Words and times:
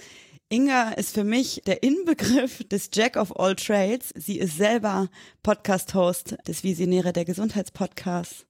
Inga 0.51 0.93
ist 0.93 1.13
für 1.13 1.23
mich 1.23 1.61
der 1.67 1.83
Inbegriff 1.83 2.67
des 2.69 2.89
Jack 2.91 3.17
of 3.17 3.39
all 3.39 3.55
Trades. 3.55 4.11
Sie 4.15 4.39
ist 4.39 4.57
selber 4.57 5.07
Podcast-Host 5.43 6.37
des 6.47 6.63
Visionäre 6.63 7.13
der 7.13 7.23
Gesundheitspodcasts, 7.23 8.47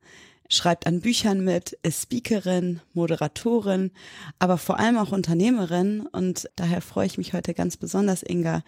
schreibt 0.50 0.88
an 0.88 1.02
Büchern 1.02 1.44
mit, 1.44 1.74
ist 1.84 2.04
Speakerin, 2.04 2.80
Moderatorin, 2.94 3.92
aber 4.40 4.58
vor 4.58 4.80
allem 4.80 4.98
auch 4.98 5.12
Unternehmerin. 5.12 6.08
Und 6.14 6.50
daher 6.56 6.80
freue 6.80 7.08
ich 7.08 7.18
mich 7.18 7.34
heute 7.34 7.54
ganz 7.54 7.76
besonders, 7.76 8.24
Inga, 8.24 8.64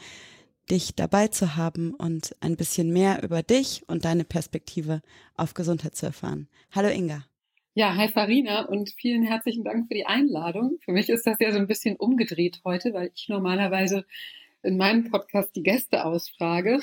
dich 0.70 0.96
dabei 0.96 1.30
zu 1.30 1.56
haben 1.56 1.94
und 1.94 2.36
ein 2.42 2.58
bisschen 2.58 2.92
mehr 2.92 3.24
über 3.24 3.44
dich 3.44 3.84
und 3.88 4.04
deine 4.04 4.26
Perspektive 4.26 5.02
auf 5.38 5.54
Gesundheit 5.54 5.96
zu 5.96 6.06
erfahren. 6.06 6.50
Hallo 6.72 6.90
Inga. 6.90 7.24
Ja, 7.74 7.96
hi 7.96 8.10
Farina 8.10 8.66
und 8.66 8.90
vielen 8.90 9.24
herzlichen 9.24 9.64
Dank 9.64 9.88
für 9.88 9.94
die 9.94 10.06
Einladung. 10.06 10.78
Für 10.84 10.92
mich 10.92 11.08
ist 11.08 11.26
das 11.26 11.38
ja 11.40 11.54
so 11.54 11.58
ein 11.58 11.68
bisschen 11.68 11.96
umgedreht 11.96 12.60
heute, 12.66 12.94
weil 12.94 13.12
ich 13.16 13.30
normalerweise 13.30 14.04
in 14.62 14.76
meinem 14.76 15.10
Podcast 15.10 15.56
die 15.56 15.64
Gäste 15.64 16.04
ausfrage. 16.04 16.82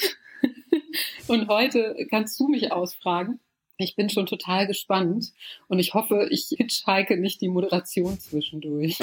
Und 1.29 1.49
heute 1.49 1.95
kannst 2.09 2.41
du 2.41 2.49
mich 2.49 2.73
ausfragen. 2.73 3.39
Ich 3.81 3.95
bin 3.95 4.11
schon 4.11 4.27
total 4.27 4.67
gespannt 4.67 5.33
und 5.69 5.79
ich 5.79 5.95
hoffe, 5.95 6.27
ich 6.31 6.49
hitchhike 6.57 7.17
nicht 7.17 7.41
die 7.41 7.49
Moderation 7.49 8.19
zwischendurch. 8.19 8.99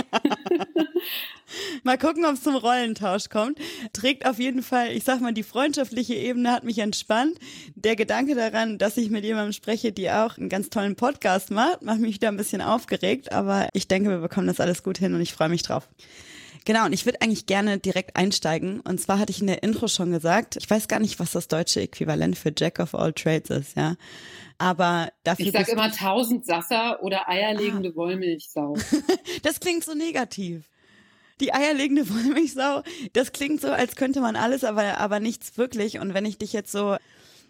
mal 1.83 1.97
gucken, 1.97 2.25
ob 2.25 2.33
es 2.33 2.43
zum 2.43 2.55
Rollentausch 2.55 3.29
kommt. 3.29 3.57
Trägt 3.93 4.25
auf 4.25 4.37
jeden 4.37 4.61
Fall, 4.61 4.91
ich 4.91 5.05
sag 5.05 5.21
mal, 5.21 5.33
die 5.33 5.43
freundschaftliche 5.43 6.15
Ebene 6.15 6.51
hat 6.51 6.65
mich 6.65 6.79
entspannt. 6.79 7.39
Der 7.75 7.95
Gedanke 7.95 8.35
daran, 8.35 8.77
dass 8.77 8.97
ich 8.97 9.09
mit 9.09 9.23
jemandem 9.23 9.53
spreche, 9.53 9.93
die 9.93 10.11
auch 10.11 10.37
einen 10.37 10.49
ganz 10.49 10.69
tollen 10.69 10.97
Podcast 10.97 11.51
macht, 11.51 11.81
macht 11.81 12.01
mich 12.01 12.15
wieder 12.15 12.27
ein 12.27 12.37
bisschen 12.37 12.61
aufgeregt, 12.61 13.31
aber 13.31 13.69
ich 13.71 13.87
denke, 13.87 14.09
wir 14.09 14.19
bekommen 14.19 14.47
das 14.47 14.59
alles 14.59 14.83
gut 14.83 14.97
hin 14.97 15.13
und 15.13 15.21
ich 15.21 15.31
freue 15.31 15.49
mich 15.49 15.63
drauf. 15.63 15.87
Genau, 16.65 16.85
und 16.85 16.93
ich 16.93 17.05
würde 17.05 17.21
eigentlich 17.21 17.45
gerne 17.45 17.77
direkt 17.77 18.15
einsteigen. 18.15 18.79
Und 18.79 18.99
zwar 18.99 19.19
hatte 19.19 19.31
ich 19.31 19.39
in 19.39 19.47
der 19.47 19.61
Intro 19.61 19.87
schon 19.87 20.11
gesagt, 20.11 20.57
ich 20.57 20.67
weiß 20.67 20.87
gar 20.87 20.99
nicht, 20.99 21.19
was 21.19 21.31
das 21.31 21.47
deutsche 21.47 21.81
Äquivalent 21.81 22.37
für 22.37 22.51
Jack 22.55 22.79
of 22.79 22.95
all 22.95 23.13
Trades 23.13 23.51
ist, 23.51 23.77
ja. 23.77 23.95
Aber 24.57 25.09
dafür. 25.23 25.45
Ich 25.45 25.51
sage 25.51 25.71
immer 25.71 25.91
tausend 25.91 26.45
Sasser 26.45 27.03
oder 27.03 27.29
eierlegende 27.29 27.89
ah. 27.89 27.95
Wollmilchsau. 27.95 28.75
das 29.43 29.59
klingt 29.59 29.83
so 29.83 29.93
negativ. 29.93 30.69
Die 31.39 31.53
eierlegende 31.53 32.09
Wollmilchsau, 32.09 32.81
das 33.13 33.31
klingt 33.31 33.61
so, 33.61 33.67
als 33.67 33.95
könnte 33.95 34.21
man 34.21 34.35
alles, 34.35 34.63
aber, 34.63 34.97
aber 34.97 35.19
nichts 35.19 35.57
wirklich. 35.57 35.99
Und 35.99 36.13
wenn 36.13 36.25
ich 36.25 36.37
dich 36.39 36.53
jetzt 36.53 36.71
so 36.71 36.95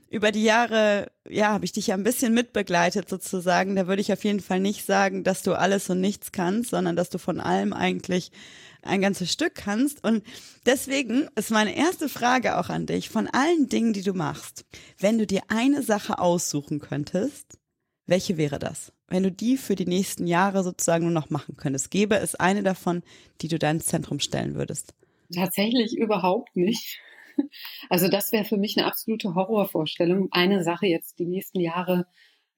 über 0.10 0.32
die 0.32 0.44
Jahre, 0.44 1.12
ja, 1.30 1.50
habe 1.50 1.66
ich 1.66 1.72
dich 1.72 1.88
ja 1.88 1.96
ein 1.96 2.04
bisschen 2.04 2.34
mitbegleitet 2.34 3.08
sozusagen. 3.10 3.76
Da 3.76 3.88
würde 3.88 4.02
ich 4.02 4.12
auf 4.12 4.24
jeden 4.24 4.40
Fall 4.40 4.60
nicht 4.60 4.86
sagen, 4.86 5.24
dass 5.24 5.42
du 5.42 5.54
alles 5.54 5.90
und 5.90 6.02
nichts 6.02 6.32
kannst, 6.32 6.72
sondern 6.72 6.96
dass 6.96 7.10
du 7.10 7.18
von 7.18 7.40
allem 7.40 7.72
eigentlich 7.74 8.32
ein 8.86 9.02
ganzes 9.02 9.32
Stück 9.32 9.56
kannst. 9.56 10.04
Und 10.04 10.24
deswegen 10.66 11.28
ist 11.36 11.52
meine 11.52 11.76
erste 11.76 12.10
Frage 12.10 12.58
auch 12.58 12.70
an 12.70 12.86
dich, 12.86 13.10
von 13.10 13.28
allen 13.28 13.70
Dingen, 13.70 13.94
die 13.94 14.04
du 14.04 14.14
machst, 14.14 14.66
wenn 15.00 15.18
du 15.18 15.28
dir 15.28 15.42
eine 15.48 15.82
Sache 15.82 16.20
aussuchen 16.20 16.80
könntest, 16.80 17.58
welche 18.08 18.38
wäre 18.38 18.60
das? 18.60 18.94
Wenn 19.08 19.24
du 19.24 19.32
die 19.32 19.58
für 19.58 19.76
die 19.76 19.86
nächsten 19.86 20.28
Jahre 20.28 20.64
sozusagen 20.64 21.06
nur 21.06 21.14
noch 21.14 21.30
machen 21.30 21.56
könntest, 21.58 21.92
gäbe 21.92 22.16
es 22.16 22.36
eine 22.36 22.64
davon, 22.64 23.04
die 23.42 23.48
du 23.48 23.60
da 23.60 23.70
ins 23.70 23.86
Zentrum 23.86 24.20
stellen 24.20 24.56
würdest? 24.56 24.94
Tatsächlich 25.34 25.98
überhaupt 25.98 26.56
nicht. 26.56 27.00
Also 27.90 28.08
das 28.08 28.32
wäre 28.32 28.46
für 28.46 28.56
mich 28.56 28.78
eine 28.78 28.88
absolute 28.88 29.36
Horrorvorstellung, 29.36 30.30
eine 30.32 30.64
Sache 30.64 30.88
jetzt 30.88 31.20
die 31.20 31.26
nächsten 31.26 31.60
Jahre 31.60 32.08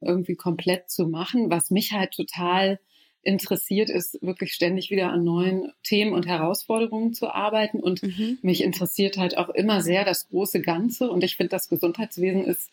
irgendwie 0.01 0.35
komplett 0.35 0.91
zu 0.91 1.07
machen. 1.07 1.49
Was 1.49 1.71
mich 1.71 1.93
halt 1.93 2.11
total 2.11 2.79
interessiert 3.21 3.89
ist, 3.89 4.19
wirklich 4.21 4.53
ständig 4.53 4.89
wieder 4.89 5.11
an 5.11 5.23
neuen 5.23 5.71
Themen 5.83 6.13
und 6.13 6.27
Herausforderungen 6.27 7.13
zu 7.13 7.29
arbeiten. 7.29 7.79
Und 7.79 8.03
mhm. 8.03 8.37
mich 8.41 8.63
interessiert 8.63 9.17
halt 9.17 9.37
auch 9.37 9.49
immer 9.49 9.81
sehr 9.81 10.05
das 10.05 10.29
große 10.29 10.61
Ganze. 10.61 11.09
Und 11.09 11.23
ich 11.23 11.35
finde, 11.35 11.49
das 11.49 11.67
Gesundheitswesen 11.67 12.45
ist 12.45 12.71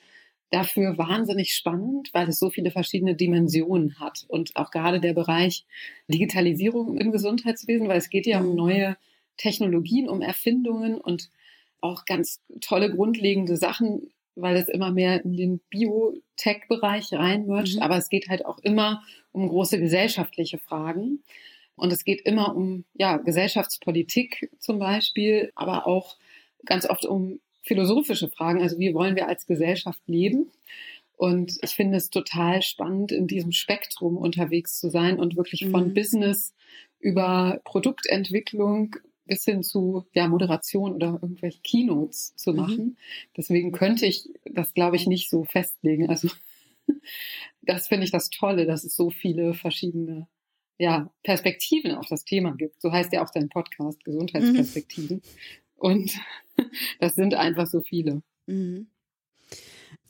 dafür 0.50 0.96
wahnsinnig 0.96 1.54
spannend, 1.54 2.10
weil 2.12 2.28
es 2.28 2.38
so 2.38 2.50
viele 2.50 2.70
verschiedene 2.70 3.16
Dimensionen 3.16 3.98
hat. 3.98 4.24
Und 4.28 4.54
auch 4.56 4.70
gerade 4.70 5.00
der 5.00 5.12
Bereich 5.12 5.64
Digitalisierung 6.08 6.96
im 6.98 7.10
Gesundheitswesen, 7.10 7.88
weil 7.88 7.98
es 7.98 8.10
geht 8.10 8.26
ja 8.26 8.40
um 8.40 8.50
mhm. 8.50 8.54
neue 8.54 8.96
Technologien, 9.36 10.08
um 10.08 10.22
Erfindungen 10.22 11.00
und 11.00 11.30
auch 11.80 12.04
ganz 12.04 12.40
tolle 12.60 12.94
grundlegende 12.94 13.56
Sachen, 13.56 14.12
weil 14.36 14.56
es 14.56 14.68
immer 14.68 14.90
mehr 14.90 15.24
in 15.24 15.36
den 15.36 15.60
Biotech-Bereich 15.70 17.12
reinmercht. 17.12 17.76
Mhm. 17.76 17.82
Aber 17.82 17.96
es 17.96 18.08
geht 18.08 18.28
halt 18.28 18.46
auch 18.46 18.58
immer 18.60 19.02
um 19.34 19.48
große 19.48 19.78
gesellschaftliche 19.78 20.58
Fragen. 20.58 21.22
Und 21.76 21.92
es 21.92 22.04
geht 22.04 22.20
immer 22.22 22.54
um 22.54 22.84
ja, 22.94 23.16
Gesellschaftspolitik 23.16 24.50
zum 24.58 24.78
Beispiel, 24.78 25.52
aber 25.56 25.86
auch 25.86 26.16
ganz 26.64 26.88
oft 26.88 27.04
um 27.04 27.40
philosophische 27.62 28.28
Fragen. 28.28 28.62
Also 28.62 28.78
wie 28.78 28.94
wollen 28.94 29.16
wir 29.16 29.28
als 29.28 29.46
Gesellschaft 29.46 30.00
leben? 30.06 30.50
Und 31.16 31.58
ich 31.62 31.70
finde 31.70 31.96
es 31.96 32.10
total 32.10 32.62
spannend, 32.62 33.12
in 33.12 33.26
diesem 33.26 33.52
Spektrum 33.52 34.16
unterwegs 34.16 34.78
zu 34.78 34.88
sein 34.88 35.18
und 35.18 35.36
wirklich 35.36 35.66
von 35.68 35.88
mhm. 35.88 35.94
Business 35.94 36.54
über 37.00 37.60
Produktentwicklung 37.64 38.96
bis 39.26 39.44
hin 39.44 39.62
zu 39.62 40.04
ja, 40.12 40.28
Moderation 40.28 40.94
oder 40.94 41.18
irgendwelche 41.22 41.60
Keynotes 41.62 42.36
zu 42.36 42.50
mhm. 42.50 42.56
machen. 42.56 42.84
Mhm. 42.84 42.96
Deswegen 43.36 43.72
könnte 43.72 44.06
ich 44.06 44.28
das, 44.44 44.74
glaube 44.74 44.96
ich, 44.96 45.06
nicht 45.06 45.28
so 45.28 45.44
festlegen. 45.44 46.08
Also 46.08 46.28
das 47.62 47.88
finde 47.88 48.04
ich 48.04 48.10
das 48.10 48.30
Tolle, 48.30 48.66
dass 48.66 48.84
es 48.84 48.96
so 48.96 49.10
viele 49.10 49.54
verschiedene 49.54 50.28
ja, 50.78 51.12
Perspektiven 51.22 51.92
auf 51.92 52.06
das 52.08 52.24
Thema 52.24 52.52
gibt. 52.52 52.80
So 52.80 52.92
heißt 52.92 53.12
ja 53.12 53.24
auch 53.24 53.30
dein 53.30 53.48
Podcast, 53.48 54.04
Gesundheitsperspektiven. 54.04 55.18
Mhm. 55.18 55.22
Und 55.76 56.12
das 57.00 57.14
sind 57.14 57.34
einfach 57.34 57.66
so 57.66 57.80
viele. 57.80 58.22
Mhm. 58.46 58.88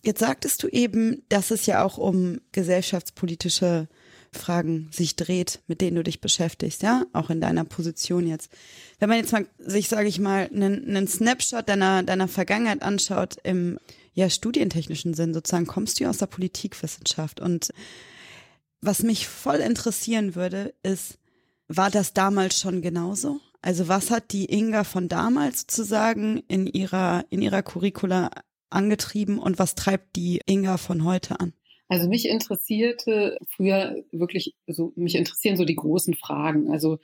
Jetzt 0.03 0.21
sagtest 0.21 0.63
du 0.63 0.69
eben, 0.69 1.23
dass 1.29 1.51
es 1.51 1.67
ja 1.67 1.83
auch 1.83 1.97
um 1.97 2.41
gesellschaftspolitische 2.53 3.89
Fragen 4.33 4.89
sich 4.93 5.17
dreht, 5.17 5.61
mit 5.67 5.81
denen 5.81 5.97
du 5.97 6.03
dich 6.03 6.21
beschäftigst, 6.21 6.83
ja, 6.83 7.07
auch 7.13 7.31
in 7.31 7.41
deiner 7.41 7.65
Position 7.65 8.27
jetzt. 8.27 8.51
Wenn 8.99 9.09
man 9.09 9.19
jetzt 9.19 9.33
mal 9.33 9.47
sich, 9.59 9.89
sage 9.89 10.09
ich 10.09 10.19
mal, 10.19 10.51
einen, 10.53 10.89
einen 10.89 11.09
Snapshot 11.09 11.69
deiner 11.69 12.03
deiner 12.03 12.29
Vergangenheit 12.29 12.83
anschaut 12.83 13.37
im 13.45 13.79
ja 14.15 14.31
studientechnischen 14.31 15.15
Sinn, 15.15 15.35
sozusagen 15.35 15.67
kommst 15.67 16.01
du 16.01 16.09
aus 16.09 16.19
der 16.19 16.27
Politikwissenschaft 16.27 17.41
und 17.41 17.71
was 18.81 19.03
mich 19.03 19.27
voll 19.27 19.57
interessieren 19.57 20.35
würde, 20.35 20.75
ist, 20.83 21.19
war 21.69 21.91
das 21.91 22.13
damals 22.13 22.61
schon 22.61 22.83
genauso? 22.83 23.41
Also 23.63 23.89
was 23.89 24.11
hat 24.11 24.33
die 24.33 24.53
Inga 24.53 24.85
von 24.85 25.09
damals 25.09 25.61
sozusagen 25.61 26.43
in 26.49 26.67
ihrer 26.67 27.25
in 27.31 27.41
ihrer 27.41 27.63
Curricula 27.63 28.31
angetrieben 28.69 29.39
und 29.39 29.59
was 29.59 29.75
treibt 29.75 30.17
die 30.17 30.41
Inga 30.47 30.77
von 30.77 31.05
heute 31.05 31.41
an? 31.41 31.55
Also 31.89 32.09
mich 32.09 32.29
interessierte 32.29 33.39
früher 33.49 34.05
wirklich 34.11 34.55
so, 34.67 34.93
mich 34.97 35.15
interessieren 35.15 35.57
so 35.57 35.65
die 35.65 35.77
großen 35.77 36.15
Fragen. 36.15 36.71
Also 36.71 36.99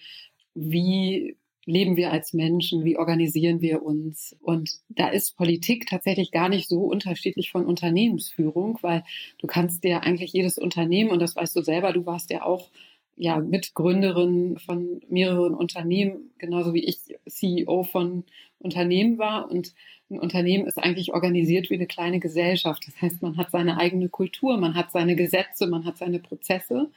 wie 0.55 1.39
leben 1.71 1.97
wir 1.97 2.13
als 2.13 2.33
Menschen? 2.33 2.85
Wie 2.85 2.99
organisieren 2.99 3.61
wir 3.61 3.83
uns? 3.83 4.37
Und 4.41 4.81
da 4.89 5.09
ist 5.09 5.37
Politik 5.37 5.87
tatsächlich 5.87 6.31
gar 6.31 6.49
nicht 6.49 6.69
so 6.69 6.83
unterschiedlich 6.83 7.51
von 7.51 7.65
Unternehmensführung, 7.65 8.79
weil 8.83 9.05
du 9.39 9.47
kannst 9.47 9.85
dir 9.85 10.03
eigentlich 10.03 10.33
jedes 10.33 10.59
Unternehmen, 10.59 11.11
und 11.11 11.21
das 11.21 11.37
weißt 11.37 11.57
du 11.57 11.63
selber, 11.63 11.93
du 11.93 12.07
warst 12.07 12.31
ja 12.31 12.45
auch 12.45 12.71
ja, 13.17 13.39
Mitgründerin 13.39 14.59
von 14.59 15.03
mehreren 15.09 15.55
Unternehmen, 15.55 16.31
genauso 16.39 16.73
wie 16.73 16.85
ich 16.85 16.99
CEO 17.29 17.83
von 17.83 18.25
Unternehmen 18.59 19.19
war. 19.19 19.51
Und 19.51 19.75
ein 20.11 20.19
Unternehmen 20.19 20.67
ist 20.67 20.79
eigentlich 20.79 21.13
organisiert 21.13 21.69
wie 21.69 21.75
eine 21.75 21.87
kleine 21.87 22.19
Gesellschaft. 22.19 22.87
Das 22.87 23.01
heißt, 23.03 23.23
man 23.23 23.37
hat 23.37 23.51
seine 23.51 23.77
eigene 23.77 24.09
Kultur, 24.09 24.57
man 24.57 24.75
hat 24.75 24.91
seine 24.91 25.17
Gesetze, 25.17 25.67
man 25.67 25.85
hat 25.85 25.99
seine 25.99 26.19
Prozesse 26.19 26.91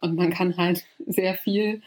und 0.00 0.16
man 0.16 0.30
kann 0.30 0.56
halt 0.56 0.84
sehr 1.06 1.34
viel 1.34 1.80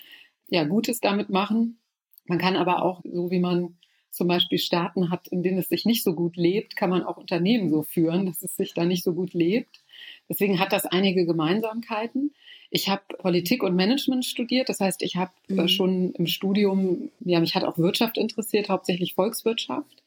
ja, 0.48 0.64
Gutes 0.64 1.02
damit 1.02 1.30
machen. 1.30 1.78
Man 2.26 2.38
kann 2.38 2.56
aber 2.56 2.84
auch, 2.84 3.02
so 3.04 3.32
wie 3.32 3.40
man 3.40 3.76
zum 4.16 4.28
Beispiel 4.28 4.58
Staaten 4.58 5.10
hat, 5.12 5.28
in 5.28 5.44
denen 5.44 5.58
es 5.58 5.68
sich 5.68 5.86
nicht 5.86 6.04
so 6.04 6.14
gut 6.14 6.38
lebt, 6.38 6.76
kann 6.76 6.90
man 6.90 7.04
auch 7.04 7.18
Unternehmen 7.18 7.70
so 7.70 7.84
führen, 7.84 8.26
dass 8.26 8.42
es 8.42 8.56
sich 8.56 8.74
da 8.74 8.86
nicht 8.86 9.04
so 9.04 9.14
gut 9.14 9.34
lebt. 9.34 9.84
Deswegen 10.30 10.60
hat 10.60 10.72
das 10.72 10.86
einige 10.86 11.26
Gemeinsamkeiten. 11.26 12.34
Ich 12.70 12.90
habe 12.90 13.04
Politik 13.20 13.62
und 13.62 13.76
Management 13.76 14.26
studiert, 14.26 14.70
das 14.70 14.80
heißt, 14.80 15.02
ich 15.02 15.18
habe 15.18 15.32
äh, 15.50 15.54
mhm. 15.54 15.68
schon 15.68 16.12
im 16.14 16.28
Studium, 16.28 17.12
ja, 17.20 17.40
mich 17.40 17.56
hat 17.56 17.66
auch 17.66 17.78
Wirtschaft 17.78 18.18
interessiert, 18.18 18.70
hauptsächlich 18.70 19.14
Volkswirtschaft. 19.14 20.04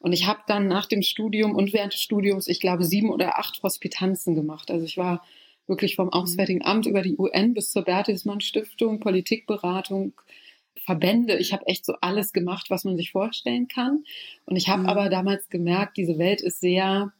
Und 0.00 0.12
ich 0.12 0.26
habe 0.26 0.40
dann 0.46 0.66
nach 0.66 0.86
dem 0.86 1.02
Studium 1.02 1.54
und 1.54 1.72
während 1.72 1.94
des 1.94 2.00
Studiums, 2.00 2.48
ich 2.48 2.60
glaube, 2.60 2.84
sieben 2.84 3.10
oder 3.10 3.38
acht 3.38 3.62
Hospitanzen 3.62 4.34
gemacht. 4.34 4.70
Also 4.70 4.84
ich 4.84 4.96
war 4.96 5.24
wirklich 5.66 5.96
vom 5.96 6.06
mhm. 6.06 6.12
Auswärtigen 6.12 6.64
Amt 6.64 6.86
über 6.86 7.02
die 7.02 7.16
UN 7.16 7.54
bis 7.54 7.70
zur 7.70 7.82
Bertelsmann 7.82 8.40
Stiftung, 8.40 9.00
Politikberatung, 9.00 10.12
Verbände. 10.84 11.36
Ich 11.38 11.52
habe 11.52 11.66
echt 11.66 11.84
so 11.86 11.94
alles 12.00 12.32
gemacht, 12.32 12.66
was 12.68 12.84
man 12.84 12.96
sich 12.96 13.12
vorstellen 13.12 13.68
kann. 13.68 14.04
Und 14.44 14.56
ich 14.56 14.68
habe 14.68 14.82
mhm. 14.82 14.88
aber 14.88 15.08
damals 15.08 15.48
gemerkt, 15.48 15.96
diese 15.96 16.18
Welt 16.18 16.42
ist 16.42 16.60
sehr, 16.60 17.12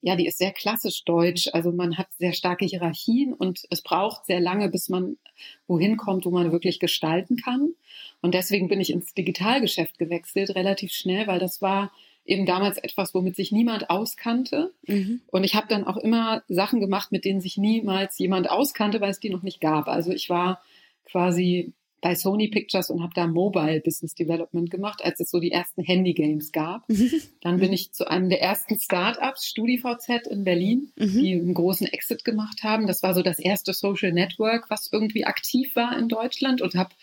ja, 0.00 0.16
die 0.16 0.26
ist 0.26 0.38
sehr 0.38 0.52
klassisch 0.52 1.04
deutsch. 1.04 1.48
Also 1.52 1.70
man 1.70 1.98
hat 1.98 2.08
sehr 2.18 2.32
starke 2.32 2.64
Hierarchien 2.64 3.34
und 3.34 3.64
es 3.70 3.82
braucht 3.82 4.24
sehr 4.26 4.40
lange, 4.40 4.68
bis 4.70 4.88
man 4.88 5.18
wohin 5.66 5.96
kommt, 5.96 6.24
wo 6.24 6.30
man 6.30 6.50
wirklich 6.52 6.80
gestalten 6.80 7.36
kann. 7.36 7.74
Und 8.22 8.34
deswegen 8.34 8.68
bin 8.68 8.80
ich 8.80 8.90
ins 8.90 9.12
Digitalgeschäft 9.12 9.98
gewechselt, 9.98 10.54
relativ 10.54 10.92
schnell, 10.92 11.26
weil 11.26 11.38
das 11.38 11.60
war 11.60 11.92
eben 12.24 12.46
damals 12.46 12.78
etwas, 12.78 13.12
womit 13.12 13.36
sich 13.36 13.52
niemand 13.52 13.90
auskannte. 13.90 14.72
Mhm. 14.86 15.20
Und 15.26 15.44
ich 15.44 15.54
habe 15.54 15.66
dann 15.68 15.86
auch 15.86 15.98
immer 15.98 16.42
Sachen 16.48 16.80
gemacht, 16.80 17.12
mit 17.12 17.26
denen 17.26 17.42
sich 17.42 17.58
niemals 17.58 18.18
jemand 18.18 18.50
auskannte, 18.50 19.02
weil 19.02 19.10
es 19.10 19.20
die 19.20 19.28
noch 19.28 19.42
nicht 19.42 19.60
gab. 19.60 19.88
Also 19.88 20.10
ich 20.10 20.30
war 20.30 20.62
quasi 21.04 21.74
bei 22.04 22.14
Sony 22.14 22.48
Pictures 22.48 22.90
und 22.90 23.02
habe 23.02 23.14
da 23.14 23.26
Mobile 23.26 23.80
Business 23.80 24.14
Development 24.14 24.70
gemacht, 24.70 25.00
als 25.02 25.20
es 25.20 25.30
so 25.30 25.40
die 25.40 25.52
ersten 25.52 25.82
Handy-Games 25.82 26.52
gab. 26.52 26.86
Mhm. 26.86 27.10
Dann 27.40 27.60
bin 27.60 27.72
ich 27.72 27.94
zu 27.94 28.06
einem 28.06 28.28
der 28.28 28.42
ersten 28.42 28.78
Startups, 28.78 29.46
StudiVZ 29.46 30.26
in 30.28 30.44
Berlin, 30.44 30.92
mhm. 30.96 31.22
die 31.22 31.32
einen 31.32 31.54
großen 31.54 31.86
Exit 31.86 32.22
gemacht 32.22 32.62
haben. 32.62 32.86
Das 32.86 33.02
war 33.02 33.14
so 33.14 33.22
das 33.22 33.38
erste 33.38 33.72
Social 33.72 34.12
Network, 34.12 34.68
was 34.68 34.90
irgendwie 34.92 35.24
aktiv 35.24 35.74
war 35.76 35.98
in 35.98 36.08
Deutschland 36.08 36.60
und 36.60 36.74
habe 36.74 36.94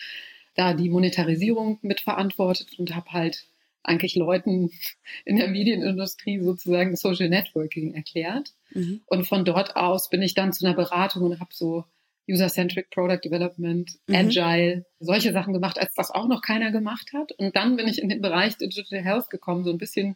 da 0.53 0.75
die 0.75 0.92
Monetarisierung 0.92 1.80
mitverantwortet 1.81 2.77
und 2.77 2.95
habe 2.95 3.12
halt 3.12 3.47
eigentlich 3.81 4.13
Leuten 4.13 4.69
in 5.25 5.38
der 5.38 5.47
Medienindustrie 5.47 6.42
sozusagen 6.42 6.95
Social 6.95 7.30
Networking 7.30 7.95
erklärt. 7.95 8.54
Mhm. 8.75 9.01
Und 9.07 9.27
von 9.27 9.45
dort 9.45 9.75
aus 9.75 10.12
bin 10.12 10.21
ich 10.21 10.36
dann 10.36 10.54
zu 10.54 10.63
einer 10.63 10.75
Beratung 10.75 11.24
und 11.24 11.39
habe 11.39 11.50
so 11.56 11.86
User-Centric 12.29 12.89
Product 12.89 13.19
Development, 13.23 13.89
mhm. 14.07 14.15
Agile, 14.15 14.85
solche 15.00 15.33
Sachen 15.33 15.53
gemacht, 15.53 15.79
als 15.79 15.94
das 15.94 16.12
auch 16.12 16.27
noch 16.27 16.41
keiner 16.41 16.71
gemacht 16.71 17.12
hat. 17.13 17.31
Und 17.33 17.56
dann 17.56 17.75
bin 17.75 17.88
ich 17.88 18.01
in 18.01 18.09
den 18.09 18.21
Bereich 18.21 18.57
Digital 18.57 19.03
Health 19.03 19.29
gekommen, 19.29 19.63
so 19.63 19.71
ein 19.71 19.77
bisschen 19.77 20.15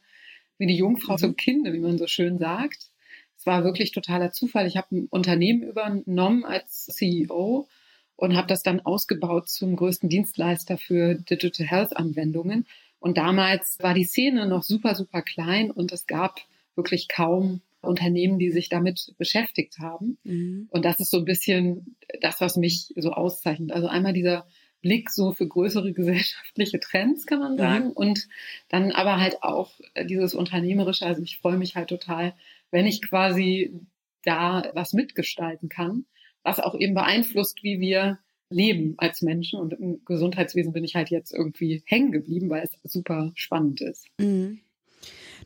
wie 0.57 0.67
die 0.67 0.77
Jungfrau 0.77 1.13
mhm. 1.13 1.17
zum 1.17 1.35
Kinde, 1.35 1.73
wie 1.73 1.79
man 1.79 1.97
so 1.97 2.07
schön 2.07 2.37
sagt. 2.37 2.91
Es 3.37 3.45
war 3.45 3.63
wirklich 3.63 3.91
totaler 3.91 4.31
Zufall. 4.31 4.67
Ich 4.67 4.77
habe 4.77 4.95
ein 4.95 5.07
Unternehmen 5.09 5.63
übernommen 5.63 6.45
als 6.45 6.85
CEO 6.85 7.67
und 8.15 8.35
habe 8.35 8.47
das 8.47 8.63
dann 8.63 8.79
ausgebaut 8.79 9.49
zum 9.49 9.75
größten 9.75 10.09
Dienstleister 10.09 10.77
für 10.77 11.15
Digital 11.15 11.67
Health 11.67 11.97
Anwendungen. 11.97 12.65
Und 12.99 13.17
damals 13.17 13.77
war 13.81 13.93
die 13.93 14.05
Szene 14.05 14.47
noch 14.47 14.63
super, 14.63 14.95
super 14.95 15.21
klein 15.21 15.69
und 15.69 15.91
es 15.91 16.07
gab 16.07 16.39
wirklich 16.75 17.07
kaum 17.07 17.61
Unternehmen, 17.87 18.39
die 18.39 18.51
sich 18.51 18.69
damit 18.69 19.13
beschäftigt 19.17 19.79
haben. 19.79 20.17
Mhm. 20.23 20.67
Und 20.71 20.85
das 20.85 20.99
ist 20.99 21.11
so 21.11 21.17
ein 21.17 21.25
bisschen 21.25 21.95
das, 22.21 22.41
was 22.41 22.57
mich 22.57 22.93
so 22.95 23.11
auszeichnet. 23.11 23.71
Also 23.71 23.87
einmal 23.87 24.13
dieser 24.13 24.47
Blick 24.81 25.09
so 25.09 25.33
für 25.33 25.47
größere 25.47 25.93
gesellschaftliche 25.93 26.79
Trends, 26.79 27.25
kann 27.25 27.39
man 27.39 27.53
mhm. 27.53 27.57
sagen. 27.57 27.85
Mhm. 27.85 27.91
Und 27.91 28.27
dann 28.69 28.91
aber 28.91 29.19
halt 29.19 29.41
auch 29.41 29.71
dieses 30.03 30.35
Unternehmerische. 30.35 31.05
Also 31.05 31.21
ich 31.23 31.39
freue 31.39 31.57
mich 31.57 31.75
halt 31.75 31.89
total, 31.89 32.35
wenn 32.71 32.85
ich 32.85 33.01
quasi 33.01 33.79
da 34.23 34.71
was 34.73 34.93
mitgestalten 34.93 35.69
kann, 35.69 36.05
was 36.43 36.59
auch 36.59 36.75
eben 36.75 36.93
beeinflusst, 36.93 37.63
wie 37.63 37.79
wir 37.79 38.19
leben 38.49 38.95
als 38.97 39.21
Menschen. 39.21 39.59
Und 39.59 39.73
im 39.73 40.03
Gesundheitswesen 40.05 40.73
bin 40.73 40.83
ich 40.83 40.95
halt 40.95 41.09
jetzt 41.09 41.33
irgendwie 41.33 41.83
hängen 41.85 42.11
geblieben, 42.11 42.49
weil 42.49 42.63
es 42.63 42.91
super 42.91 43.31
spannend 43.35 43.81
ist. 43.81 44.07
Mhm. 44.19 44.59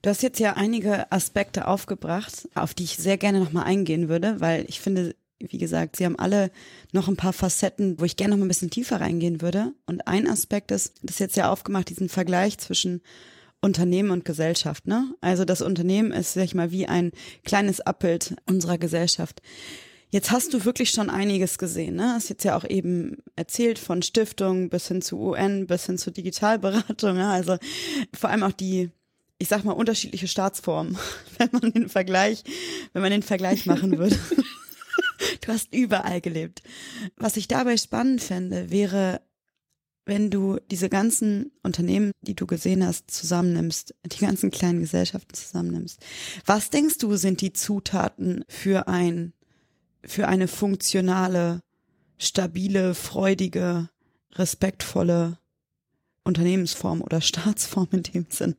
Du 0.01 0.09
hast 0.09 0.23
jetzt 0.23 0.39
ja 0.39 0.53
einige 0.53 1.11
Aspekte 1.11 1.67
aufgebracht, 1.67 2.47
auf 2.55 2.73
die 2.73 2.85
ich 2.85 2.97
sehr 2.97 3.17
gerne 3.17 3.39
nochmal 3.39 3.65
eingehen 3.65 4.07
würde, 4.07 4.39
weil 4.39 4.65
ich 4.69 4.79
finde, 4.79 5.15
wie 5.39 5.57
gesagt, 5.57 5.97
sie 5.97 6.05
haben 6.05 6.17
alle 6.17 6.51
noch 6.93 7.07
ein 7.07 7.17
paar 7.17 7.33
Facetten, 7.33 7.99
wo 7.99 8.05
ich 8.05 8.15
gerne 8.15 8.31
noch 8.31 8.39
mal 8.39 8.45
ein 8.45 8.49
bisschen 8.49 8.69
tiefer 8.69 9.01
reingehen 9.01 9.41
würde. 9.41 9.73
Und 9.85 10.07
ein 10.07 10.27
Aspekt 10.27 10.71
ist, 10.71 10.95
das 11.03 11.15
ist 11.15 11.19
jetzt 11.19 11.37
ja 11.37 11.51
aufgemacht, 11.51 11.89
diesen 11.89 12.07
Vergleich 12.07 12.57
zwischen 12.57 13.01
Unternehmen 13.61 14.11
und 14.11 14.23
Gesellschaft, 14.23 14.87
ne? 14.87 15.13
Also 15.19 15.43
das 15.43 15.61
Unternehmen 15.61 16.13
ist, 16.13 16.33
sag 16.33 16.43
ich 16.43 16.55
mal, 16.55 16.71
wie 16.71 16.87
ein 16.87 17.11
kleines 17.43 17.81
Abbild 17.81 18.35
unserer 18.45 18.77
Gesellschaft. 18.77 19.41
Jetzt 20.11 20.31
hast 20.31 20.53
du 20.53 20.63
wirklich 20.63 20.91
schon 20.91 21.09
einiges 21.09 21.57
gesehen, 21.57 21.95
ne? 21.95 22.13
Hast 22.13 22.29
jetzt 22.29 22.45
ja 22.45 22.55
auch 22.55 22.63
eben 22.63 23.17
erzählt 23.35 23.77
von 23.77 24.01
Stiftung 24.01 24.69
bis 24.69 24.87
hin 24.87 25.01
zu 25.01 25.19
UN, 25.19 25.67
bis 25.67 25.85
hin 25.87 25.97
zu 25.97 26.09
Digitalberatung, 26.09 27.15
ne? 27.15 27.29
also 27.29 27.57
vor 28.17 28.29
allem 28.29 28.43
auch 28.43 28.53
die 28.53 28.91
ich 29.39 29.47
sag 29.47 29.63
mal, 29.63 29.71
unterschiedliche 29.71 30.27
Staatsformen, 30.27 30.97
wenn 31.37 31.49
man 31.51 31.71
den 31.71 31.89
Vergleich, 31.89 32.43
wenn 32.93 33.01
man 33.01 33.11
den 33.11 33.23
Vergleich 33.23 33.65
machen 33.65 33.97
würde. 33.97 34.19
du 35.41 35.47
hast 35.47 35.73
überall 35.73 36.21
gelebt. 36.21 36.61
Was 37.15 37.37
ich 37.37 37.47
dabei 37.47 37.77
spannend 37.77 38.21
fände, 38.21 38.69
wäre, 38.69 39.21
wenn 40.05 40.29
du 40.29 40.59
diese 40.69 40.89
ganzen 40.89 41.51
Unternehmen, 41.63 42.11
die 42.21 42.35
du 42.35 42.47
gesehen 42.47 42.85
hast, 42.85 43.09
zusammennimmst, 43.11 43.95
die 44.05 44.19
ganzen 44.19 44.51
kleinen 44.51 44.81
Gesellschaften 44.81 45.33
zusammennimmst. 45.33 45.99
Was 46.45 46.69
denkst 46.69 46.97
du, 46.97 47.15
sind 47.15 47.41
die 47.41 47.53
Zutaten 47.53 48.43
für 48.49 48.87
ein, 48.87 49.33
für 50.03 50.27
eine 50.27 50.47
funktionale, 50.47 51.61
stabile, 52.17 52.93
freudige, 52.93 53.89
respektvolle 54.33 55.37
Unternehmensform 56.25 57.01
oder 57.01 57.21
Staatsform 57.21 57.87
in 57.91 58.03
dem 58.03 58.25
Sinn? 58.29 58.55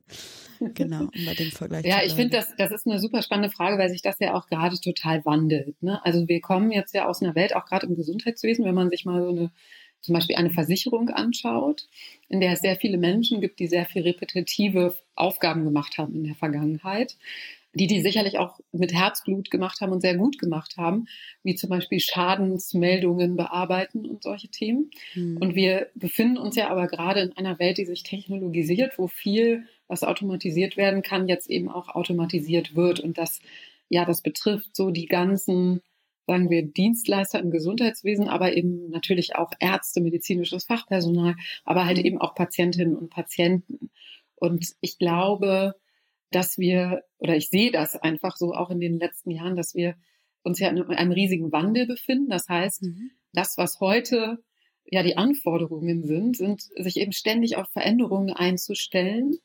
Genau, 0.75 1.05
um 1.05 1.25
bei 1.25 1.35
dem 1.35 1.51
Vergleich 1.51 1.85
Ja, 1.87 2.03
ich 2.05 2.13
finde, 2.13 2.37
das, 2.37 2.55
das 2.57 2.71
ist 2.71 2.87
eine 2.87 2.99
super 2.99 3.23
spannende 3.23 3.51
Frage, 3.51 3.79
weil 3.79 3.89
sich 3.89 4.03
das 4.03 4.19
ja 4.21 4.35
auch 4.35 4.47
gerade 4.47 4.79
total 4.79 5.25
wandelt. 5.25 5.83
Ne? 5.83 6.05
Also 6.05 6.29
wir 6.29 6.41
kommen 6.41 6.71
jetzt 6.71 6.95
ja 6.95 7.07
aus 7.07 7.23
einer 7.23 7.35
Welt, 7.35 7.57
auch 7.57 7.65
gerade 7.65 7.87
im 7.87 7.97
Gesundheitswesen, 7.97 8.65
wenn 8.65 8.75
man 8.75 8.91
sich 8.91 9.05
mal 9.05 9.23
so 9.23 9.31
eine 9.31 9.51
zum 10.01 10.15
Beispiel 10.15 10.37
eine 10.37 10.51
Versicherung 10.51 11.11
anschaut, 11.11 11.87
in 12.29 12.41
der 12.41 12.53
es 12.53 12.61
sehr 12.61 12.77
viele 12.77 12.99
Menschen 12.99 13.41
gibt, 13.41 13.59
die 13.59 13.67
sehr 13.67 13.85
viel 13.85 14.03
repetitive 14.03 14.97
Aufgaben 15.15 15.65
gemacht 15.65 15.99
haben 15.99 16.15
in 16.15 16.25
der 16.25 16.35
Vergangenheit, 16.35 17.17
die 17.75 17.87
die 17.87 18.01
sicherlich 18.01 18.39
auch 18.39 18.59
mit 18.73 18.93
Herzblut 18.93 19.51
gemacht 19.51 19.81
haben 19.81 19.93
und 19.93 20.01
sehr 20.01 20.17
gut 20.17 20.39
gemacht 20.39 20.77
haben, 20.77 21.07
wie 21.43 21.55
zum 21.55 21.71
Beispiel 21.71 22.01
Schadensmeldungen 22.01 23.37
bearbeiten 23.37 24.07
und 24.07 24.23
solche 24.23 24.49
Themen. 24.49 24.91
Mhm. 25.15 25.37
Und 25.37 25.55
wir 25.55 25.89
befinden 25.95 26.39
uns 26.39 26.57
ja 26.57 26.69
aber 26.69 26.87
gerade 26.89 27.21
in 27.21 27.37
einer 27.37 27.59
Welt, 27.59 27.79
die 27.79 27.85
sich 27.85 28.03
technologisiert, 28.03 28.99
wo 28.99 29.07
viel, 29.07 29.67
was 29.91 30.05
automatisiert 30.05 30.77
werden 30.77 31.03
kann, 31.03 31.29
jetzt 31.29 31.51
eben 31.51 31.69
auch 31.69 31.89
automatisiert 31.89 32.77
wird. 32.77 33.01
Und 33.01 33.19
das, 33.19 33.41
ja, 33.89 34.05
das 34.05 34.23
betrifft 34.23 34.77
so 34.77 34.91
die 34.91 35.07
ganzen, 35.07 35.83
sagen 36.29 36.49
wir, 36.49 36.63
Dienstleister 36.65 37.41
im 37.41 37.51
Gesundheitswesen, 37.51 38.29
aber 38.29 38.57
eben 38.57 38.89
natürlich 38.91 39.35
auch 39.35 39.51
Ärzte, 39.59 40.01
medizinisches 40.01 40.65
Fachpersonal, 40.65 41.35
aber 41.65 41.87
halt 41.87 41.99
mhm. 41.99 42.05
eben 42.05 42.19
auch 42.19 42.37
Patientinnen 42.37 42.97
und 42.97 43.11
Patienten. 43.11 43.91
Und 44.37 44.75
ich 44.81 44.97
glaube, 44.97 45.75
dass 46.31 46.57
wir, 46.57 47.03
oder 47.19 47.35
ich 47.35 47.51
sehe 47.51 47.73
das 47.73 47.97
einfach 47.97 48.37
so 48.37 48.55
auch 48.55 48.71
in 48.71 48.79
den 48.79 49.01
letzten 49.01 49.33
Jahren, 49.33 49.57
dass 49.57 49.75
wir 49.75 49.97
uns 50.45 50.61
ja 50.61 50.69
in 50.69 50.81
einem 50.81 51.13
riesigen 51.13 51.51
Wandel 51.51 51.87
befinden. 51.87 52.31
Das 52.31 52.49
heißt, 52.49 52.85
mhm. 52.85 53.11
das, 53.33 53.59
was 53.59 53.81
heute 53.81 54.39
ja 54.85 55.03
die 55.03 55.17
Anforderungen 55.17 56.05
sind, 56.05 56.37
sind 56.37 56.63
sich 56.77 56.97
eben 56.99 57.13
ständig 57.13 57.57
auf 57.57 57.69
Veränderungen 57.73 58.31
einzustellen 58.31 59.37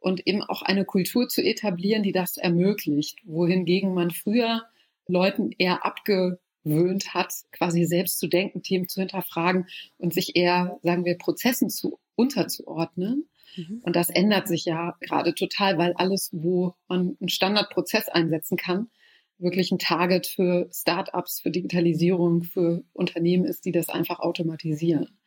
und 0.00 0.26
eben 0.26 0.42
auch 0.42 0.62
eine 0.62 0.84
Kultur 0.84 1.28
zu 1.28 1.42
etablieren, 1.42 2.02
die 2.02 2.12
das 2.12 2.36
ermöglicht. 2.36 3.18
Wohingegen 3.24 3.94
man 3.94 4.10
früher 4.10 4.64
Leuten 5.06 5.50
eher 5.58 5.84
abgewöhnt 5.84 7.14
hat, 7.14 7.32
quasi 7.52 7.84
selbst 7.84 8.18
zu 8.18 8.28
denken, 8.28 8.62
Themen 8.62 8.88
zu 8.88 9.00
hinterfragen 9.00 9.66
und 9.96 10.12
sich 10.12 10.36
eher, 10.36 10.78
sagen 10.82 11.04
wir, 11.04 11.18
Prozessen 11.18 11.70
zu 11.70 11.98
unterzuordnen. 12.14 13.28
Mhm. 13.56 13.80
Und 13.82 13.96
das 13.96 14.10
ändert 14.10 14.48
sich 14.48 14.64
ja 14.64 14.96
gerade 15.00 15.34
total, 15.34 15.78
weil 15.78 15.94
alles, 15.94 16.30
wo 16.32 16.74
man 16.88 17.16
einen 17.20 17.28
Standardprozess 17.28 18.08
einsetzen 18.08 18.56
kann, 18.56 18.90
wirklich 19.38 19.70
ein 19.70 19.78
Target 19.78 20.26
für 20.26 20.68
Startups, 20.72 21.40
für 21.40 21.50
Digitalisierung, 21.50 22.42
für 22.42 22.82
Unternehmen 22.92 23.44
ist, 23.44 23.64
die 23.64 23.72
das 23.72 23.88
einfach 23.88 24.18
automatisieren. 24.18 25.18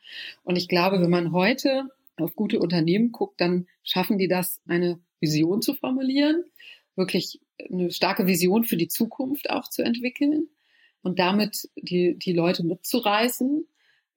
Und 0.44 0.56
ich 0.56 0.68
glaube, 0.68 1.00
wenn 1.00 1.10
man 1.10 1.32
heute 1.32 1.88
auf 2.16 2.34
gute 2.36 2.58
Unternehmen 2.58 3.12
guckt, 3.12 3.40
dann 3.40 3.66
schaffen 3.82 4.18
die 4.18 4.28
das, 4.28 4.60
eine 4.66 5.00
Vision 5.20 5.62
zu 5.62 5.74
formulieren, 5.74 6.44
wirklich 6.96 7.40
eine 7.70 7.90
starke 7.90 8.26
Vision 8.26 8.64
für 8.64 8.76
die 8.76 8.88
Zukunft 8.88 9.50
auch 9.50 9.68
zu 9.68 9.82
entwickeln 9.82 10.48
und 11.02 11.18
damit 11.18 11.68
die, 11.76 12.18
die 12.18 12.32
Leute 12.32 12.64
mitzureißen 12.64 13.66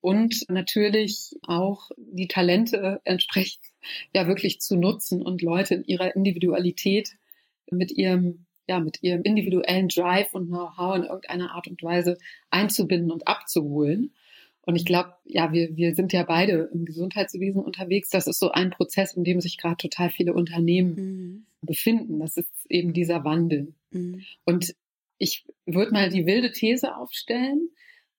und 0.02 0.46
natürlich 0.50 1.32
auch 1.44 1.90
die 1.98 2.28
Talente 2.28 3.02
entsprechend 3.06 3.66
ja 4.14 4.28
wirklich 4.28 4.60
zu 4.60 4.76
nutzen 4.76 5.22
und 5.22 5.42
Leute 5.42 5.76
in 5.76 5.84
ihrer 5.86 6.16
Individualität 6.16 7.16
mit 7.72 7.92
ihrem 7.92 8.46
ja, 8.68 8.80
mit 8.80 9.04
ihrem 9.04 9.22
individuellen 9.22 9.90
Drive 9.90 10.34
und 10.34 10.48
Know-how 10.48 10.96
in 10.96 11.04
irgendeiner 11.04 11.52
Art 11.52 11.68
und 11.68 11.82
Weise 11.84 12.18
einzubinden 12.50 13.12
und 13.12 13.28
abzuholen. 13.28 14.14
Und 14.66 14.76
ich 14.76 14.86
glaube, 14.86 15.14
ja, 15.26 15.52
wir, 15.54 15.76
wir 15.76 15.96
sind 15.96 16.12
ja 16.12 16.24
beide 16.24 16.70
im 16.74 16.86
Gesundheitswesen 16.86 17.62
unterwegs. 17.64 18.10
Das 18.10 18.28
ist 18.28 18.40
so 18.40 18.52
ein 18.52 18.72
Prozess, 18.72 19.14
in 19.14 19.24
dem 19.24 19.40
sich 19.40 19.58
gerade 19.58 19.78
total 19.78 20.10
viele 20.10 20.34
Unternehmen 20.34 20.96
mhm. 20.96 21.46
befinden. 21.62 22.20
Das 22.20 22.36
ist 22.36 22.50
eben 22.68 22.94
dieser 22.94 23.24
Wandel. 23.24 23.74
Mhm. 23.92 24.24
Und 24.44 24.76
ich 25.18 25.46
würde 25.66 25.92
mal 25.92 26.10
die 26.10 26.26
wilde 26.26 26.52
These 26.52 26.96
aufstellen, 26.96 27.70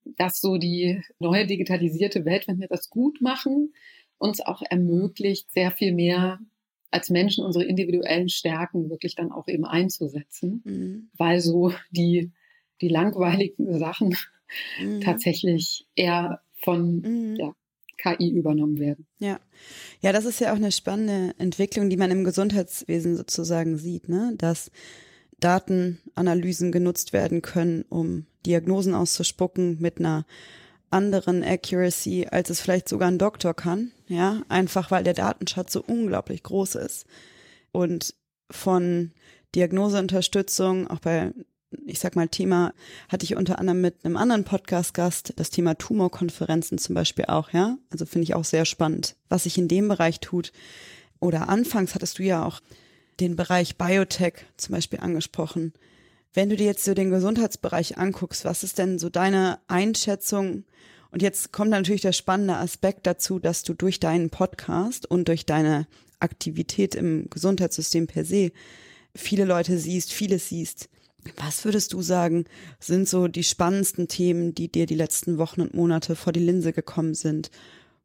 dass 0.05 0.41
so 0.41 0.57
die 0.57 1.03
neue 1.19 1.47
digitalisierte 1.47 2.25
Welt, 2.25 2.47
wenn 2.47 2.61
wir 2.61 2.69
das 2.69 2.91
gut 2.91 3.21
machen, 3.21 3.75
uns 4.19 4.41
auch 4.41 4.63
ermöglicht, 4.63 5.51
sehr 5.53 5.73
viel 5.73 5.93
mehr 5.93 6.39
als 6.93 7.11
Menschen 7.11 7.45
unsere 7.45 7.65
individuellen 7.65 8.29
Stärken 8.29 8.89
wirklich 8.89 9.17
dann 9.17 9.33
auch 9.33 9.49
eben 9.49 9.65
einzusetzen, 9.65 10.63
mhm. 10.65 11.11
weil 11.19 11.41
so 11.41 11.73
die, 11.91 12.31
die 12.81 12.89
langweiligen 12.89 13.79
Sachen 13.79 14.17
mhm. 14.81 15.01
tatsächlich 15.01 15.87
eher 15.95 16.41
von 16.63 17.01
mhm. 17.01 17.37
ja, 17.37 17.53
KI 17.97 18.31
übernommen 18.31 18.79
werden. 18.79 19.07
Ja. 19.19 19.41
Ja, 20.01 20.13
das 20.13 20.25
ist 20.25 20.41
ja 20.41 20.53
auch 20.53 20.57
eine 20.57 20.73
spannende 20.73 21.35
Entwicklung, 21.39 21.91
die 21.91 21.97
man 21.97 22.11
im 22.11 22.25
Gesundheitswesen 22.25 23.17
sozusagen 23.17 23.79
sieht, 23.79 24.09
ne? 24.09 24.35
Dass 24.37 24.71
Datenanalysen 25.41 26.73
genutzt 26.73 27.13
werden 27.13 27.43
können, 27.43 27.85
um 27.89 28.27
Diagnosen 28.47 28.95
auszuspucken 28.95 29.79
mit 29.81 29.99
einer 29.99 30.25
anderen 30.91 31.43
Accuracy, 31.43 32.27
als 32.31 32.51
es 32.51 32.61
vielleicht 32.61 32.89
sogar 32.89 33.09
ein 33.09 33.19
Doktor 33.19 33.55
kann, 33.55 33.93
ja, 34.09 34.43
einfach 34.49 34.91
weil 34.91 35.05
der 35.05 35.15
Datenschatz 35.15 35.73
so 35.73 35.83
unglaublich 35.87 36.43
groß 36.43 36.77
ist. 36.77 37.07
Und 37.73 38.15
von 38.51 39.11
Diagnoseunterstützung, 39.55 40.87
auch 40.89 41.01
bei, 41.01 41.33
ich 41.87 41.99
sag 41.99 42.17
mal, 42.17 42.29
Thema, 42.29 42.73
hatte 43.09 43.25
ich 43.25 43.37
unter 43.37 43.59
anderem 43.59 43.81
mit 43.81 44.05
einem 44.05 44.17
anderen 44.17 44.45
Podcast-Gast 44.45 45.35
das 45.37 45.51
Thema 45.51 45.75
Tumorkonferenzen 45.75 46.79
zum 46.79 46.95
Beispiel 46.95 47.27
auch, 47.27 47.53
ja. 47.53 47.77
Also 47.91 48.07
finde 48.07 48.25
ich 48.25 48.35
auch 48.35 48.45
sehr 48.45 48.65
spannend, 48.65 49.17
was 49.29 49.45
sich 49.45 49.59
in 49.59 49.69
dem 49.69 49.89
Bereich 49.89 50.21
tut. 50.21 50.53
Oder 51.21 51.49
anfangs 51.49 51.95
hattest 51.95 52.19
du 52.19 52.23
ja 52.23 52.45
auch 52.45 52.61
den 53.21 53.37
Bereich 53.37 53.77
Biotech 53.77 54.35
zum 54.57 54.75
Beispiel 54.75 55.01
angesprochen. 55.01 55.73
Wenn 56.35 56.51
du 56.51 56.57
dir 56.57 56.67
jetzt 56.67 56.85
so 56.85 56.93
den 56.93 57.11
Gesundheitsbereich 57.11 57.99
anguckst, 57.99 58.45
was 58.45 58.63
ist 58.63 58.79
denn 58.79 58.99
so 58.99 59.09
deine 59.09 59.59
Einschätzung? 59.69 60.65
Und 61.11 61.23
jetzt 61.23 61.53
kommt 61.53 61.71
natürlich 61.71 62.03
der 62.03 62.13
spannende 62.13 62.57
Aspekt 62.57 63.07
dazu, 63.07 63.39
dass 63.39 63.63
du 63.63 63.73
durch 63.73 64.01
deinen 64.01 64.29
Podcast 64.29 65.11
und 65.11 65.29
durch 65.29 65.47
deine 65.47 65.87
Aktivität 66.21 66.95
im 66.95 67.31
Gesundheitssystem 67.31 68.07
per 68.07 68.25
se 68.25 68.53
viele 69.15 69.45
Leute 69.45 69.79
siehst, 69.79 70.13
vieles 70.13 70.49
siehst. 70.49 70.89
Was 71.37 71.65
würdest 71.65 71.93
du 71.93 72.03
sagen, 72.03 72.45
sind 72.79 73.09
so 73.09 73.29
die 73.29 73.45
spannendsten 73.45 74.09
Themen, 74.09 74.55
die 74.55 74.71
dir 74.71 74.87
die 74.87 74.95
letzten 74.95 75.39
Wochen 75.39 75.61
und 75.61 75.75
Monate 75.75 76.17
vor 76.17 76.33
die 76.33 76.41
Linse 76.41 76.73
gekommen 76.73 77.15
sind? 77.15 77.51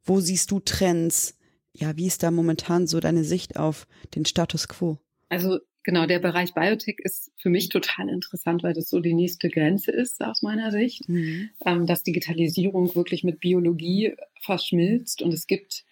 Wo 0.04 0.20
siehst 0.20 0.50
du 0.50 0.60
Trends? 0.60 1.36
Ja, 1.72 1.96
wie 1.96 2.06
ist 2.06 2.22
da 2.22 2.30
momentan 2.30 2.86
so 2.86 3.00
deine 3.00 3.24
Sicht 3.24 3.56
auf 3.56 3.86
den 4.14 4.24
Status 4.24 4.68
quo? 4.68 4.98
Also 5.28 5.60
Genau, 5.84 6.06
der 6.06 6.20
Bereich 6.20 6.54
Biotech 6.54 6.98
ist 6.98 7.32
für 7.36 7.50
mich 7.50 7.68
total 7.68 8.08
interessant, 8.08 8.62
weil 8.62 8.72
das 8.72 8.88
so 8.88 9.00
die 9.00 9.14
nächste 9.14 9.48
Grenze 9.48 9.90
ist 9.90 10.22
aus 10.22 10.42
meiner 10.42 10.70
Sicht, 10.70 11.08
mhm. 11.08 11.50
ähm, 11.66 11.86
dass 11.86 12.04
Digitalisierung 12.04 12.94
wirklich 12.94 13.24
mit 13.24 13.40
Biologie 13.40 14.14
verschmilzt 14.40 15.22
und 15.22 15.34
es 15.34 15.46
gibt, 15.46 15.84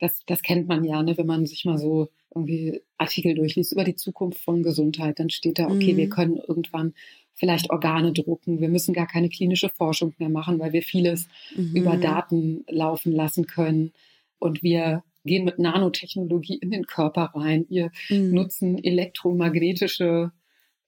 das, 0.00 0.24
das 0.26 0.42
kennt 0.42 0.68
man 0.68 0.84
ja, 0.84 1.02
ne, 1.02 1.16
wenn 1.16 1.26
man 1.26 1.46
sich 1.46 1.64
mal 1.64 1.78
so 1.78 2.08
irgendwie 2.34 2.82
Artikel 2.98 3.34
durchliest 3.34 3.72
über 3.72 3.84
die 3.84 3.94
Zukunft 3.94 4.40
von 4.40 4.62
Gesundheit, 4.62 5.18
dann 5.18 5.30
steht 5.30 5.58
da, 5.58 5.66
okay, 5.66 5.92
mhm. 5.92 5.96
wir 5.96 6.08
können 6.08 6.36
irgendwann 6.36 6.94
vielleicht 7.32 7.70
Organe 7.70 8.12
drucken, 8.12 8.60
wir 8.60 8.68
müssen 8.68 8.94
gar 8.94 9.06
keine 9.06 9.28
klinische 9.28 9.68
Forschung 9.68 10.14
mehr 10.18 10.28
machen, 10.28 10.58
weil 10.58 10.72
wir 10.72 10.82
vieles 10.82 11.28
mhm. 11.56 11.74
über 11.74 11.96
Daten 11.96 12.64
laufen 12.68 13.12
lassen 13.12 13.46
können 13.46 13.92
und 14.38 14.62
wir 14.62 15.02
gehen 15.24 15.44
mit 15.44 15.58
Nanotechnologie 15.58 16.58
in 16.58 16.70
den 16.70 16.86
Körper 16.86 17.32
rein. 17.34 17.66
Wir 17.68 17.90
mhm. 18.08 18.30
nutzen 18.30 18.82
elektromagnetische 18.82 20.32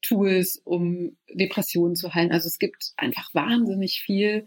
Tools, 0.02 0.60
um 0.64 1.16
Depressionen 1.32 1.96
zu 1.96 2.14
heilen. 2.14 2.32
Also 2.32 2.48
es 2.48 2.58
gibt 2.58 2.92
einfach 2.96 3.34
wahnsinnig 3.34 4.02
viel 4.02 4.44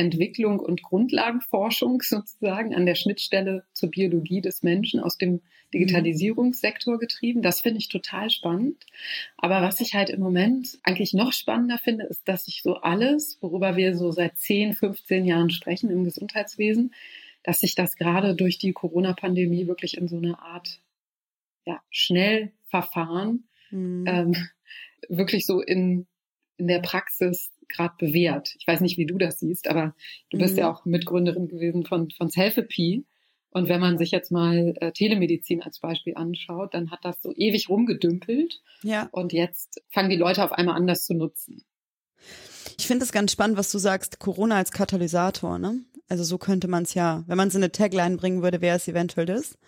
Entwicklung 0.00 0.58
und 0.60 0.82
Grundlagenforschung 0.82 2.00
sozusagen 2.02 2.74
an 2.74 2.86
der 2.86 2.94
Schnittstelle 2.94 3.64
zur 3.72 3.90
Biologie 3.90 4.40
des 4.40 4.62
Menschen 4.62 4.98
aus 4.98 5.18
dem 5.18 5.42
Digitalisierungssektor 5.74 6.98
getrieben. 6.98 7.42
Das 7.42 7.60
finde 7.60 7.78
ich 7.78 7.88
total 7.88 8.30
spannend. 8.30 8.86
Aber 9.36 9.62
was 9.62 9.80
ich 9.80 9.94
halt 9.94 10.10
im 10.10 10.20
Moment 10.20 10.78
eigentlich 10.82 11.12
noch 11.12 11.32
spannender 11.32 11.78
finde, 11.78 12.06
ist, 12.06 12.26
dass 12.26 12.46
sich 12.46 12.62
so 12.62 12.76
alles, 12.76 13.38
worüber 13.40 13.76
wir 13.76 13.94
so 13.94 14.10
seit 14.10 14.38
10, 14.38 14.74
15 14.74 15.24
Jahren 15.24 15.50
sprechen 15.50 15.90
im 15.90 16.04
Gesundheitswesen, 16.04 16.94
dass 17.42 17.60
sich 17.60 17.74
das 17.74 17.96
gerade 17.96 18.34
durch 18.34 18.58
die 18.58 18.72
Corona-Pandemie 18.72 19.66
wirklich 19.66 19.96
in 19.96 20.08
so 20.08 20.16
eine 20.16 20.38
Art 20.40 20.80
ja, 21.66 21.80
Schnellverfahren 21.90 23.44
mhm. 23.70 24.04
ähm, 24.06 24.36
wirklich 25.08 25.46
so 25.46 25.60
in, 25.60 26.06
in 26.56 26.68
der 26.68 26.80
Praxis 26.80 27.52
gerade 27.70 27.94
bewährt. 27.98 28.54
Ich 28.58 28.66
weiß 28.66 28.80
nicht, 28.80 28.98
wie 28.98 29.06
du 29.06 29.18
das 29.18 29.40
siehst, 29.40 29.68
aber 29.68 29.94
du 30.30 30.38
bist 30.38 30.54
mhm. 30.54 30.60
ja 30.60 30.72
auch 30.72 30.84
Mitgründerin 30.84 31.48
gewesen 31.48 31.84
von, 31.84 32.10
von 32.10 32.28
Selfie. 32.28 33.04
Und 33.50 33.68
wenn 33.68 33.80
man 33.80 33.98
sich 33.98 34.12
jetzt 34.12 34.30
mal 34.30 34.74
äh, 34.80 34.92
Telemedizin 34.92 35.62
als 35.62 35.80
Beispiel 35.80 36.14
anschaut, 36.14 36.74
dann 36.74 36.90
hat 36.90 37.00
das 37.02 37.20
so 37.20 37.32
ewig 37.34 37.68
rumgedümpelt. 37.68 38.62
Ja. 38.82 39.08
Und 39.10 39.32
jetzt 39.32 39.82
fangen 39.90 40.10
die 40.10 40.16
Leute 40.16 40.44
auf 40.44 40.52
einmal 40.52 40.76
an, 40.76 40.86
das 40.86 41.04
zu 41.04 41.14
nutzen. 41.14 41.64
Ich 42.78 42.86
finde 42.86 43.04
es 43.04 43.12
ganz 43.12 43.32
spannend, 43.32 43.56
was 43.56 43.72
du 43.72 43.78
sagst, 43.78 44.20
Corona 44.20 44.56
als 44.56 44.70
Katalysator, 44.70 45.58
ne? 45.58 45.80
Also 46.08 46.24
so 46.24 46.38
könnte 46.38 46.66
man 46.66 46.82
es 46.84 46.94
ja, 46.94 47.24
wenn 47.26 47.36
man 47.36 47.48
es 47.48 47.54
in 47.54 47.62
eine 47.62 47.72
Tagline 47.72 48.16
bringen 48.16 48.42
würde, 48.42 48.60
wäre 48.60 48.76
es 48.76 48.88
eventuell 48.88 49.26
das. 49.26 49.58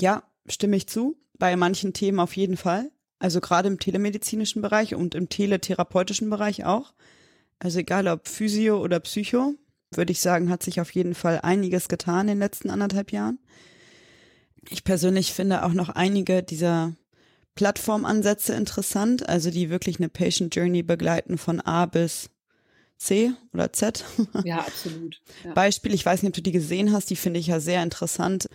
Ja, 0.00 0.22
stimme 0.46 0.76
ich 0.76 0.86
zu. 0.86 1.16
Bei 1.38 1.56
manchen 1.56 1.92
Themen 1.92 2.18
auf 2.18 2.36
jeden 2.36 2.56
Fall. 2.56 2.90
Also 3.20 3.40
gerade 3.40 3.68
im 3.68 3.78
telemedizinischen 3.78 4.62
Bereich 4.62 4.94
und 4.94 5.14
im 5.14 5.28
teletherapeutischen 5.28 6.30
Bereich 6.30 6.64
auch. 6.64 6.94
Also 7.58 7.78
egal 7.78 8.08
ob 8.08 8.26
Physio 8.26 8.82
oder 8.82 8.98
Psycho, 8.98 9.54
würde 9.92 10.12
ich 10.12 10.20
sagen, 10.20 10.50
hat 10.50 10.62
sich 10.62 10.80
auf 10.80 10.90
jeden 10.92 11.14
Fall 11.14 11.40
einiges 11.42 11.88
getan 11.88 12.22
in 12.22 12.34
den 12.34 12.38
letzten 12.38 12.70
anderthalb 12.70 13.12
Jahren. 13.12 13.38
Ich 14.68 14.84
persönlich 14.84 15.34
finde 15.34 15.64
auch 15.64 15.74
noch 15.74 15.90
einige 15.90 16.42
dieser 16.42 16.94
Plattformansätze 17.54 18.54
interessant, 18.54 19.28
also 19.28 19.50
die 19.50 19.68
wirklich 19.68 19.98
eine 19.98 20.08
Patient 20.08 20.54
Journey 20.56 20.82
begleiten 20.82 21.36
von 21.36 21.60
A 21.60 21.84
bis 21.84 22.30
C 22.96 23.32
oder 23.52 23.72
Z. 23.72 24.04
Ja, 24.44 24.60
absolut. 24.60 25.20
Ja. 25.44 25.52
Beispiel, 25.52 25.92
ich 25.92 26.06
weiß 26.06 26.22
nicht, 26.22 26.30
ob 26.30 26.34
du 26.36 26.42
die 26.42 26.52
gesehen 26.52 26.92
hast, 26.92 27.10
die 27.10 27.16
finde 27.16 27.38
ich 27.38 27.48
ja 27.48 27.60
sehr 27.60 27.82
interessant. 27.82 28.48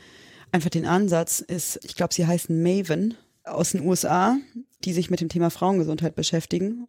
Einfach 0.52 0.70
den 0.70 0.88
Ansatz 0.88 1.40
ist, 1.40 1.80
ich 1.84 1.96
glaube, 1.96 2.16
sie 2.16 2.26
heißen 2.26 2.64
Maven 2.64 3.16
aus 3.46 3.72
den 3.72 3.82
USA, 3.82 4.38
die 4.84 4.94
sich 4.94 5.10
mit 5.10 5.22
dem 5.22 5.30
Thema 5.30 5.50
Frauengesundheit 5.50 6.16
beschäftigen. 6.16 6.88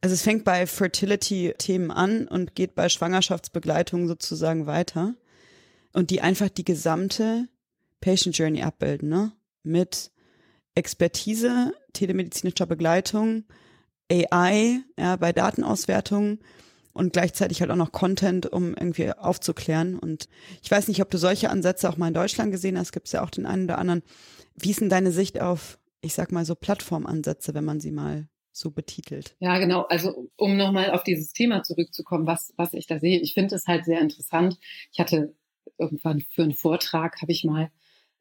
Also 0.00 0.14
es 0.14 0.22
fängt 0.22 0.44
bei 0.44 0.66
Fertility-Themen 0.66 1.90
an 1.90 2.26
und 2.28 2.54
geht 2.54 2.74
bei 2.74 2.88
Schwangerschaftsbegleitung 2.88 4.08
sozusagen 4.08 4.66
weiter. 4.66 5.14
Und 5.92 6.10
die 6.10 6.20
einfach 6.20 6.48
die 6.48 6.64
gesamte 6.64 7.48
Patient 8.00 8.36
Journey 8.36 8.62
abbilden, 8.62 9.08
ne? 9.08 9.32
Mit 9.62 10.10
Expertise, 10.74 11.72
telemedizinischer 11.92 12.66
Begleitung, 12.66 13.44
AI, 14.10 14.80
ja, 14.98 15.16
bei 15.16 15.32
Datenauswertung 15.32 16.38
und 16.92 17.12
gleichzeitig 17.12 17.60
halt 17.60 17.70
auch 17.70 17.76
noch 17.76 17.92
Content, 17.92 18.46
um 18.46 18.74
irgendwie 18.74 19.12
aufzuklären. 19.12 19.98
Und 19.98 20.28
ich 20.62 20.70
weiß 20.70 20.88
nicht, 20.88 21.00
ob 21.00 21.10
du 21.10 21.18
solche 21.18 21.50
Ansätze 21.50 21.88
auch 21.88 21.96
mal 21.96 22.08
in 22.08 22.14
Deutschland 22.14 22.52
gesehen 22.52 22.78
hast, 22.78 22.92
gibt 22.92 23.06
es 23.06 23.12
ja 23.12 23.22
auch 23.22 23.30
den 23.30 23.46
einen 23.46 23.64
oder 23.64 23.78
anderen. 23.78 24.02
Wie 24.54 24.70
ist 24.70 24.80
denn 24.80 24.88
deine 24.88 25.10
Sicht 25.10 25.40
auf, 25.40 25.78
ich 26.04 26.14
sag 26.14 26.32
mal 26.32 26.44
so 26.44 26.54
Plattformansätze, 26.54 27.54
wenn 27.54 27.64
man 27.64 27.80
sie 27.80 27.90
mal 27.90 28.28
so 28.52 28.70
betitelt. 28.70 29.34
Ja, 29.40 29.58
genau. 29.58 29.82
Also 29.82 30.30
um 30.36 30.56
nochmal 30.56 30.90
auf 30.90 31.02
dieses 31.02 31.32
Thema 31.32 31.62
zurückzukommen, 31.62 32.26
was, 32.26 32.52
was 32.56 32.72
ich 32.72 32.86
da 32.86 33.00
sehe. 33.00 33.20
Ich 33.20 33.34
finde 33.34 33.56
es 33.56 33.66
halt 33.66 33.84
sehr 33.84 34.00
interessant. 34.00 34.58
Ich 34.92 35.00
hatte 35.00 35.34
irgendwann 35.76 36.20
für 36.20 36.42
einen 36.42 36.54
Vortrag, 36.54 37.20
habe 37.20 37.32
ich 37.32 37.44
mal 37.44 37.70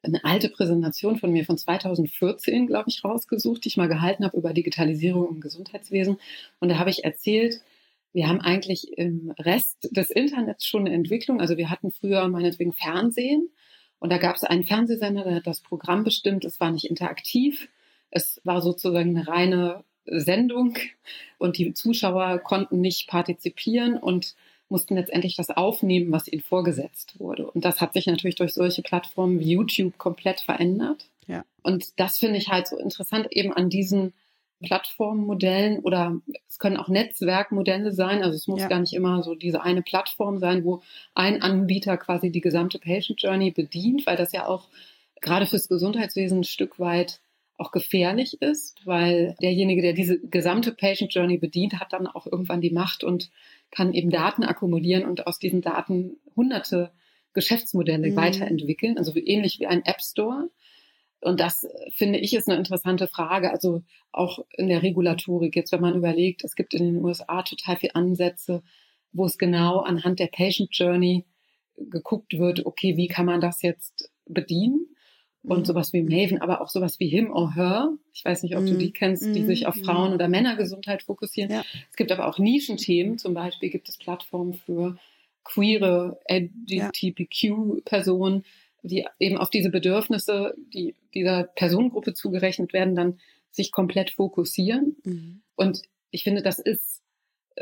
eine 0.01 0.23
alte 0.25 0.49
Präsentation 0.49 1.17
von 1.17 1.31
mir 1.31 1.45
von 1.45 1.57
2014, 1.57 2.67
glaube 2.67 2.89
ich, 2.89 3.03
rausgesucht, 3.03 3.63
die 3.63 3.69
ich 3.69 3.77
mal 3.77 3.87
gehalten 3.87 4.25
habe 4.25 4.37
über 4.37 4.53
Digitalisierung 4.53 5.29
im 5.29 5.39
Gesundheitswesen. 5.39 6.17
Und 6.59 6.69
da 6.69 6.77
habe 6.77 6.89
ich 6.89 7.03
erzählt, 7.03 7.61
wir 8.11 8.27
haben 8.27 8.41
eigentlich 8.41 8.97
im 8.97 9.33
Rest 9.39 9.89
des 9.91 10.09
Internets 10.09 10.65
schon 10.65 10.85
eine 10.85 10.95
Entwicklung. 10.95 11.41
Also 11.41 11.57
wir 11.57 11.69
hatten 11.69 11.91
früher 11.91 12.27
meinetwegen 12.27 12.73
Fernsehen 12.73 13.49
und 14.03 14.09
da 14.09 14.17
gab 14.17 14.35
es 14.35 14.43
einen 14.43 14.65
Fernsehsender, 14.65 15.23
der 15.23 15.35
hat 15.35 15.47
das 15.47 15.61
Programm 15.61 16.03
bestimmt. 16.03 16.43
Es 16.43 16.59
war 16.59 16.69
nicht 16.71 16.89
interaktiv. 16.89 17.69
Es 18.11 18.41
war 18.43 18.61
sozusagen 18.61 19.17
eine 19.17 19.29
reine 19.29 19.85
Sendung 20.05 20.77
und 21.37 21.57
die 21.57 21.73
Zuschauer 21.73 22.39
konnten 22.39 22.81
nicht 22.81 23.07
partizipieren 23.07 23.95
und 23.95 24.35
mussten 24.67 24.95
letztendlich 24.95 25.37
das 25.37 25.51
aufnehmen, 25.51 26.11
was 26.11 26.27
ihnen 26.27 26.41
vorgesetzt 26.41 27.17
wurde. 27.17 27.49
Und 27.49 27.63
das 27.63 27.79
hat 27.79 27.93
sich 27.93 28.05
natürlich 28.05 28.35
durch 28.35 28.53
solche 28.53 28.81
Plattformen 28.81 29.39
wie 29.39 29.53
YouTube 29.53 29.97
komplett 29.97 30.41
verändert. 30.41 31.05
Ja. 31.27 31.45
Und 31.61 31.97
das 31.97 32.17
finde 32.17 32.39
ich 32.39 32.49
halt 32.49 32.67
so 32.67 32.77
interessant 32.77 33.27
eben 33.31 33.53
an 33.53 33.69
diesen 33.69 34.11
Plattformmodellen 34.63 35.79
oder 35.79 36.19
es 36.47 36.57
können 36.57 36.77
auch 36.77 36.87
Netzwerkmodelle 36.87 37.91
sein. 37.91 38.23
Also 38.23 38.35
es 38.35 38.47
muss 38.47 38.61
ja. 38.61 38.67
gar 38.67 38.79
nicht 38.79 38.93
immer 38.93 39.21
so 39.21 39.35
diese 39.35 39.61
eine 39.61 39.83
Plattform 39.83 40.39
sein, 40.39 40.63
wo 40.63 40.81
ein 41.13 41.41
Anbieter 41.41 41.97
quasi 41.97 42.31
die 42.31 42.41
gesamte 42.41 42.79
Patient 42.79 43.21
Journey 43.21 43.51
bedient, 43.51 44.07
weil 44.07 44.17
das 44.17 44.31
ja 44.31 44.47
auch 44.47 44.69
gerade 45.21 45.45
fürs 45.45 45.67
Gesundheitswesen 45.67 46.39
ein 46.39 46.43
Stück 46.43 46.79
weit 46.79 47.19
auch 47.57 47.71
gefährlich 47.71 48.41
ist, 48.41 48.85
weil 48.85 49.35
derjenige, 49.41 49.81
der 49.81 49.93
diese 49.93 50.19
gesamte 50.19 50.71
Patient 50.71 51.13
Journey 51.13 51.37
bedient, 51.37 51.79
hat 51.79 51.93
dann 51.93 52.07
auch 52.07 52.25
irgendwann 52.25 52.61
die 52.61 52.71
Macht 52.71 53.03
und 53.03 53.29
kann 53.71 53.93
eben 53.93 54.09
Daten 54.09 54.43
akkumulieren 54.43 55.05
und 55.05 55.27
aus 55.27 55.39
diesen 55.39 55.61
Daten 55.61 56.17
hunderte 56.35 56.91
Geschäftsmodelle 57.33 58.11
mhm. 58.11 58.15
weiterentwickeln, 58.15 58.97
also 58.97 59.13
ähnlich 59.15 59.59
wie 59.59 59.67
ein 59.67 59.85
App 59.85 60.01
Store. 60.01 60.49
Und 61.23 61.39
das 61.39 61.67
finde 61.91 62.19
ich 62.19 62.33
ist 62.33 62.49
eine 62.49 62.57
interessante 62.57 63.07
Frage. 63.07 63.51
Also 63.51 63.83
auch 64.11 64.39
in 64.57 64.67
der 64.67 64.83
Regulatorik, 64.83 65.55
jetzt 65.55 65.71
wenn 65.71 65.81
man 65.81 65.95
überlegt, 65.95 66.43
es 66.43 66.55
gibt 66.55 66.73
in 66.73 66.85
den 66.85 67.03
USA 67.03 67.43
total 67.43 67.77
viele 67.77 67.95
Ansätze, 67.95 68.63
wo 69.11 69.25
es 69.25 69.37
genau 69.37 69.79
anhand 69.79 70.19
der 70.19 70.27
Patient 70.27 70.69
Journey 70.71 71.25
geguckt 71.77 72.37
wird, 72.37 72.65
okay, 72.65 72.97
wie 72.97 73.07
kann 73.07 73.25
man 73.25 73.41
das 73.41 73.61
jetzt 73.61 74.11
bedienen? 74.25 74.87
und 75.43 75.59
mhm. 75.59 75.65
sowas 75.65 75.93
wie 75.93 76.01
Maven, 76.01 76.41
aber 76.41 76.61
auch 76.61 76.69
sowas 76.69 76.99
wie 76.99 77.09
Him 77.09 77.31
or 77.31 77.53
Her. 77.53 77.91
Ich 78.13 78.23
weiß 78.23 78.43
nicht, 78.43 78.55
ob 78.55 78.65
du 78.65 78.77
die 78.77 78.87
mhm. 78.87 78.93
kennst, 78.93 79.35
die 79.35 79.41
mhm. 79.41 79.45
sich 79.45 79.67
auf 79.67 79.75
Frauen- 79.75 80.13
oder 80.13 80.29
Männergesundheit 80.29 81.03
fokussieren. 81.03 81.51
Ja. 81.51 81.65
Es 81.89 81.97
gibt 81.97 82.13
aber 82.13 82.27
auch 82.27 82.39
Nischenthemen. 82.39 83.17
Zum 83.17 83.33
Beispiel 83.33 83.69
gibt 83.69 83.89
es 83.89 83.97
Plattformen 83.97 84.53
für 84.53 84.97
queere 85.43 86.17
LGBTQ-Personen, 86.29 88.45
die 88.83 89.05
eben 89.19 89.37
auf 89.37 89.49
diese 89.49 89.69
Bedürfnisse, 89.69 90.53
die 90.73 90.95
dieser 91.13 91.43
Personengruppe 91.43 92.13
zugerechnet 92.13 92.73
werden, 92.73 92.95
dann 92.95 93.19
sich 93.49 93.71
komplett 93.71 94.11
fokussieren. 94.11 94.97
Mhm. 95.03 95.41
Und 95.55 95.83
ich 96.11 96.23
finde, 96.23 96.41
das 96.41 96.59
ist 96.59 97.01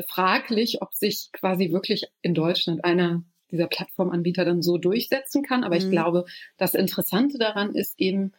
fraglich, 0.08 0.82
ob 0.82 0.94
sich 0.94 1.30
quasi 1.32 1.70
wirklich 1.70 2.04
in 2.22 2.34
Deutschland 2.34 2.84
einer 2.84 3.24
dieser 3.50 3.66
Plattformanbieter 3.66 4.44
dann 4.44 4.62
so 4.62 4.78
durchsetzen 4.78 5.42
kann. 5.42 5.64
Aber 5.64 5.76
mhm. 5.76 5.82
ich 5.82 5.90
glaube, 5.90 6.24
das 6.56 6.74
Interessante 6.74 7.38
daran 7.38 7.74
ist 7.74 8.00
eben, 8.00 8.32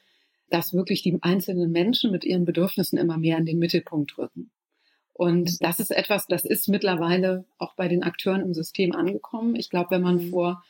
dass 0.50 0.74
wirklich 0.74 1.02
die 1.02 1.18
einzelnen 1.22 1.72
Menschen 1.72 2.12
mit 2.12 2.25
ihren 2.25 2.46
Bedürfnissen 2.46 2.98
immer 2.98 3.18
mehr 3.18 3.38
in 3.38 3.46
den 3.46 3.60
Mittelpunkt 3.60 4.18
rücken. 4.18 4.52
Und 5.13 5.63
das 5.63 5.80
ist 5.80 5.92
etwas, 5.92 6.25
das 6.28 6.44
ist 6.44 6.68
mittlerweile 6.68 7.46
auch 7.60 7.75
bei 7.75 7.88
den 7.88 8.04
Akteuren 8.04 8.42
im 8.42 8.54
System 8.54 8.94
angekommen. 8.94 9.56
Ich 9.56 9.70
glaube, 9.70 9.92
wenn 9.92 10.02
man 10.02 10.16
mhm. 10.16 10.30
vor 10.32 10.63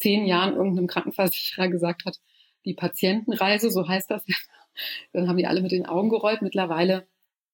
zehn 0.00 0.26
Jahren 0.26 0.54
irgendeinem 0.54 0.86
Krankenversicherer 0.86 1.68
gesagt 1.68 2.04
hat, 2.04 2.18
die 2.64 2.74
Patientenreise, 2.74 3.70
so 3.70 3.86
heißt 3.86 4.10
das, 4.10 4.24
dann 5.12 5.28
haben 5.28 5.36
die 5.36 5.46
alle 5.46 5.62
mit 5.62 5.72
den 5.72 5.86
Augen 5.86 6.10
gerollt. 6.10 6.42
Mittlerweile 6.42 7.06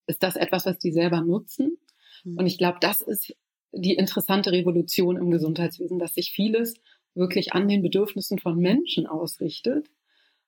ist 0.07 0.23
das 0.23 0.37
etwas, 0.37 0.67
was 0.67 0.79
die 0.79 0.93
selber 0.93 1.21
nutzen. 1.21 1.79
Mhm. 2.25 2.39
Und 2.39 2.47
ich 2.47 2.59
glaube, 2.59 2.79
das 2.81 3.01
ist 3.01 3.35
die 3.73 3.95
interessante 3.95 4.53
Revolution 4.53 5.17
im 5.17 5.31
Gesundheitswesen, 5.31 5.99
dass 5.99 6.15
sich 6.15 6.33
vieles 6.33 6.75
wirklich 7.15 7.53
an 7.53 7.69
den 7.69 7.83
Bedürfnissen 7.83 8.39
von 8.39 8.57
Menschen 8.59 9.07
ausrichtet 9.07 9.89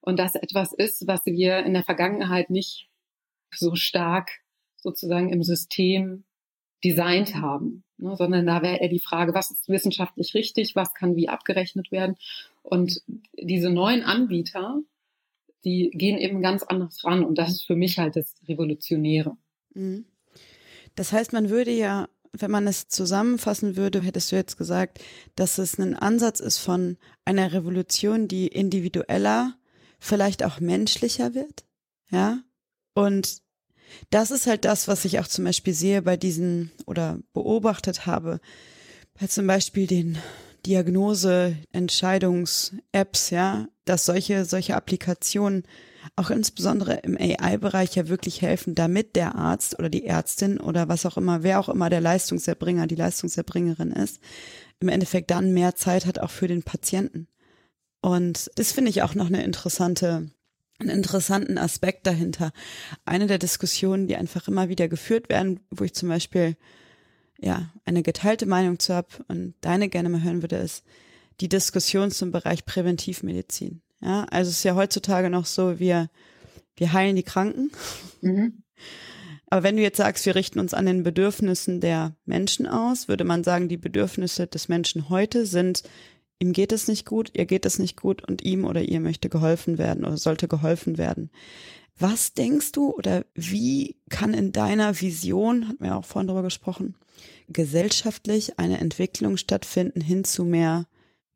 und 0.01 0.19
das 0.19 0.35
etwas 0.35 0.73
ist, 0.73 1.07
was 1.07 1.25
wir 1.27 1.59
in 1.65 1.75
der 1.75 1.83
Vergangenheit 1.83 2.51
nicht 2.51 2.89
so 3.55 3.75
stark 3.75 4.31
sozusagen 4.77 5.33
im 5.33 5.43
System 5.43 6.25
designt 6.85 7.35
haben, 7.35 7.85
ne, 7.99 8.17
sondern 8.17 8.47
da 8.47 8.63
wäre 8.63 8.79
eher 8.79 8.89
die 8.89 9.01
Frage, 9.01 9.35
was 9.35 9.51
ist 9.51 9.69
wissenschaftlich 9.69 10.35
richtig, 10.35 10.75
was 10.77 10.95
kann 10.95 11.17
wie 11.17 11.29
abgerechnet 11.29 11.93
werden. 11.93 12.17
Und 12.63 13.03
diese 13.35 13.71
neuen 13.71 14.03
Anbieter, 14.03 14.81
die 15.65 15.91
gehen 15.93 16.19
eben 16.19 16.41
ganz 16.41 16.63
anders 16.63 17.05
ran 17.05 17.25
und 17.25 17.37
das 17.37 17.51
ist 17.51 17.67
für 17.67 17.77
mich 17.77 17.99
halt 17.99 18.17
das 18.17 18.35
Revolutionäre. 18.49 19.37
Mhm. 19.75 20.05
Das 20.95 21.13
heißt, 21.13 21.33
man 21.33 21.51
würde 21.51 21.71
ja 21.71 22.09
wenn 22.33 22.51
man 22.51 22.67
es 22.67 22.89
zusammenfassen 22.89 23.77
würde, 23.77 24.03
hättest 24.03 24.33
du 24.33 24.37
jetzt 24.37 24.57
gesagt, 24.57 25.01
dass 25.37 25.59
es 25.59 25.79
ein 25.79 25.97
Ansatz 25.97 26.41
ist 26.41 26.59
von 26.59 26.97
einer 27.25 27.53
Revolution, 27.53 28.29
die 28.29 28.49
individueller, 28.49 29.55
vielleicht 29.99 30.45
auch 30.45 30.61
menschlicher 30.61 31.35
wird, 31.35 31.65
ja? 32.11 32.41
Und 32.95 33.43
das 34.11 34.31
ist 34.31 34.47
halt 34.47 34.65
das, 34.65 34.89
was 34.89 35.05
ich 35.05 35.21
auch 35.21 35.27
zum 35.27 35.45
Beispiel 35.45 35.75
sehe 35.75 36.01
bei 36.03 36.17
diesen 36.17 36.71
oder 36.87 37.19
beobachtet 37.33 38.07
habe, 38.07 38.41
bei 39.19 39.27
zum 39.27 39.47
Beispiel 39.47 39.87
den 39.87 40.19
Diagnose-Entscheidungs-Apps, 40.67 43.31
ja, 43.31 43.69
dass 43.85 44.05
solche, 44.05 44.45
solche 44.45 44.77
Applikationen 44.77 45.65
auch 46.17 46.31
insbesondere 46.31 47.01
im 47.03 47.17
AI-Bereich 47.17 47.95
ja 47.95 48.09
wirklich 48.09 48.43
helfen, 48.43 48.75
damit 48.75 49.17
der 49.17 49.35
Arzt 49.35 49.79
oder 49.79 49.89
die 49.89 50.07
Ärztin 50.07 50.59
oder 50.59 50.89
was 50.89 51.07
auch 51.07 51.17
immer, 51.17 51.43
wer 51.43 51.61
auch 51.61 51.69
immer 51.69 51.91
der 51.91 52.01
Leistungserbringer, 52.01 52.87
die 52.87 52.95
Leistungserbringerin 52.95 53.93
ist, 53.93 54.21
im 54.81 54.89
Endeffekt 54.89 55.31
dann 55.31 55.53
mehr 55.53 55.75
Zeit 55.75 56.07
hat 56.07 56.19
auch 56.19 56.31
für 56.31 56.49
den 56.49 56.63
Patienten. 56.63 57.29
Und 58.01 58.51
das 58.55 58.73
finde 58.73 58.91
ich 58.91 59.03
auch 59.03 59.15
noch 59.15 59.27
eine 59.27 59.43
interessante, 59.43 60.31
einen 60.79 60.91
interessanten 60.91 61.59
Aspekt 61.59 62.07
dahinter. 62.07 62.53
Eine 63.05 63.27
der 63.27 63.39
Diskussionen, 63.39 64.07
die 64.07 64.17
einfach 64.17 64.49
immer 64.49 64.69
wieder 64.69 64.89
geführt 64.89 65.29
werden, 65.29 65.61
wo 65.71 65.85
ich 65.85 65.95
zum 65.95 66.09
Beispiel 66.09 66.57
ja 67.41 67.71
eine 67.85 68.03
geteilte 68.03 68.47
Meinung 68.47 68.79
zu 68.79 68.95
habe 68.95 69.09
und 69.29 69.55
deine 69.61 69.89
gerne 69.89 70.09
mal 70.09 70.23
hören 70.23 70.43
würde, 70.43 70.57
ist 70.57 70.85
die 71.41 71.49
Diskussion 71.49 72.11
zum 72.11 72.33
Bereich 72.33 72.65
Präventivmedizin. 72.65 73.81
Ja, 74.01 74.25
also 74.31 74.51
es 74.51 74.59
ist 74.59 74.65
ja 74.65 74.75
heutzutage 74.75 75.31
noch 75.31 75.47
so, 75.47 75.79
wir, 75.79 76.09
wir 76.77 76.93
heilen 76.93 77.17
die 77.17 77.23
Kranken. 77.23 77.71
Mhm. 78.21 78.63
Aber 79.51 79.63
wenn 79.63 79.77
du 79.77 79.83
jetzt 79.83 79.97
sagst, 79.97 80.27
wir 80.27 80.35
richten 80.35 80.61
uns 80.61 80.75
an 80.75 80.87
den 80.87 81.03
Bedürfnissen 81.03 81.81
der 81.81 82.15
Menschen 82.27 82.67
aus, 82.67 83.09
würde 83.09 83.25
man 83.25 83.45
sagen, 83.45 83.69
die 83.69 83.79
Bedürfnisse 83.79 84.47
des 84.47 84.69
Menschen 84.69 85.09
heute 85.09 85.47
sind, 85.47 85.83
ihm 86.41 86.53
geht 86.53 86.73
es 86.73 86.89
nicht 86.89 87.05
gut, 87.07 87.31
ihr 87.35 87.47
geht 87.47 87.67
es 87.67 87.79
nicht 87.79 87.97
gut 87.97 88.27
und 88.27 88.43
ihm 88.43 88.65
oder 88.65 88.83
ihr 88.83 89.01
möchte 89.01 89.29
geholfen 89.29 89.79
werden 89.79 90.05
oder 90.05 90.17
sollte 90.17 90.49
geholfen 90.49 90.99
werden. 90.99 91.31
Was 91.99 92.33
denkst 92.33 92.73
du 92.73 92.95
oder 92.95 93.25
wie 93.35 93.97
kann 94.09 94.33
in 94.33 94.53
deiner 94.53 95.01
Vision, 95.01 95.69
hat 95.69 95.81
mir 95.81 95.97
auch 95.97 96.05
vorhin 96.05 96.29
darüber 96.29 96.45
gesprochen, 96.45 96.95
gesellschaftlich 97.49 98.59
eine 98.59 98.79
Entwicklung 98.79 99.37
stattfinden 99.37 100.01
hin 100.01 100.23
zu 100.23 100.45
mehr, 100.45 100.87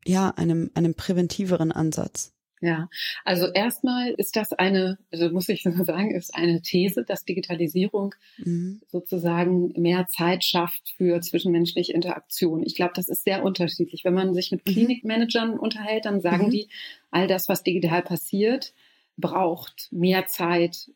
ja, 0.06 0.30
einem, 0.30 0.70
einem 0.74 0.94
präventiveren 0.94 1.72
Ansatz? 1.72 2.32
Ja, 2.64 2.88
also 3.24 3.48
erstmal 3.48 4.12
ist 4.12 4.36
das 4.36 4.52
eine, 4.52 4.96
also 5.10 5.28
muss 5.30 5.48
ich 5.48 5.64
sagen, 5.84 6.14
ist 6.14 6.32
eine 6.32 6.62
These, 6.62 7.04
dass 7.04 7.24
Digitalisierung 7.24 8.14
mhm. 8.38 8.80
sozusagen 8.86 9.72
mehr 9.80 10.06
Zeit 10.06 10.44
schafft 10.44 10.94
für 10.96 11.20
zwischenmenschliche 11.20 11.92
Interaktion. 11.92 12.62
Ich 12.62 12.76
glaube, 12.76 12.92
das 12.94 13.08
ist 13.08 13.24
sehr 13.24 13.42
unterschiedlich. 13.42 14.04
Wenn 14.04 14.14
man 14.14 14.32
sich 14.32 14.52
mit 14.52 14.64
mhm. 14.64 14.70
Klinikmanagern 14.70 15.58
unterhält, 15.58 16.04
dann 16.04 16.20
sagen 16.20 16.46
mhm. 16.46 16.50
die, 16.50 16.68
all 17.10 17.26
das, 17.26 17.48
was 17.48 17.64
digital 17.64 18.02
passiert, 18.02 18.74
braucht 19.16 19.88
mehr 19.90 20.26
Zeit 20.26 20.88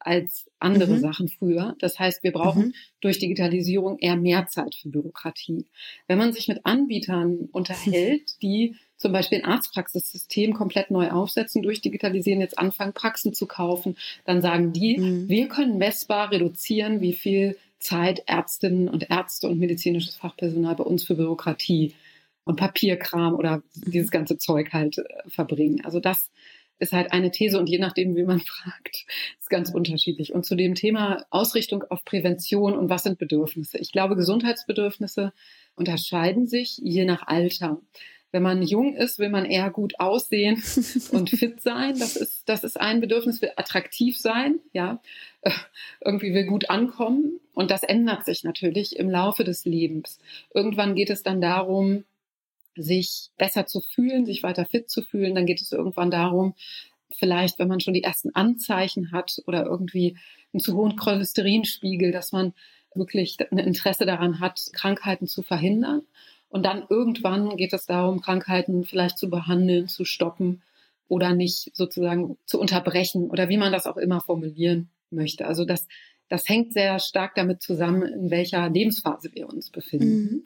als 0.00 0.50
andere 0.58 0.94
mhm. 0.94 0.98
Sachen 0.98 1.28
früher. 1.28 1.76
Das 1.78 2.00
heißt, 2.00 2.24
wir 2.24 2.32
brauchen 2.32 2.66
mhm. 2.66 2.74
durch 3.00 3.20
Digitalisierung 3.20 4.00
eher 4.00 4.16
mehr 4.16 4.48
Zeit 4.48 4.74
für 4.74 4.88
Bürokratie. 4.88 5.66
Wenn 6.08 6.18
man 6.18 6.32
sich 6.32 6.48
mit 6.48 6.66
Anbietern 6.66 7.48
unterhält, 7.52 8.42
die 8.42 8.74
zum 9.02 9.12
Beispiel 9.12 9.38
ein 9.38 9.44
Arztpraxissystem 9.44 10.54
komplett 10.54 10.90
neu 10.90 11.10
aufsetzen, 11.10 11.62
durch 11.62 11.80
Digitalisieren 11.80 12.40
jetzt 12.40 12.58
anfangen, 12.58 12.94
Praxen 12.94 13.34
zu 13.34 13.46
kaufen, 13.46 13.96
dann 14.24 14.40
sagen 14.40 14.72
die, 14.72 14.98
mhm. 14.98 15.28
wir 15.28 15.48
können 15.48 15.76
messbar 15.76 16.30
reduzieren, 16.30 17.00
wie 17.00 17.12
viel 17.12 17.56
Zeit 17.78 18.22
Ärztinnen 18.26 18.88
und 18.88 19.10
Ärzte 19.10 19.48
und 19.48 19.58
medizinisches 19.58 20.14
Fachpersonal 20.14 20.76
bei 20.76 20.84
uns 20.84 21.04
für 21.04 21.16
Bürokratie 21.16 21.94
und 22.44 22.56
Papierkram 22.56 23.34
oder 23.34 23.62
dieses 23.74 24.10
ganze 24.10 24.38
Zeug 24.38 24.72
halt 24.72 24.98
äh, 24.98 25.02
verbringen. 25.28 25.84
Also 25.84 26.00
das 26.00 26.30
ist 26.78 26.92
halt 26.92 27.12
eine 27.12 27.30
These 27.30 27.58
und 27.58 27.68
je 27.68 27.78
nachdem, 27.78 28.16
wie 28.16 28.24
man 28.24 28.40
fragt, 28.46 29.06
ist 29.38 29.50
ganz 29.50 29.70
unterschiedlich. 29.70 30.32
Und 30.34 30.44
zu 30.44 30.54
dem 30.54 30.74
Thema 30.74 31.24
Ausrichtung 31.30 31.84
auf 31.84 32.04
Prävention 32.04 32.76
und 32.76 32.88
was 32.88 33.04
sind 33.04 33.18
Bedürfnisse? 33.18 33.78
Ich 33.78 33.92
glaube, 33.92 34.16
Gesundheitsbedürfnisse 34.16 35.32
unterscheiden 35.74 36.46
sich 36.46 36.78
je 36.82 37.04
nach 37.04 37.26
Alter. 37.26 37.80
Wenn 38.32 38.42
man 38.42 38.62
jung 38.62 38.96
ist, 38.96 39.18
will 39.18 39.28
man 39.28 39.44
eher 39.44 39.70
gut 39.70 40.00
aussehen 40.00 40.62
und 41.12 41.30
fit 41.30 41.60
sein. 41.60 41.98
Das 41.98 42.16
ist, 42.16 42.48
das 42.48 42.64
ist 42.64 42.80
ein 42.80 43.00
Bedürfnis, 43.00 43.42
will 43.42 43.52
attraktiv 43.56 44.18
sein, 44.18 44.58
ja. 44.72 45.00
Irgendwie 46.00 46.34
will 46.34 46.46
gut 46.46 46.70
ankommen. 46.70 47.40
Und 47.52 47.70
das 47.70 47.82
ändert 47.82 48.24
sich 48.24 48.42
natürlich 48.42 48.96
im 48.96 49.10
Laufe 49.10 49.44
des 49.44 49.64
Lebens. 49.64 50.18
Irgendwann 50.54 50.94
geht 50.94 51.10
es 51.10 51.22
dann 51.22 51.40
darum, 51.40 52.04
sich 52.74 53.30
besser 53.36 53.66
zu 53.66 53.80
fühlen, 53.80 54.24
sich 54.24 54.42
weiter 54.42 54.64
fit 54.64 54.90
zu 54.90 55.02
fühlen. 55.02 55.34
Dann 55.34 55.46
geht 55.46 55.60
es 55.60 55.72
irgendwann 55.72 56.10
darum, 56.10 56.54
vielleicht, 57.18 57.58
wenn 57.58 57.68
man 57.68 57.80
schon 57.80 57.94
die 57.94 58.02
ersten 58.02 58.34
Anzeichen 58.34 59.12
hat 59.12 59.42
oder 59.46 59.64
irgendwie 59.64 60.16
einen 60.52 60.60
zu 60.60 60.74
hohen 60.74 60.96
Cholesterinspiegel, 60.96 62.12
dass 62.12 62.32
man 62.32 62.54
wirklich 62.94 63.36
ein 63.50 63.58
Interesse 63.58 64.06
daran 64.06 64.40
hat, 64.40 64.60
Krankheiten 64.72 65.26
zu 65.26 65.42
verhindern. 65.42 66.02
Und 66.52 66.64
dann 66.64 66.84
irgendwann 66.90 67.56
geht 67.56 67.72
es 67.72 67.86
darum, 67.86 68.20
Krankheiten 68.20 68.84
vielleicht 68.84 69.16
zu 69.16 69.30
behandeln, 69.30 69.88
zu 69.88 70.04
stoppen 70.04 70.60
oder 71.08 71.34
nicht 71.34 71.70
sozusagen 71.74 72.36
zu 72.44 72.60
unterbrechen 72.60 73.30
oder 73.30 73.48
wie 73.48 73.56
man 73.56 73.72
das 73.72 73.86
auch 73.86 73.96
immer 73.96 74.20
formulieren 74.20 74.90
möchte. 75.08 75.46
Also 75.46 75.64
das, 75.64 75.88
das 76.28 76.46
hängt 76.46 76.74
sehr 76.74 76.98
stark 76.98 77.34
damit 77.36 77.62
zusammen, 77.62 78.02
in 78.02 78.30
welcher 78.30 78.68
Lebensphase 78.68 79.30
wir 79.32 79.48
uns 79.48 79.70
befinden. 79.70 80.22
Mhm. 80.22 80.44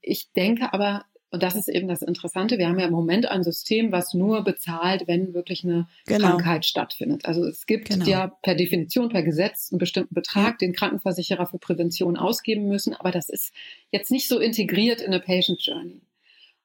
Ich 0.00 0.30
denke 0.30 0.72
aber, 0.72 1.06
und 1.32 1.42
das 1.42 1.56
ist 1.56 1.68
eben 1.68 1.88
das 1.88 2.02
Interessante. 2.02 2.58
Wir 2.58 2.68
haben 2.68 2.78
ja 2.78 2.86
im 2.86 2.92
Moment 2.92 3.24
ein 3.24 3.42
System, 3.42 3.90
was 3.90 4.12
nur 4.12 4.44
bezahlt, 4.44 5.08
wenn 5.08 5.32
wirklich 5.32 5.64
eine 5.64 5.88
genau. 6.06 6.28
Krankheit 6.28 6.66
stattfindet. 6.66 7.24
Also 7.24 7.42
es 7.44 7.64
gibt 7.64 7.88
genau. 7.88 8.04
ja 8.04 8.26
per 8.42 8.54
Definition, 8.54 9.08
per 9.08 9.22
Gesetz 9.22 9.72
einen 9.72 9.78
bestimmten 9.78 10.14
Betrag, 10.14 10.58
den 10.58 10.74
Krankenversicherer 10.74 11.46
für 11.46 11.58
Prävention 11.58 12.18
ausgeben 12.18 12.68
müssen. 12.68 12.92
Aber 12.92 13.10
das 13.10 13.30
ist 13.30 13.54
jetzt 13.90 14.10
nicht 14.10 14.28
so 14.28 14.40
integriert 14.40 15.00
in 15.00 15.06
eine 15.06 15.20
Patient 15.20 15.58
Journey. 15.64 16.02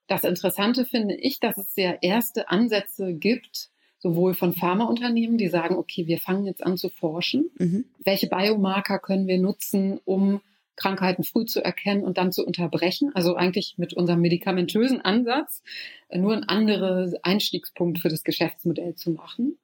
Das 0.07 0.25
Interessante 0.25 0.85
finde 0.85 1.15
ich, 1.15 1.39
dass 1.39 1.55
es 1.57 1.73
sehr 1.73 2.03
erste 2.03 2.49
Ansätze 2.49 3.13
gibt, 3.13 3.69
sowohl 3.99 4.33
von 4.33 4.53
Pharmaunternehmen, 4.53 5.37
die 5.37 5.47
sagen, 5.47 5.75
okay, 5.75 6.07
wir 6.07 6.19
fangen 6.19 6.45
jetzt 6.45 6.61
an 6.61 6.75
zu 6.75 6.89
forschen. 6.89 7.51
Mhm. 7.57 7.85
Welche 8.03 8.27
Biomarker 8.27 8.99
können 8.99 9.27
wir 9.27 9.39
nutzen, 9.39 10.01
um 10.03 10.41
Krankheiten 10.77 11.23
früh 11.23 11.45
zu 11.45 11.63
erkennen 11.63 12.03
und 12.03 12.17
dann 12.17 12.31
zu 12.31 12.45
unterbrechen. 12.45 13.11
Also 13.13 13.35
eigentlich 13.35 13.75
mit 13.77 13.93
unserem 13.93 14.21
medikamentösen 14.21 15.01
Ansatz 15.01 15.61
äh, 16.07 16.17
nur 16.17 16.33
ein 16.33 16.45
anderer 16.45 17.11
Einstiegspunkt 17.23 17.99
für 17.99 18.09
das 18.09 18.23
Geschäftsmodell 18.23 18.95
zu 18.95 19.11
machen. 19.11 19.57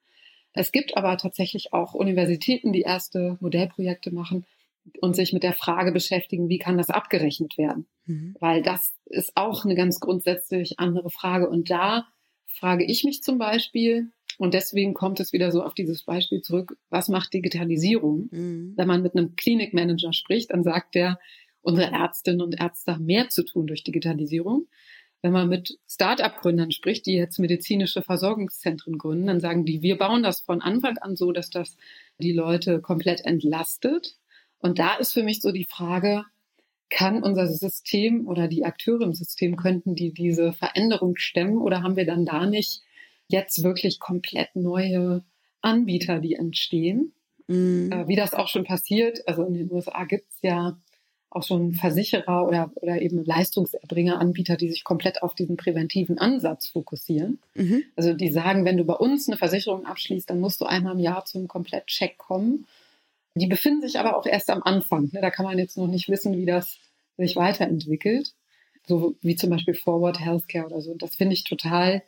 Es 0.51 0.71
gibt 0.71 0.97
aber 0.97 1.17
tatsächlich 1.17 1.73
auch 1.73 1.93
Universitäten, 1.93 2.73
die 2.73 2.81
erste 2.81 3.37
Modellprojekte 3.39 4.11
machen 4.11 4.45
und 5.01 5.15
sich 5.15 5.33
mit 5.33 5.43
der 5.43 5.53
Frage 5.53 5.91
beschäftigen, 5.91 6.49
wie 6.49 6.59
kann 6.59 6.77
das 6.77 6.89
abgerechnet 6.89 7.57
werden? 7.57 7.87
Mhm. 8.05 8.35
Weil 8.39 8.61
das 8.61 8.93
ist 9.05 9.31
auch 9.35 9.65
eine 9.65 9.75
ganz 9.75 9.99
grundsätzlich 9.99 10.79
andere 10.79 11.09
Frage. 11.09 11.49
Und 11.49 11.69
da 11.69 12.07
frage 12.47 12.85
ich 12.85 13.03
mich 13.03 13.23
zum 13.23 13.37
Beispiel, 13.37 14.11
und 14.37 14.53
deswegen 14.53 14.93
kommt 14.93 15.19
es 15.19 15.33
wieder 15.33 15.51
so 15.51 15.63
auf 15.63 15.73
dieses 15.73 16.03
Beispiel 16.03 16.41
zurück, 16.41 16.77
was 16.89 17.09
macht 17.09 17.33
Digitalisierung? 17.33 18.29
Mhm. 18.31 18.73
Wenn 18.75 18.87
man 18.87 19.01
mit 19.01 19.15
einem 19.15 19.35
Klinikmanager 19.35 20.13
spricht, 20.13 20.51
dann 20.51 20.63
sagt 20.63 20.95
der, 20.95 21.19
unsere 21.61 21.91
Ärztinnen 21.91 22.41
und 22.41 22.59
Ärzte 22.59 22.93
haben 22.93 23.05
mehr 23.05 23.29
zu 23.29 23.43
tun 23.43 23.67
durch 23.67 23.83
Digitalisierung. 23.83 24.67
Wenn 25.21 25.31
man 25.31 25.47
mit 25.47 25.79
Start-up-Gründern 25.87 26.71
spricht, 26.71 27.05
die 27.05 27.13
jetzt 27.13 27.39
medizinische 27.39 28.01
Versorgungszentren 28.01 28.97
gründen, 28.97 29.27
dann 29.27 29.39
sagen 29.39 29.63
die, 29.63 29.81
wir 29.81 29.97
bauen 29.97 30.21
das 30.21 30.41
von 30.41 30.61
Anfang 30.61 30.97
an 30.97 31.15
so, 31.15 31.31
dass 31.31 31.49
das 31.49 31.77
die 32.17 32.33
Leute 32.33 32.81
komplett 32.81 33.21
entlastet. 33.25 34.17
Und 34.59 34.79
da 34.79 34.95
ist 34.95 35.13
für 35.13 35.23
mich 35.23 35.39
so 35.41 35.53
die 35.53 35.65
Frage, 35.65 36.25
kann 36.89 37.23
unser 37.23 37.47
System 37.47 38.27
oder 38.27 38.47
die 38.47 38.65
Akteure 38.65 39.01
im 39.01 39.13
System, 39.13 39.55
könnten 39.55 39.95
die 39.95 40.13
diese 40.13 40.53
Veränderung 40.53 41.15
stemmen 41.15 41.57
oder 41.57 41.81
haben 41.81 41.95
wir 41.95 42.05
dann 42.05 42.25
da 42.25 42.45
nicht 42.45 42.81
jetzt 43.27 43.63
wirklich 43.63 43.99
komplett 43.99 44.55
neue 44.55 45.23
Anbieter, 45.61 46.19
die 46.19 46.35
entstehen. 46.35 47.13
Mhm. 47.47 47.91
Äh, 47.91 48.07
wie 48.07 48.15
das 48.15 48.33
auch 48.33 48.47
schon 48.47 48.63
passiert, 48.63 49.27
also 49.27 49.43
in 49.43 49.53
den 49.53 49.71
USA 49.71 50.05
gibt 50.05 50.29
es 50.31 50.37
ja 50.41 50.77
auch 51.29 51.43
schon 51.43 51.73
Versicherer 51.73 52.47
oder, 52.47 52.71
oder 52.75 53.01
eben 53.01 53.25
Leistungserbringer, 53.25 54.19
Anbieter, 54.19 54.55
die 54.55 54.69
sich 54.69 54.83
komplett 54.83 55.23
auf 55.23 55.33
diesen 55.33 55.57
präventiven 55.57 56.19
Ansatz 56.19 56.67
fokussieren. 56.67 57.39
Mhm. 57.55 57.83
Also 57.95 58.13
die 58.13 58.31
sagen, 58.31 58.65
wenn 58.65 58.77
du 58.77 58.85
bei 58.85 58.93
uns 58.93 59.27
eine 59.27 59.37
Versicherung 59.37 59.85
abschließt, 59.85 60.29
dann 60.29 60.39
musst 60.39 60.61
du 60.61 60.65
einmal 60.65 60.93
im 60.93 60.99
Jahr 60.99 61.25
zum 61.25 61.47
Komplettcheck 61.47 62.17
kommen. 62.17 62.67
Die 63.35 63.47
befinden 63.47 63.81
sich 63.81 63.97
aber 63.97 64.15
auch 64.15 64.27
erst 64.27 64.51
am 64.51 64.61
Anfang. 64.61 65.09
Ne? 65.11 65.21
Da 65.21 65.31
kann 65.31 65.45
man 65.45 65.57
jetzt 65.57 65.75
noch 65.75 65.87
nicht 65.87 66.07
wissen, 66.07 66.37
wie 66.37 66.45
das 66.45 66.77
sich 67.17 67.35
weiterentwickelt. 67.35 68.33
So 68.85 69.15
wie 69.21 69.35
zum 69.35 69.49
Beispiel 69.49 69.73
Forward 69.73 70.19
Healthcare 70.19 70.67
oder 70.67 70.81
so. 70.81 70.91
Und 70.91 71.01
das 71.01 71.15
finde 71.15 71.33
ich 71.33 71.45
total 71.45 72.03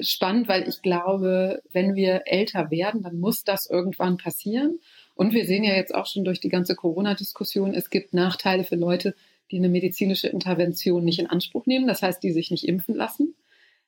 spannend, 0.00 0.48
weil 0.48 0.68
ich 0.68 0.82
glaube, 0.82 1.62
wenn 1.72 1.94
wir 1.94 2.22
älter 2.26 2.70
werden, 2.70 3.02
dann 3.02 3.18
muss 3.18 3.44
das 3.44 3.68
irgendwann 3.68 4.16
passieren. 4.16 4.80
Und 5.14 5.32
wir 5.32 5.46
sehen 5.46 5.64
ja 5.64 5.74
jetzt 5.74 5.94
auch 5.94 6.06
schon 6.06 6.24
durch 6.24 6.40
die 6.40 6.48
ganze 6.48 6.74
Corona-Diskussion, 6.74 7.74
es 7.74 7.90
gibt 7.90 8.14
Nachteile 8.14 8.64
für 8.64 8.76
Leute, 8.76 9.14
die 9.50 9.56
eine 9.56 9.68
medizinische 9.68 10.28
Intervention 10.28 11.04
nicht 11.04 11.18
in 11.18 11.26
Anspruch 11.26 11.66
nehmen. 11.66 11.86
Das 11.86 12.02
heißt, 12.02 12.22
die 12.22 12.32
sich 12.32 12.50
nicht 12.50 12.66
impfen 12.66 12.94
lassen. 12.94 13.34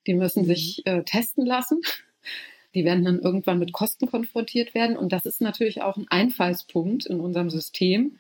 Die 0.06 0.14
müssen 0.14 0.44
sich 0.44 0.82
mhm. 0.86 0.92
äh, 0.92 1.04
testen 1.04 1.44
lassen. 1.44 1.80
Die 2.74 2.84
werden 2.84 3.04
dann 3.04 3.18
irgendwann 3.18 3.58
mit 3.58 3.72
Kosten 3.72 4.06
konfrontiert 4.06 4.74
werden. 4.74 4.96
Und 4.96 5.12
das 5.12 5.26
ist 5.26 5.40
natürlich 5.40 5.82
auch 5.82 5.96
ein 5.96 6.06
Einfallspunkt 6.08 7.04
in 7.04 7.20
unserem 7.20 7.50
System 7.50 8.18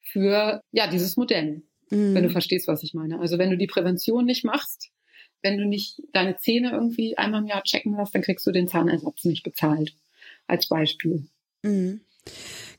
für 0.00 0.60
ja 0.70 0.86
dieses 0.86 1.16
Modell, 1.16 1.62
mhm. 1.90 2.14
wenn 2.14 2.22
du 2.22 2.28
mhm. 2.28 2.32
verstehst, 2.32 2.68
was 2.68 2.82
ich 2.82 2.94
meine. 2.94 3.18
Also 3.18 3.38
wenn 3.38 3.50
du 3.50 3.56
die 3.56 3.66
Prävention 3.66 4.24
nicht 4.24 4.44
machst, 4.44 4.92
wenn 5.42 5.58
du 5.58 5.66
nicht 5.66 6.02
deine 6.12 6.36
Zähne 6.38 6.70
irgendwie 6.72 7.16
einmal 7.16 7.42
im 7.42 7.46
Jahr 7.46 7.62
checken 7.62 7.96
lässt, 7.96 8.14
dann 8.14 8.22
kriegst 8.22 8.46
du 8.46 8.52
den 8.52 8.68
Zahnersatz 8.68 9.24
nicht 9.24 9.42
bezahlt. 9.42 9.94
Als 10.46 10.68
Beispiel. 10.68 11.26
Mhm. 11.62 12.00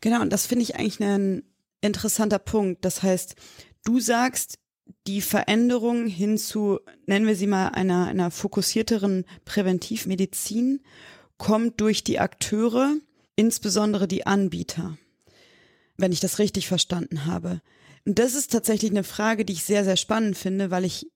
Genau, 0.02 0.22
und 0.22 0.32
das 0.32 0.46
finde 0.46 0.64
ich 0.64 0.76
eigentlich 0.76 1.02
ein 1.02 1.44
interessanter 1.82 2.40
Punkt. 2.40 2.86
Das 2.86 3.04
heißt, 3.04 3.36
du 3.84 4.00
sagst, 4.00 4.60
die 5.06 5.22
Veränderung 5.22 6.08
hin 6.08 6.38
zu, 6.38 6.80
nennen 7.06 7.28
wir 7.28 7.36
sie 7.36 7.48
mal, 7.48 7.70
einer, 7.70 8.08
einer 8.08 8.32
fokussierteren 8.32 9.26
Präventivmedizin 9.46 10.82
kommt 11.38 11.82
durch 11.82 12.04
die 12.04 12.20
Akteure, 12.20 12.96
insbesondere 13.36 14.08
die 14.08 14.26
Anbieter, 14.26 14.98
wenn 15.98 16.12
ich 16.12 16.20
das 16.20 16.40
richtig 16.40 16.68
verstanden 16.68 17.26
habe. 17.26 17.62
Und 18.06 18.20
das 18.20 18.36
ist 18.36 18.52
tatsächlich 18.52 18.92
eine 18.92 19.04
Frage, 19.04 19.46
die 19.46 19.54
ich 19.54 19.64
sehr, 19.64 19.84
sehr 19.84 19.98
spannend 19.98 20.38
finde, 20.38 20.72
weil 20.72 20.86
ich 20.86 21.08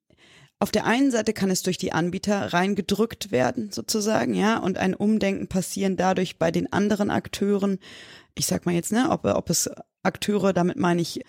auf 0.62 0.70
der 0.70 0.86
einen 0.86 1.10
Seite 1.10 1.34
kann 1.34 1.50
es 1.50 1.64
durch 1.64 1.80
die 1.80 1.92
Anbieter 1.92 2.54
reingedrückt 2.54 3.32
werden, 3.32 3.72
sozusagen, 3.72 4.36
ja, 4.36 4.60
und 4.60 4.78
ein 4.78 4.94
Umdenken 4.94 5.48
passieren 5.48 5.98
dadurch 5.98 6.38
bei 6.38 6.52
den 6.52 6.72
anderen 6.72 7.10
Akteuren. 7.10 7.80
Ich 8.36 8.46
sag 8.46 8.68
mal 8.68 8.76
jetzt, 8.76 8.92
ne, 8.92 9.10
ob, 9.10 9.26
ob 9.26 9.50
es 9.50 9.72
Akteure, 10.04 10.54
damit 10.54 10.78
meine 10.78 11.02
ich, 11.02 11.22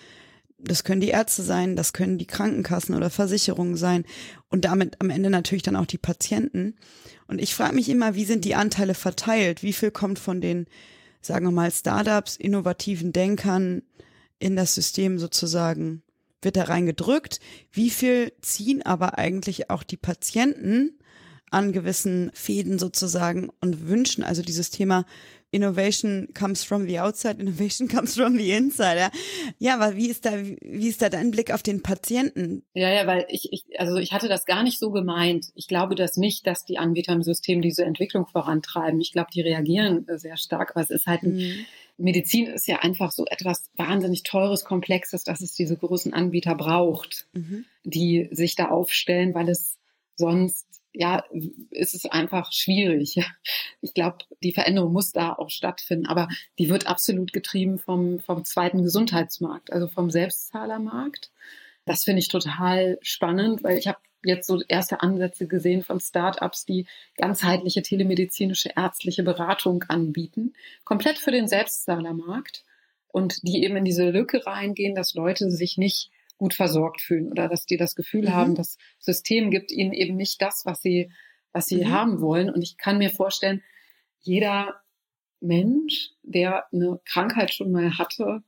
das 0.59 0.85
können 0.85 1.01
die 1.01 1.09
Ärzte 1.09 1.43
sein, 1.43 1.77
das 1.77 1.95
können 1.95 2.19
die 2.19 2.27
Krankenkassen 2.27 2.95
oder 2.95 3.09
Versicherungen 3.09 3.79
sein 3.79 4.05
und 4.51 4.67
damit 4.67 5.01
am 5.01 5.09
Ende 5.09 5.31
natürlich 5.31 5.63
dann 5.63 5.77
auch 5.77 5.87
die 5.87 5.97
Patienten. 5.97 6.77
Und 7.27 7.41
ich 7.41 7.55
frage 7.55 7.75
mich 7.75 7.89
immer, 7.89 8.15
wie 8.15 8.27
sind 8.27 8.45
die 8.45 8.55
Anteile 8.55 8.93
verteilt? 8.93 9.63
Wie 9.63 9.73
viel 9.73 9.91
kommt 9.91 10.19
von 10.19 10.43
den, 10.43 10.67
sagen 11.23 11.47
wir 11.47 11.53
mal, 11.53 11.71
Startups, 11.71 12.37
innovativen 12.37 13.15
Denkern 13.15 13.81
in 14.39 14.57
das 14.57 14.75
System 14.75 15.19
sozusagen 15.19 16.03
wird 16.43 16.57
da 16.57 16.65
reingedrückt. 16.65 17.41
Wie 17.71 17.91
viel 17.91 18.33
ziehen 18.43 18.83
aber 18.83 19.19
eigentlich 19.19 19.71
auch 19.71 19.83
die 19.83 19.97
Patienten 19.97 20.99
an 21.51 21.73
gewissen 21.73 22.31
Fäden 22.35 22.79
sozusagen 22.79 23.51
und 23.61 23.89
wünschen, 23.89 24.25
also 24.25 24.43
dieses 24.43 24.71
Thema 24.71 25.05
Innovation 25.53 26.29
comes 26.33 26.65
from 26.65 26.87
the 26.87 26.99
outside, 26.99 27.39
Innovation 27.39 27.87
comes 27.95 28.17
from 28.17 28.37
the 28.39 28.53
inside. 28.53 28.99
Ja, 28.99 29.11
ja 29.59 29.75
aber 29.75 29.97
wie 29.97 30.09
ist 30.09 30.25
da, 30.25 30.33
wie 30.35 30.89
ist 30.89 31.03
da 31.03 31.11
dein 31.11 31.31
Blick 31.31 31.53
auf 31.53 31.63
den 31.63 31.83
Patienten? 31.83 32.65
Ja, 32.73 32.91
ja, 32.91 33.07
weil 33.07 33.27
ich, 33.29 33.53
ich, 33.53 33.65
also 33.79 33.97
ich 33.97 34.13
hatte 34.13 34.29
das 34.29 34.47
gar 34.47 34.63
nicht 34.63 34.79
so 34.79 34.91
gemeint. 34.91 35.53
Ich 35.55 35.69
glaube 35.69 35.95
das 35.95 36.17
nicht, 36.17 36.47
dass 36.47 36.65
die 36.65 36.79
Anbieter 36.79 37.13
im 37.13 37.23
System 37.23 37.61
diese 37.61 37.85
Entwicklung 37.85 38.27
vorantreiben. 38.27 39.01
Ich 39.01 39.13
glaube, 39.13 39.29
die 39.33 39.43
reagieren 39.43 40.07
sehr 40.17 40.39
stark, 40.39 40.71
aber 40.71 40.81
es 40.81 40.91
ist 40.91 41.07
halt 41.07 41.23
ein, 41.23 41.37
mhm. 41.37 41.67
Medizin 41.99 42.47
ist 42.47 42.67
ja 42.67 42.79
einfach 42.79 43.13
so 43.13 43.27
etwas 43.27 43.71
wahnsinnig 43.77 44.23
teures, 44.23 44.65
komplexes, 44.65 45.25
dass 45.25 45.43
es 45.43 45.55
diese 45.55 45.77
großen 45.77 46.15
Anbieter 46.15 46.55
braucht, 46.55 47.29
mhm. 47.35 47.67
die 47.85 48.29
sich 48.33 48.55
da 48.57 48.69
aufstellen, 48.69 49.35
weil 49.35 49.51
es 49.51 49.77
sonst 50.17 50.67
ja, 50.95 51.25
ist 51.71 51.95
es 51.95 52.05
einfach 52.07 52.53
schwierig. 52.53 53.19
Ich 53.81 53.95
glaube, 53.95 54.19
die 54.43 54.53
Veränderung 54.53 54.93
muss 54.93 55.13
da 55.13 55.33
auch 55.33 55.51
stattfinden, 55.51 56.07
aber 56.07 56.29
die 56.59 56.69
wird 56.69 56.87
absolut 56.87 57.33
getrieben 57.33 57.79
vom, 57.79 58.21
vom 58.21 58.45
zweiten 58.45 58.83
Gesundheitsmarkt, 58.83 59.73
also 59.73 59.89
vom 59.89 60.11
Selbstzahlermarkt. 60.11 61.31
Das 61.85 62.05
finde 62.05 62.21
ich 62.21 62.29
total 62.29 62.99
spannend, 63.03 63.65
weil 63.65 63.79
ich 63.79 63.89
habe 63.89 63.99
jetzt 64.25 64.47
so 64.47 64.61
erste 64.69 65.01
Ansätze 65.01 65.49
gesehen 65.49 65.83
von 65.83 65.99
Startups, 65.99 66.65
die 66.65 66.87
ganzheitliche 67.17 67.83
telemedizinische 67.83 68.71
ärztliche 68.77 69.23
Beratung 69.23 69.85
anbieten, 69.89 70.53
komplett 70.85 71.19
für 71.19 71.33
den 71.33 71.49
Selbstzahlermarkt 71.49 72.65
und 73.09 73.43
die 73.43 73.65
eben 73.65 73.77
in 73.77 73.85
diese 73.85 74.11
Lücke 74.11 74.47
reingehen, 74.47 74.95
dass 74.95 75.15
Leute 75.15 75.51
sich 75.51 75.77
nicht 75.77 76.11
gut 76.43 76.55
versorgt 76.55 77.01
fühlen 77.01 77.31
oder 77.31 77.49
dass 77.49 77.67
die 77.67 77.77
das 77.77 77.95
Gefühl 77.95 78.23
mhm. 78.23 78.35
haben, 78.35 78.55
das 78.57 78.77
System 78.99 79.53
gibt 79.53 79.71
ihnen 79.71 79.93
eben 79.93 80.17
nicht 80.17 80.43
das, 80.43 80.63
was 80.67 80.83
sie, 80.83 81.13
was 81.53 81.67
sie 81.67 81.85
mhm. 81.85 81.91
haben 81.93 82.21
wollen. 82.21 82.51
Und 82.51 82.63
ich 82.63 82.79
kann 82.79 82.99
mir 82.99 83.11
vorstellen, 83.11 83.63
jeder 84.19 84.75
Mensch, 85.39 86.11
der 86.25 86.65
eine 86.73 86.99
Krankheit 87.05 87.55
schon 87.55 87.71
mal 87.71 87.97
hatte, 87.97 88.43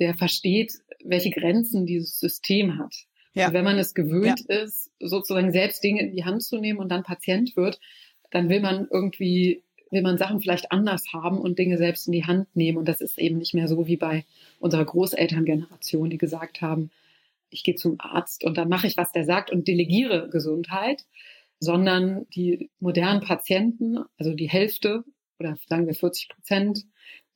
der 0.00 0.16
versteht, 0.16 0.72
welche 1.04 1.30
Grenzen 1.30 1.86
dieses 1.86 2.18
System 2.18 2.80
hat. 2.80 2.92
Ja. 3.36 3.52
wenn 3.52 3.64
man 3.64 3.78
es 3.78 3.94
gewöhnt 3.94 4.44
ja. 4.48 4.62
ist, 4.62 4.90
sozusagen 5.00 5.50
selbst 5.52 5.82
Dinge 5.82 6.02
in 6.02 6.16
die 6.16 6.24
Hand 6.24 6.42
zu 6.42 6.58
nehmen 6.58 6.80
und 6.80 6.88
dann 6.88 7.02
Patient 7.04 7.56
wird, 7.56 7.80
dann 8.30 8.48
will 8.48 8.60
man 8.60 8.88
irgendwie, 8.90 9.62
will 9.90 10.02
man 10.02 10.18
Sachen 10.18 10.40
vielleicht 10.40 10.72
anders 10.72 11.12
haben 11.12 11.38
und 11.38 11.60
Dinge 11.60 11.78
selbst 11.78 12.06
in 12.08 12.12
die 12.12 12.24
Hand 12.24 12.48
nehmen. 12.56 12.78
Und 12.78 12.88
das 12.88 13.00
ist 13.00 13.18
eben 13.18 13.38
nicht 13.38 13.54
mehr 13.54 13.68
so 13.68 13.86
wie 13.86 13.96
bei 13.96 14.24
unserer 14.58 14.84
Großelterngeneration, 14.84 16.10
die 16.10 16.18
gesagt 16.18 16.60
haben, 16.60 16.90
ich 17.54 17.62
gehe 17.62 17.76
zum 17.76 17.96
Arzt 17.98 18.44
und 18.44 18.58
dann 18.58 18.68
mache 18.68 18.86
ich, 18.86 18.96
was 18.96 19.12
der 19.12 19.24
sagt 19.24 19.50
und 19.50 19.68
delegiere 19.68 20.28
Gesundheit, 20.28 21.04
sondern 21.60 22.26
die 22.34 22.70
modernen 22.80 23.20
Patienten, 23.20 23.98
also 24.18 24.34
die 24.34 24.48
Hälfte 24.48 25.04
oder 25.38 25.56
sagen 25.66 25.86
wir 25.86 25.94
40 25.94 26.28
Prozent, 26.28 26.84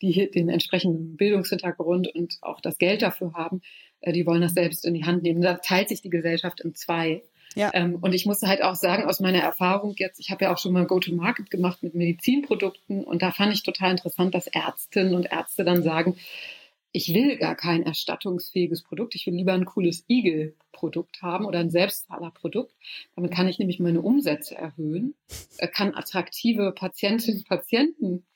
die 0.02 0.12
hier 0.12 0.31
den 0.31 0.48
entsprechenden 0.48 1.16
Bildungshintergrund 1.16 2.09
und 2.14 2.38
auch 2.42 2.61
das 2.61 2.78
Geld 2.78 3.02
dafür 3.02 3.33
haben, 3.35 3.62
äh, 4.00 4.12
die 4.12 4.26
wollen 4.26 4.42
das 4.42 4.54
selbst 4.54 4.85
in 4.85 4.94
die 4.94 5.04
Hand 5.04 5.22
nehmen. 5.22 5.40
Da 5.40 5.54
teilt 5.54 5.88
sich 5.88 6.02
die 6.02 6.11
Gesellschaft 6.11 6.61
in 6.61 6.74
zwei. 6.74 7.22
Ja. 7.54 7.70
Ähm, 7.74 7.96
und 8.00 8.12
ich 8.12 8.26
muss 8.26 8.42
halt 8.42 8.62
auch 8.62 8.76
sagen, 8.76 9.04
aus 9.04 9.20
meiner 9.20 9.40
Erfahrung 9.40 9.94
jetzt, 9.96 10.20
ich 10.20 10.31
habe 10.31 10.44
ja 10.44 10.52
auch 10.52 10.59
schon 10.59 10.72
mal 10.72 10.87
Go-to-Market 10.87 11.50
gemacht 11.50 11.83
mit 11.83 11.94
Medizinprodukten 11.94 13.04
und 13.04 13.22
da 13.22 13.33
fand 13.33 13.52
ich 13.52 13.62
total 13.62 13.92
interessant, 13.92 14.35
dass 14.35 14.46
Ärztinnen 14.46 15.14
und 15.14 15.33
Ärzte 15.33 15.64
dann 15.64 15.83
sagen, 15.83 16.16
ich 16.92 17.12
will 17.12 17.37
gar 17.37 17.55
kein 17.55 17.83
erstattungsfähiges 17.83 18.83
Produkt, 18.83 19.14
ich 19.14 19.27
will 19.27 19.35
lieber 19.35 19.53
ein 19.53 19.66
cooles 19.66 20.05
Igel-Produkt 20.09 21.22
haben 21.22 21.44
oder 21.44 21.59
ein 21.59 21.70
Selbstzahlerprodukt. 21.70 22.74
Damit 23.14 23.33
kann 23.33 23.48
ich 23.48 23.59
nämlich 23.59 23.79
meine 23.79 24.01
Umsätze 24.01 24.55
erhöhen, 24.55 25.14
äh, 25.59 25.68
kann 25.68 25.94
attraktive 25.94 26.72
Patientinnen 26.72 27.40
und 27.40 27.48
Patienten 27.48 28.27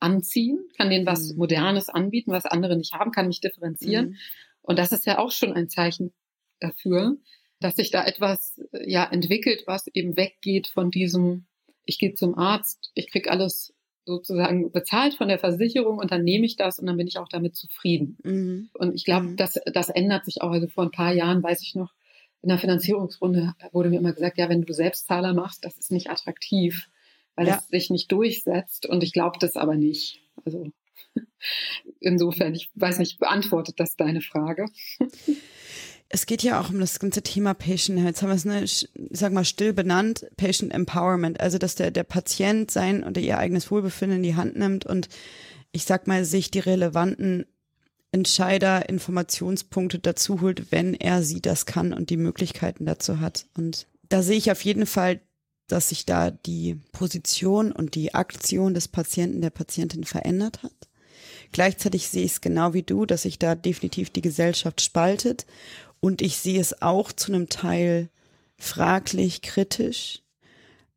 anziehen, 0.00 0.58
kann 0.76 0.90
denen 0.90 1.06
was 1.06 1.32
mhm. 1.32 1.38
Modernes 1.38 1.88
anbieten, 1.88 2.32
was 2.32 2.46
andere 2.46 2.76
nicht 2.76 2.92
haben, 2.94 3.12
kann 3.12 3.28
mich 3.28 3.40
differenzieren. 3.40 4.10
Mhm. 4.10 4.16
Und 4.62 4.78
das 4.78 4.92
ist 4.92 5.06
ja 5.06 5.18
auch 5.18 5.30
schon 5.30 5.52
ein 5.52 5.68
Zeichen 5.68 6.12
dafür, 6.58 7.16
dass 7.60 7.76
sich 7.76 7.90
da 7.90 8.04
etwas 8.04 8.60
ja 8.72 9.04
entwickelt, 9.04 9.64
was 9.66 9.86
eben 9.88 10.16
weggeht 10.16 10.68
von 10.68 10.90
diesem, 10.90 11.46
ich 11.84 11.98
gehe 11.98 12.14
zum 12.14 12.36
Arzt, 12.36 12.90
ich 12.94 13.10
krieg 13.10 13.30
alles 13.30 13.74
sozusagen 14.04 14.72
bezahlt 14.72 15.14
von 15.14 15.28
der 15.28 15.38
Versicherung 15.38 15.98
und 15.98 16.10
dann 16.10 16.24
nehme 16.24 16.46
ich 16.46 16.56
das 16.56 16.78
und 16.78 16.86
dann 16.86 16.96
bin 16.96 17.06
ich 17.06 17.18
auch 17.18 17.28
damit 17.28 17.54
zufrieden. 17.54 18.18
Mhm. 18.22 18.70
Und 18.74 18.94
ich 18.94 19.04
glaube, 19.04 19.26
mhm. 19.26 19.36
das, 19.36 19.60
das 19.72 19.88
ändert 19.88 20.24
sich 20.24 20.42
auch. 20.42 20.50
Also 20.50 20.68
vor 20.68 20.84
ein 20.84 20.90
paar 20.90 21.12
Jahren 21.12 21.42
weiß 21.42 21.62
ich 21.62 21.74
noch, 21.74 21.92
in 22.42 22.48
der 22.48 22.58
Finanzierungsrunde 22.58 23.54
wurde 23.72 23.90
mir 23.90 23.98
immer 23.98 24.14
gesagt, 24.14 24.38
ja, 24.38 24.48
wenn 24.48 24.62
du 24.62 24.72
Selbstzahler 24.72 25.34
machst, 25.34 25.64
das 25.64 25.76
ist 25.76 25.92
nicht 25.92 26.10
attraktiv 26.10 26.88
weil 27.40 27.48
ja. 27.48 27.56
es 27.56 27.68
sich 27.68 27.88
nicht 27.88 28.12
durchsetzt. 28.12 28.84
Und 28.84 29.02
ich 29.02 29.12
glaube 29.14 29.38
das 29.40 29.56
aber 29.56 29.74
nicht. 29.74 30.20
Also 30.44 30.70
insofern, 32.00 32.54
ich 32.54 32.70
weiß 32.74 32.98
nicht, 32.98 33.18
beantwortet 33.18 33.80
das 33.80 33.96
deine 33.96 34.20
Frage? 34.20 34.66
Es 36.12 36.26
geht 36.26 36.42
ja 36.42 36.60
auch 36.60 36.70
um 36.70 36.80
das 36.80 36.98
ganze 36.98 37.22
Thema 37.22 37.54
Patient. 37.54 38.00
Jetzt 38.00 38.20
haben 38.20 38.30
wir 38.30 38.34
es, 38.34 38.44
ne, 38.44 38.64
ich 38.64 38.88
sag 39.10 39.32
mal, 39.32 39.44
still 39.44 39.72
benannt, 39.72 40.26
Patient 40.36 40.74
Empowerment. 40.74 41.40
Also, 41.40 41.56
dass 41.56 41.76
der, 41.76 41.90
der 41.90 42.04
Patient 42.04 42.70
sein 42.70 43.04
oder 43.04 43.20
ihr 43.20 43.38
eigenes 43.38 43.70
Wohlbefinden 43.70 44.18
in 44.18 44.22
die 44.24 44.36
Hand 44.36 44.56
nimmt 44.56 44.84
und 44.84 45.08
ich 45.72 45.84
sag 45.84 46.08
mal, 46.08 46.24
sich 46.24 46.50
die 46.50 46.58
relevanten 46.58 47.46
Entscheider 48.12 48.88
Informationspunkte 48.88 50.00
dazu 50.00 50.40
holt, 50.40 50.72
wenn 50.72 50.94
er 50.94 51.22
sie 51.22 51.40
das 51.40 51.64
kann 51.64 51.92
und 51.92 52.10
die 52.10 52.16
Möglichkeiten 52.16 52.84
dazu 52.84 53.20
hat. 53.20 53.46
Und 53.56 53.86
da 54.08 54.22
sehe 54.22 54.36
ich 54.36 54.50
auf 54.50 54.64
jeden 54.64 54.86
Fall 54.86 55.20
dass 55.70 55.90
sich 55.90 56.06
da 56.06 56.30
die 56.30 56.80
Position 56.92 57.72
und 57.72 57.94
die 57.94 58.14
Aktion 58.14 58.74
des 58.74 58.88
Patienten, 58.88 59.40
der 59.40 59.50
Patientin 59.50 60.04
verändert 60.04 60.62
hat. 60.62 60.72
Gleichzeitig 61.52 62.08
sehe 62.08 62.24
ich 62.24 62.32
es 62.32 62.40
genau 62.40 62.74
wie 62.74 62.82
du, 62.82 63.06
dass 63.06 63.22
sich 63.22 63.38
da 63.38 63.54
definitiv 63.54 64.10
die 64.10 64.22
Gesellschaft 64.22 64.80
spaltet 64.80 65.46
und 66.00 66.22
ich 66.22 66.38
sehe 66.38 66.60
es 66.60 66.82
auch 66.82 67.12
zu 67.12 67.32
einem 67.32 67.48
Teil 67.48 68.08
fraglich, 68.58 69.42
kritisch. 69.42 70.22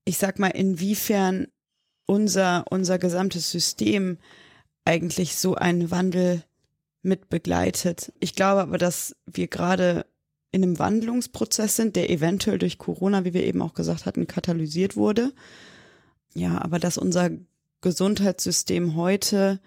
Ich 0.06 0.18
sag 0.18 0.40
mal, 0.40 0.50
inwiefern 0.50 1.48
unser, 2.06 2.66
unser 2.70 2.98
gesamtes 2.98 3.52
System 3.52 4.18
eigentlich 4.86 5.36
so 5.36 5.56
einen 5.56 5.92
Wandel 5.92 6.44
mit 7.02 7.30
begleitet. 7.30 8.14
Ich 8.20 8.36
glaube 8.36 8.62
aber, 8.62 8.78
dass 8.78 9.16
wir 9.26 9.48
gerade 9.48 10.06
in 10.52 10.64
einem 10.64 10.80
Wandlungsprozess 10.80 11.76
sind, 11.76 11.96
der 11.96 12.10
eventuell 12.10 12.60
durch 12.60 12.78
Corona, 12.78 13.26
wie 13.26 13.34
wir 13.34 13.44
eben 13.44 13.62
auch 13.62 13.74
gesagt 13.74 14.06
hatten, 14.06 14.28
katalysiert 14.28 14.96
wurde. 14.96 15.34
Ja, 16.34 16.62
aber 16.62 16.80
dass 16.80 16.98
unser 16.98 17.32
Gesundheitssystem 17.82 18.96
heute 18.96 19.60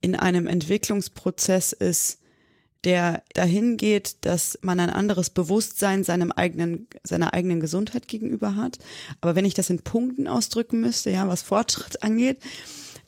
in 0.00 0.14
einem 0.14 0.46
Entwicklungsprozess 0.46 1.72
ist, 1.72 2.20
der 2.84 3.22
dahin 3.32 3.76
geht, 3.76 4.16
dass 4.22 4.58
man 4.62 4.80
ein 4.80 4.90
anderes 4.90 5.30
Bewusstsein 5.30 6.04
seinem 6.04 6.32
eigenen, 6.32 6.86
seiner 7.02 7.34
eigenen 7.34 7.60
Gesundheit 7.60 8.08
gegenüber 8.08 8.56
hat. 8.56 8.78
Aber 9.20 9.34
wenn 9.34 9.44
ich 9.44 9.54
das 9.54 9.70
in 9.70 9.80
Punkten 9.80 10.28
ausdrücken 10.28 10.80
müsste, 10.80 11.10
ja, 11.10 11.26
was 11.28 11.42
Fortschritt 11.42 12.02
angeht, 12.02 12.38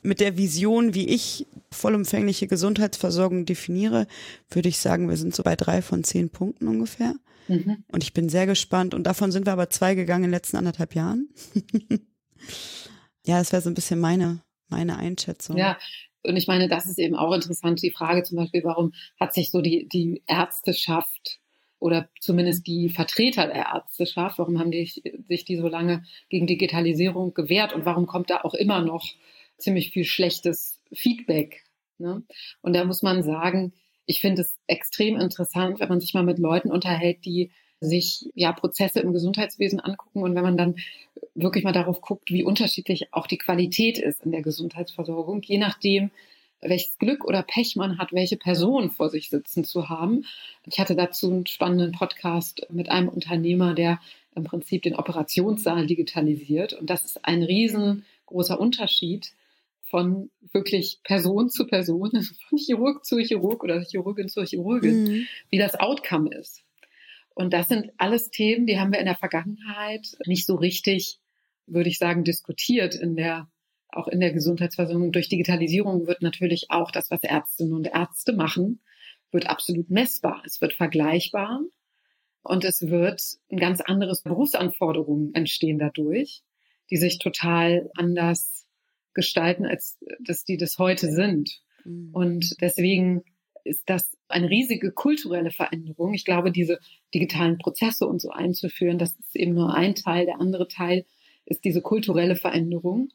mit 0.01 0.19
der 0.19 0.37
Vision, 0.37 0.93
wie 0.93 1.07
ich 1.07 1.47
vollumfängliche 1.71 2.47
Gesundheitsversorgung 2.47 3.45
definiere, 3.45 4.07
würde 4.49 4.69
ich 4.69 4.79
sagen, 4.79 5.09
wir 5.09 5.17
sind 5.17 5.35
so 5.35 5.43
bei 5.43 5.55
drei 5.55 5.81
von 5.81 6.03
zehn 6.03 6.29
Punkten 6.29 6.67
ungefähr. 6.67 7.15
Mhm. 7.47 7.83
Und 7.91 8.03
ich 8.03 8.13
bin 8.13 8.29
sehr 8.29 8.45
gespannt. 8.45 8.93
Und 8.93 9.03
davon 9.03 9.31
sind 9.31 9.45
wir 9.45 9.53
aber 9.53 9.69
zwei 9.69 9.95
gegangen 9.95 10.25
in 10.25 10.29
den 10.29 10.35
letzten 10.35 10.57
anderthalb 10.57 10.95
Jahren. 10.95 11.29
ja, 13.25 13.39
das 13.39 13.51
wäre 13.51 13.61
so 13.61 13.69
ein 13.69 13.75
bisschen 13.75 13.99
meine, 13.99 14.41
meine 14.69 14.97
Einschätzung. 14.97 15.57
Ja, 15.57 15.77
und 16.27 16.37
ich 16.37 16.47
meine, 16.47 16.67
das 16.67 16.85
ist 16.85 16.99
eben 16.99 17.15
auch 17.15 17.33
interessant, 17.33 17.81
die 17.81 17.91
Frage 17.91 18.23
zum 18.23 18.37
Beispiel, 18.37 18.63
warum 18.63 18.93
hat 19.19 19.33
sich 19.33 19.51
so 19.51 19.61
die, 19.61 19.87
die 19.87 20.23
Ärzteschaft 20.27 21.39
oder 21.79 22.09
zumindest 22.19 22.67
die 22.67 22.89
Vertreter 22.89 23.47
der 23.47 23.67
Ärzteschaft, 23.73 24.39
warum 24.39 24.59
haben 24.59 24.71
die 24.71 24.85
sich 25.27 25.45
die 25.45 25.57
so 25.57 25.67
lange 25.67 26.03
gegen 26.29 26.47
Digitalisierung 26.47 27.33
gewehrt 27.33 27.73
und 27.73 27.85
warum 27.85 28.07
kommt 28.07 28.29
da 28.29 28.41
auch 28.41 28.53
immer 28.53 28.81
noch 28.81 29.05
ziemlich 29.57 29.91
viel 29.91 30.03
schlechtes 30.03 30.81
Feedback. 30.93 31.63
Ne? 31.97 32.23
Und 32.61 32.73
da 32.73 32.83
muss 32.85 33.01
man 33.01 33.23
sagen, 33.23 33.73
ich 34.05 34.21
finde 34.21 34.41
es 34.41 34.57
extrem 34.67 35.19
interessant, 35.19 35.79
wenn 35.79 35.89
man 35.89 35.99
sich 35.99 36.13
mal 36.13 36.23
mit 36.23 36.39
Leuten 36.39 36.71
unterhält, 36.71 37.25
die 37.25 37.51
sich 37.79 38.29
ja 38.33 38.51
Prozesse 38.51 38.99
im 38.99 39.13
Gesundheitswesen 39.13 39.79
angucken 39.79 40.23
und 40.23 40.35
wenn 40.35 40.43
man 40.43 40.57
dann 40.57 40.75
wirklich 41.35 41.63
mal 41.63 41.73
darauf 41.73 42.01
guckt, 42.01 42.31
wie 42.31 42.43
unterschiedlich 42.43 43.13
auch 43.13 43.27
die 43.27 43.37
Qualität 43.37 43.99
ist 43.99 44.25
in 44.25 44.31
der 44.31 44.41
Gesundheitsversorgung, 44.41 45.41
je 45.43 45.57
nachdem, 45.57 46.09
welches 46.61 46.97
Glück 46.97 47.23
oder 47.23 47.43
Pech 47.43 47.75
man 47.75 47.99
hat, 47.99 48.13
welche 48.13 48.37
Person 48.37 48.89
vor 48.89 49.09
sich 49.09 49.29
sitzen 49.29 49.63
zu 49.63 49.89
haben. 49.89 50.25
Ich 50.65 50.79
hatte 50.79 50.95
dazu 50.95 51.29
einen 51.29 51.45
spannenden 51.45 51.91
Podcast 51.91 52.65
mit 52.71 52.89
einem 52.89 53.09
Unternehmer, 53.09 53.75
der 53.75 53.99
im 54.35 54.43
Prinzip 54.43 54.81
den 54.83 54.95
Operationssaal 54.95 55.85
digitalisiert 55.85 56.73
und 56.73 56.89
das 56.89 57.05
ist 57.05 57.25
ein 57.25 57.43
riesengroßer 57.43 58.59
Unterschied 58.59 59.33
von 59.83 60.29
wirklich 60.51 60.99
Person 61.03 61.49
zu 61.49 61.65
Person, 61.65 62.11
von 62.49 62.57
Chirurg 62.57 63.05
zu 63.05 63.19
Chirurg 63.19 63.63
oder 63.63 63.81
Chirurgin 63.81 64.29
zu 64.29 64.43
Chirurgin, 64.43 65.03
mhm. 65.03 65.27
wie 65.49 65.57
das 65.57 65.79
Outcome 65.79 66.33
ist. 66.35 66.63
Und 67.37 67.53
das 67.53 67.67
sind 67.67 67.91
alles 67.97 68.31
Themen, 68.31 68.65
die 68.65 68.79
haben 68.79 68.91
wir 68.91 68.99
in 68.99 69.05
der 69.05 69.15
Vergangenheit 69.15 70.17
nicht 70.25 70.47
so 70.47 70.55
richtig, 70.55 71.19
würde 71.67 71.87
ich 71.87 71.99
sagen, 71.99 72.23
diskutiert 72.23 72.95
in 72.95 73.15
der, 73.15 73.47
auch 73.89 74.07
in 74.07 74.19
der 74.19 74.33
Gesundheitsversorgung. 74.33 75.11
Durch 75.11 75.29
Digitalisierung 75.29 76.07
wird 76.07 76.23
natürlich 76.23 76.71
auch 76.71 76.89
das, 76.89 77.11
was 77.11 77.21
Ärztinnen 77.21 77.73
und 77.73 77.85
Ärzte 77.93 78.33
machen, 78.33 78.81
wird 79.31 79.47
absolut 79.47 79.91
messbar. 79.91 80.41
Es 80.47 80.61
wird 80.61 80.73
vergleichbar 80.73 81.61
und 82.41 82.65
es 82.65 82.81
wird 82.81 83.21
ein 83.51 83.57
ganz 83.59 83.81
anderes 83.81 84.23
Berufsanforderungen 84.23 85.35
entstehen 85.35 85.77
dadurch, 85.77 86.41
die 86.89 86.97
sich 86.97 87.19
total 87.19 87.91
anders 87.93 88.65
gestalten, 89.13 89.67
als 89.67 89.99
dass 90.21 90.43
die 90.43 90.57
das 90.57 90.79
heute 90.79 91.11
sind. 91.11 91.61
Mhm. 91.85 92.09
Und 92.13 92.61
deswegen 92.61 93.21
ist 93.67 93.89
das 93.89 94.17
eine 94.27 94.49
riesige 94.49 94.91
kulturelle 94.91 95.51
Veränderung. 95.51 96.13
Ich 96.13 96.25
glaube, 96.25 96.51
diese 96.51 96.79
digitalen 97.13 97.57
Prozesse 97.57 98.07
und 98.07 98.21
so 98.21 98.29
einzuführen, 98.29 98.97
das 98.97 99.11
ist 99.19 99.35
eben 99.35 99.53
nur 99.53 99.73
ein 99.73 99.95
Teil. 99.95 100.25
Der 100.25 100.39
andere 100.39 100.67
Teil 100.67 101.05
ist 101.45 101.63
diese 101.65 101.81
kulturelle 101.81 102.35
Veränderung, 102.35 103.09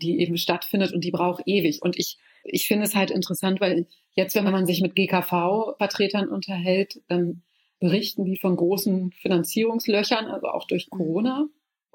die 0.00 0.20
eben 0.20 0.36
stattfindet 0.36 0.92
und 0.92 1.04
die 1.04 1.10
braucht 1.10 1.42
ewig. 1.46 1.82
Und 1.82 1.98
ich, 1.98 2.18
ich 2.44 2.66
finde 2.66 2.84
es 2.84 2.94
halt 2.94 3.10
interessant, 3.10 3.60
weil 3.60 3.86
jetzt, 4.12 4.34
wenn 4.34 4.44
man 4.44 4.66
sich 4.66 4.80
mit 4.80 4.94
GKV-Vertretern 4.94 6.28
unterhält, 6.28 7.00
dann 7.08 7.42
berichten 7.80 8.24
die 8.24 8.38
von 8.38 8.56
großen 8.56 9.12
Finanzierungslöchern, 9.12 10.26
also 10.26 10.48
auch 10.48 10.66
durch 10.66 10.90
Corona. 10.90 11.48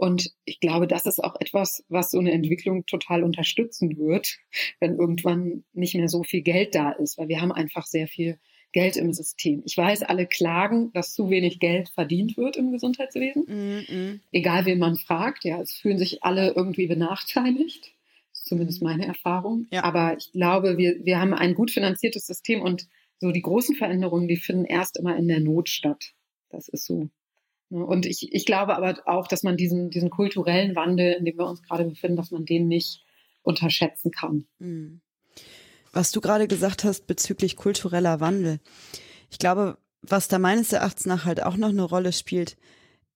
Und 0.03 0.31
ich 0.43 0.59
glaube, 0.59 0.85
das 0.85 1.05
ist 1.05 1.23
auch 1.23 1.39
etwas, 1.39 1.85
was 1.87 2.11
so 2.11 2.19
eine 2.19 2.33
Entwicklung 2.33 2.85
total 2.85 3.23
unterstützen 3.23 3.97
wird, 3.97 4.37
wenn 4.81 4.97
irgendwann 4.97 5.63
nicht 5.71 5.95
mehr 5.95 6.09
so 6.09 6.23
viel 6.23 6.41
Geld 6.41 6.75
da 6.75 6.91
ist, 6.91 7.17
weil 7.17 7.29
wir 7.29 7.39
haben 7.39 7.53
einfach 7.53 7.85
sehr 7.85 8.09
viel 8.09 8.37
Geld 8.73 8.97
im 8.97 9.13
System. 9.13 9.63
Ich 9.65 9.77
weiß, 9.77 10.03
alle 10.03 10.27
klagen, 10.27 10.91
dass 10.91 11.13
zu 11.13 11.29
wenig 11.29 11.61
Geld 11.61 11.87
verdient 11.87 12.35
wird 12.35 12.57
im 12.57 12.73
Gesundheitswesen. 12.73 13.43
Mm 13.43 13.79
-mm. 13.79 14.19
Egal, 14.33 14.65
wen 14.65 14.77
man 14.77 14.97
fragt, 14.97 15.45
ja, 15.45 15.61
es 15.61 15.71
fühlen 15.71 15.97
sich 15.97 16.21
alle 16.21 16.51
irgendwie 16.51 16.87
benachteiligt. 16.87 17.93
Das 18.31 18.41
ist 18.41 18.47
zumindest 18.47 18.81
mhm. 18.81 18.89
meine 18.89 19.05
Erfahrung. 19.05 19.67
Ja. 19.71 19.85
Aber 19.85 20.17
ich 20.17 20.33
glaube, 20.33 20.77
wir, 20.77 21.05
wir 21.05 21.21
haben 21.21 21.33
ein 21.33 21.53
gut 21.53 21.71
finanziertes 21.71 22.27
System 22.27 22.61
und 22.61 22.89
so 23.21 23.31
die 23.31 23.41
großen 23.41 23.77
Veränderungen, 23.77 24.27
die 24.27 24.35
finden 24.35 24.65
erst 24.65 24.97
immer 24.97 25.15
in 25.15 25.29
der 25.29 25.39
Not 25.39 25.69
statt. 25.69 26.11
Das 26.49 26.67
ist 26.67 26.85
so. 26.85 27.07
Und 27.81 28.05
ich, 28.05 28.31
ich 28.31 28.45
glaube 28.45 28.75
aber 28.75 28.99
auch, 29.05 29.27
dass 29.27 29.43
man 29.43 29.57
diesen, 29.57 29.89
diesen 29.89 30.09
kulturellen 30.09 30.75
Wandel, 30.75 31.13
in 31.13 31.25
dem 31.25 31.37
wir 31.37 31.47
uns 31.47 31.63
gerade 31.63 31.85
befinden, 31.85 32.17
dass 32.17 32.31
man 32.31 32.45
den 32.45 32.67
nicht 32.67 33.03
unterschätzen 33.41 34.11
kann. 34.11 34.45
Mhm. 34.59 35.01
Was 35.91 36.11
du 36.11 36.21
gerade 36.21 36.47
gesagt 36.47 36.83
hast 36.83 37.07
bezüglich 37.07 37.55
kultureller 37.55 38.19
Wandel. 38.19 38.59
Ich 39.29 39.37
glaube, 39.37 39.77
was 40.01 40.27
da 40.27 40.39
meines 40.39 40.73
Erachtens 40.73 41.05
nach 41.05 41.25
halt 41.25 41.43
auch 41.43 41.55
noch 41.55 41.69
eine 41.69 41.83
Rolle 41.83 42.13
spielt, 42.13 42.57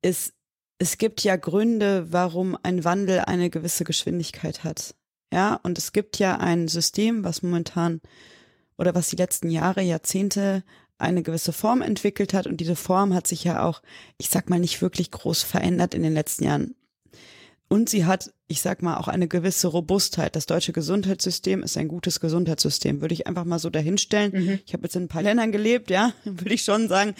ist, 0.02 0.34
es 0.80 0.98
gibt 0.98 1.24
ja 1.24 1.36
Gründe, 1.36 2.12
warum 2.12 2.58
ein 2.62 2.84
Wandel 2.84 3.20
eine 3.22 3.50
gewisse 3.50 3.84
Geschwindigkeit 3.84 4.63
hat. 4.63 4.96
Ja, 5.34 5.60
und 5.63 5.78
es 5.78 5.91
gibt 5.91 6.20
ja 6.20 6.38
ein 6.38 6.67
System, 6.67 7.24
was 7.24 7.41
momentan 7.41 8.02
oder 8.78 8.96
was 8.96 9.10
die 9.10 9.15
letzten 9.15 9.50
Jahre, 9.50 9.82
Jahrzehnte 9.82 10.63
eine 10.98 11.24
gewisse 11.24 11.54
Form 11.54 11.82
entwickelt 11.82 12.34
hat 12.34 12.48
und 12.48 12.58
diese 12.58 12.76
Form 12.76 13.14
hat 13.14 13.28
sich 13.28 13.44
ja 13.44 13.64
auch, 13.64 13.82
ich 14.18 14.30
sag 14.30 14.50
mal, 14.50 14.60
nicht 14.60 14.82
wirklich 14.82 15.12
groß 15.12 15.44
verändert 15.44 15.94
in 15.94 16.04
den 16.04 16.14
letzten 16.14 16.46
Jahren. 16.46 16.76
Und 17.70 17.90
sie 17.90 18.06
hat, 18.06 18.32
ich 18.48 18.62
sag 18.62 18.82
mal, 18.82 18.96
auch 18.98 19.10
eine 19.10 19.28
gewisse 19.28 19.68
Robustheit. 19.68 20.38
Das 20.38 20.46
deutsche 20.46 20.72
Gesundheitssystem 20.72 21.64
ist 21.64 21.76
ein 21.76 21.90
gutes 21.90 22.22
Gesundheitssystem, 22.22 23.02
würde 23.02 23.14
ich 23.14 23.28
einfach 23.28 23.44
mal 23.44 23.60
so 23.60 23.70
dahinstellen. 23.70 24.32
Mhm. 24.32 24.60
Ich 24.66 24.74
habe 24.74 24.84
jetzt 24.84 24.96
in 24.96 25.04
ein 25.04 25.08
paar 25.10 25.22
Ländern 25.22 25.52
gelebt, 25.52 25.90
ja, 25.90 26.14
würde 26.24 26.54
ich 26.54 26.64
schon 26.64 26.88
sagen. 26.88 27.14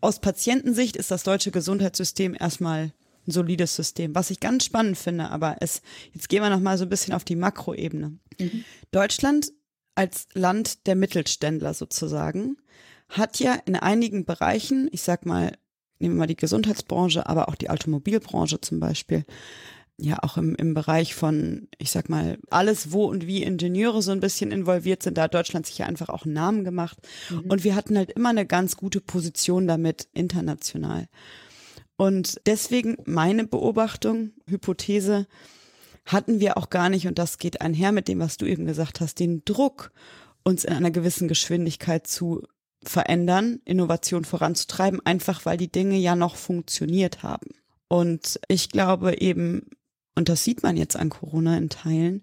Aus 0.00 0.20
Patientensicht 0.20 0.96
ist 0.96 1.12
das 1.12 1.22
deutsche 1.22 1.52
Gesundheitssystem 1.52 2.36
erstmal 2.38 2.92
ein 3.26 3.30
solides 3.30 3.76
System, 3.76 4.14
was 4.16 4.30
ich 4.30 4.40
ganz 4.40 4.64
spannend 4.64 4.98
finde. 4.98 5.30
Aber 5.30 5.58
es, 5.60 5.82
jetzt 6.12 6.28
gehen 6.28 6.42
wir 6.42 6.50
noch 6.50 6.60
mal 6.60 6.76
so 6.78 6.84
ein 6.84 6.90
bisschen 6.90 7.14
auf 7.14 7.24
die 7.24 7.36
Makroebene. 7.36 8.18
Mhm. 8.40 8.64
Deutschland 8.90 9.52
als 9.94 10.26
Land 10.32 10.86
der 10.88 10.96
Mittelständler 10.96 11.74
sozusagen 11.74 12.56
hat 13.12 13.38
ja 13.38 13.54
in 13.66 13.76
einigen 13.76 14.24
Bereichen, 14.24 14.88
ich 14.90 15.02
sag 15.02 15.26
mal, 15.26 15.52
nehmen 15.98 16.16
wir 16.16 16.20
mal 16.20 16.26
die 16.26 16.36
Gesundheitsbranche, 16.36 17.26
aber 17.26 17.48
auch 17.48 17.54
die 17.54 17.70
Automobilbranche 17.70 18.60
zum 18.60 18.80
Beispiel, 18.80 19.24
ja 19.98 20.18
auch 20.22 20.36
im, 20.36 20.54
im 20.56 20.74
Bereich 20.74 21.14
von, 21.14 21.68
ich 21.78 21.90
sag 21.90 22.08
mal, 22.08 22.38
alles, 22.50 22.92
wo 22.92 23.04
und 23.04 23.26
wie 23.26 23.42
Ingenieure 23.42 24.02
so 24.02 24.10
ein 24.10 24.20
bisschen 24.20 24.50
involviert 24.50 25.02
sind, 25.02 25.18
da 25.18 25.22
hat 25.22 25.34
Deutschland 25.34 25.66
sich 25.66 25.78
ja 25.78 25.86
einfach 25.86 26.08
auch 26.08 26.24
einen 26.24 26.34
Namen 26.34 26.64
gemacht. 26.64 26.98
Mhm. 27.30 27.50
Und 27.50 27.64
wir 27.64 27.74
hatten 27.74 27.96
halt 27.96 28.10
immer 28.10 28.30
eine 28.30 28.46
ganz 28.46 28.76
gute 28.76 29.00
Position 29.00 29.66
damit 29.66 30.08
international. 30.12 31.08
Und 31.96 32.40
deswegen 32.46 32.96
meine 33.04 33.46
Beobachtung, 33.46 34.32
Hypothese, 34.48 35.26
hatten 36.04 36.40
wir 36.40 36.56
auch 36.56 36.70
gar 36.70 36.88
nicht, 36.88 37.06
und 37.06 37.18
das 37.18 37.38
geht 37.38 37.60
einher 37.60 37.92
mit 37.92 38.08
dem, 38.08 38.18
was 38.18 38.38
du 38.38 38.46
eben 38.46 38.66
gesagt 38.66 39.00
hast, 39.00 39.20
den 39.20 39.44
Druck, 39.44 39.92
uns 40.42 40.64
in 40.64 40.72
einer 40.72 40.90
gewissen 40.90 41.28
Geschwindigkeit 41.28 42.08
zu 42.08 42.42
verändern, 42.84 43.60
Innovation 43.64 44.24
voranzutreiben, 44.24 45.04
einfach 45.04 45.44
weil 45.46 45.56
die 45.56 45.70
Dinge 45.70 45.96
ja 45.96 46.16
noch 46.16 46.36
funktioniert 46.36 47.22
haben. 47.22 47.50
Und 47.88 48.40
ich 48.48 48.70
glaube 48.70 49.20
eben, 49.20 49.70
und 50.14 50.28
das 50.28 50.44
sieht 50.44 50.62
man 50.62 50.76
jetzt 50.76 50.96
an 50.96 51.10
Corona 51.10 51.56
in 51.56 51.68
Teilen, 51.68 52.22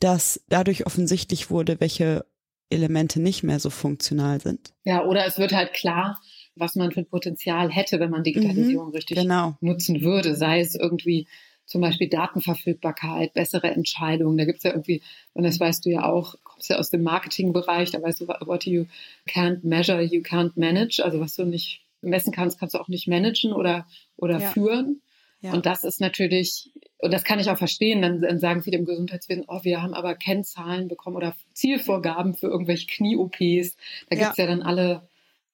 dass 0.00 0.40
dadurch 0.48 0.86
offensichtlich 0.86 1.50
wurde, 1.50 1.80
welche 1.80 2.24
Elemente 2.70 3.20
nicht 3.20 3.42
mehr 3.42 3.60
so 3.60 3.70
funktional 3.70 4.40
sind. 4.40 4.74
Ja, 4.84 5.04
oder 5.04 5.26
es 5.26 5.38
wird 5.38 5.52
halt 5.52 5.72
klar, 5.72 6.20
was 6.54 6.74
man 6.74 6.92
für 6.92 7.00
ein 7.00 7.08
Potenzial 7.08 7.70
hätte, 7.70 8.00
wenn 8.00 8.10
man 8.10 8.24
Digitalisierung 8.24 8.88
mhm, 8.88 8.94
richtig 8.94 9.18
genau. 9.18 9.56
nutzen 9.60 10.02
würde, 10.02 10.34
sei 10.34 10.60
es 10.60 10.74
irgendwie 10.74 11.26
zum 11.68 11.82
Beispiel 11.82 12.08
Datenverfügbarkeit, 12.08 13.34
bessere 13.34 13.70
Entscheidungen. 13.70 14.38
Da 14.38 14.46
gibt's 14.46 14.64
ja 14.64 14.70
irgendwie, 14.70 15.02
und 15.34 15.44
das 15.44 15.60
weißt 15.60 15.84
du 15.84 15.90
ja 15.90 16.04
auch, 16.04 16.34
kommst 16.42 16.70
ja 16.70 16.78
aus 16.78 16.88
dem 16.88 17.02
Marketingbereich, 17.02 17.90
da 17.90 18.02
weißt 18.02 18.22
du, 18.22 18.26
what 18.26 18.64
you 18.64 18.86
can't 19.28 19.58
measure, 19.62 20.02
you 20.02 20.22
can't 20.22 20.52
manage. 20.56 21.04
Also 21.04 21.20
was 21.20 21.36
du 21.36 21.44
nicht 21.44 21.82
messen 22.00 22.32
kannst, 22.32 22.58
kannst 22.58 22.74
du 22.74 22.78
auch 22.78 22.88
nicht 22.88 23.06
managen 23.06 23.52
oder, 23.52 23.86
oder 24.16 24.40
ja. 24.40 24.50
führen. 24.50 25.02
Ja. 25.40 25.52
Und 25.52 25.66
das 25.66 25.84
ist 25.84 26.00
natürlich, 26.00 26.72
und 26.98 27.12
das 27.12 27.22
kann 27.22 27.38
ich 27.38 27.50
auch 27.50 27.58
verstehen, 27.58 28.00
dann, 28.00 28.22
dann 28.22 28.40
sagen 28.40 28.62
viele 28.62 28.78
im 28.78 28.86
Gesundheitswesen, 28.86 29.44
oh, 29.46 29.60
wir 29.62 29.82
haben 29.82 29.92
aber 29.92 30.14
Kennzahlen 30.14 30.88
bekommen 30.88 31.16
oder 31.16 31.36
Zielvorgaben 31.52 32.34
für 32.34 32.46
irgendwelche 32.46 32.86
Knie-OPs. 32.86 33.76
Da 34.08 34.16
gibt's 34.16 34.38
ja. 34.38 34.44
ja 34.44 34.46
dann 34.46 34.62
alle 34.62 35.06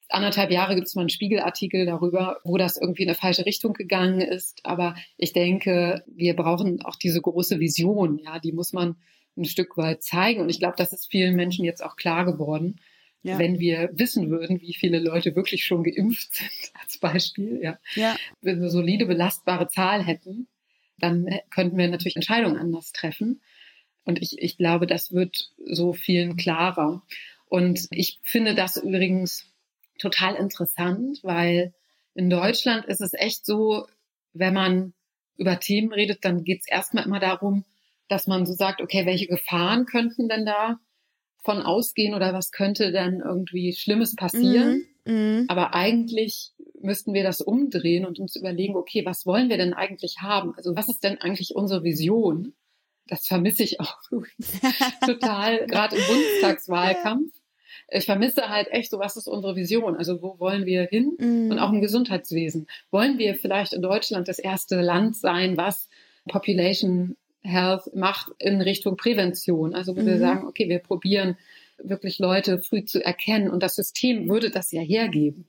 anderthalb 0.08 0.50
Jahre 0.50 0.74
gibt 0.74 0.86
es 0.86 0.94
mal 0.94 1.02
einen 1.02 1.08
Spiegelartikel 1.08 1.86
darüber, 1.86 2.38
wo 2.44 2.56
das 2.56 2.76
irgendwie 2.76 3.02
in 3.02 3.08
eine 3.08 3.16
falsche 3.16 3.46
Richtung 3.46 3.72
gegangen 3.72 4.20
ist. 4.20 4.60
Aber 4.64 4.94
ich 5.16 5.32
denke, 5.32 6.04
wir 6.06 6.34
brauchen 6.36 6.82
auch 6.82 6.96
diese 6.96 7.20
große 7.20 7.60
Vision. 7.60 8.18
Ja, 8.18 8.38
die 8.38 8.52
muss 8.52 8.72
man 8.72 8.96
ein 9.36 9.44
Stück 9.44 9.76
weit 9.76 10.02
zeigen. 10.02 10.40
Und 10.40 10.48
ich 10.48 10.58
glaube, 10.58 10.76
das 10.76 10.92
ist 10.92 11.10
vielen 11.10 11.36
Menschen 11.36 11.64
jetzt 11.64 11.82
auch 11.82 11.96
klar 11.96 12.24
geworden. 12.24 12.80
Ja. 13.22 13.38
Wenn 13.38 13.58
wir 13.58 13.90
wissen 13.94 14.30
würden, 14.30 14.60
wie 14.60 14.74
viele 14.74 14.98
Leute 14.98 15.34
wirklich 15.34 15.64
schon 15.64 15.82
geimpft 15.82 16.34
sind, 16.34 16.50
als 16.82 16.98
Beispiel, 16.98 17.60
ja. 17.62 17.78
ja. 17.94 18.16
Wenn 18.42 18.60
wir 18.60 18.68
solide 18.68 19.06
belastbare 19.06 19.68
Zahl 19.68 20.04
hätten, 20.04 20.46
dann 20.98 21.26
könnten 21.50 21.76
wir 21.76 21.88
natürlich 21.88 22.16
Entscheidungen 22.16 22.56
anders 22.56 22.92
treffen. 22.92 23.40
Und 24.04 24.20
ich, 24.20 24.38
ich 24.38 24.58
glaube, 24.58 24.86
das 24.86 25.12
wird 25.12 25.50
so 25.64 25.94
vielen 25.94 26.36
klarer. 26.36 27.02
Und 27.46 27.86
ich 27.90 28.20
finde 28.22 28.54
das 28.54 28.76
übrigens 28.76 29.53
total 29.98 30.34
interessant, 30.36 31.20
weil 31.22 31.72
in 32.14 32.30
Deutschland 32.30 32.86
ist 32.86 33.00
es 33.00 33.12
echt 33.12 33.44
so, 33.44 33.86
wenn 34.32 34.54
man 34.54 34.94
über 35.36 35.58
Themen 35.58 35.92
redet, 35.92 36.24
dann 36.24 36.44
geht 36.44 36.60
es 36.60 36.68
erstmal 36.68 37.04
immer 37.04 37.20
darum, 37.20 37.64
dass 38.08 38.26
man 38.26 38.46
so 38.46 38.52
sagt, 38.52 38.80
okay, 38.80 39.06
welche 39.06 39.26
Gefahren 39.26 39.86
könnten 39.86 40.28
denn 40.28 40.46
da 40.46 40.78
von 41.42 41.62
ausgehen 41.62 42.14
oder 42.14 42.32
was 42.32 42.52
könnte 42.52 42.92
denn 42.92 43.20
irgendwie 43.24 43.72
Schlimmes 43.72 44.14
passieren? 44.14 44.84
Mm, 45.04 45.12
mm. 45.12 45.44
Aber 45.48 45.74
eigentlich 45.74 46.52
müssten 46.80 47.14
wir 47.14 47.22
das 47.22 47.40
umdrehen 47.40 48.06
und 48.06 48.18
uns 48.18 48.36
überlegen, 48.36 48.76
okay, 48.76 49.04
was 49.04 49.26
wollen 49.26 49.48
wir 49.48 49.56
denn 49.56 49.74
eigentlich 49.74 50.18
haben? 50.20 50.54
Also 50.56 50.76
was 50.76 50.88
ist 50.88 51.02
denn 51.02 51.18
eigentlich 51.18 51.54
unsere 51.54 51.82
Vision? 51.82 52.54
Das 53.06 53.26
vermisse 53.26 53.62
ich 53.62 53.80
auch 53.80 53.98
total, 55.04 55.66
gerade 55.66 55.96
im 55.96 56.02
Bundestagswahlkampf 56.06 57.32
ich 57.90 58.06
vermisse 58.06 58.48
halt 58.48 58.68
echt 58.70 58.90
so, 58.90 58.98
was 58.98 59.16
ist 59.16 59.28
unsere 59.28 59.56
Vision? 59.56 59.96
Also 59.96 60.22
wo 60.22 60.38
wollen 60.38 60.66
wir 60.66 60.84
hin? 60.84 61.16
Mhm. 61.18 61.50
Und 61.50 61.58
auch 61.58 61.72
im 61.72 61.80
Gesundheitswesen. 61.80 62.66
Wollen 62.90 63.18
wir 63.18 63.34
vielleicht 63.34 63.72
in 63.72 63.82
Deutschland 63.82 64.28
das 64.28 64.38
erste 64.38 64.80
Land 64.80 65.16
sein, 65.16 65.56
was 65.56 65.88
Population 66.28 67.16
Health 67.42 67.94
macht 67.94 68.32
in 68.38 68.60
Richtung 68.60 68.96
Prävention? 68.96 69.74
Also 69.74 69.96
wo 69.96 70.00
mhm. 70.00 70.06
wir 70.06 70.18
sagen, 70.18 70.46
okay, 70.46 70.68
wir 70.68 70.78
probieren 70.78 71.36
wirklich 71.78 72.18
Leute 72.18 72.58
früh 72.58 72.84
zu 72.84 73.04
erkennen 73.04 73.50
und 73.50 73.62
das 73.62 73.74
System 73.74 74.28
würde 74.28 74.50
das 74.50 74.72
ja 74.72 74.80
hergeben. 74.80 75.46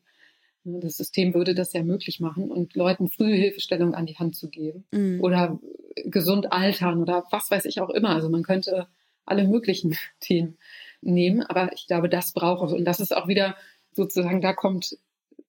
Das 0.64 0.98
System 0.98 1.36
würde 1.36 1.54
das 1.54 1.74
ja 1.74 1.84
möglich 1.84 2.20
machen 2.20 2.50
und 2.52 2.76
Leuten 2.76 3.10
frühe 3.10 3.36
Hilfestellung 3.36 3.94
an 3.94 4.08
die 4.08 4.18
Hand 4.18 4.36
zu 4.36 4.50
geben 4.50 4.86
mhm. 4.92 5.22
oder 5.22 5.60
gesund 6.06 6.52
altern 6.52 7.02
oder 7.02 7.24
was 7.30 7.52
weiß 7.52 7.66
ich 7.66 7.82
auch 7.82 7.92
immer. 7.92 8.10
Also 8.10 8.30
man 8.30 8.42
könnte 8.42 8.88
alle 9.26 9.48
möglichen 9.48 9.96
Themen 10.20 10.58
nehmen. 11.02 11.44
Aber 11.44 11.72
ich 11.74 11.88
glaube, 11.88 12.10
das 12.10 12.34
braucht 12.34 12.68
es. 12.68 12.74
Und 12.74 12.86
das 12.86 13.00
ist 13.00 13.16
auch 13.16 13.28
wieder 13.28 13.56
sozusagen, 13.94 14.42
da 14.42 14.54
kommt 14.54 14.98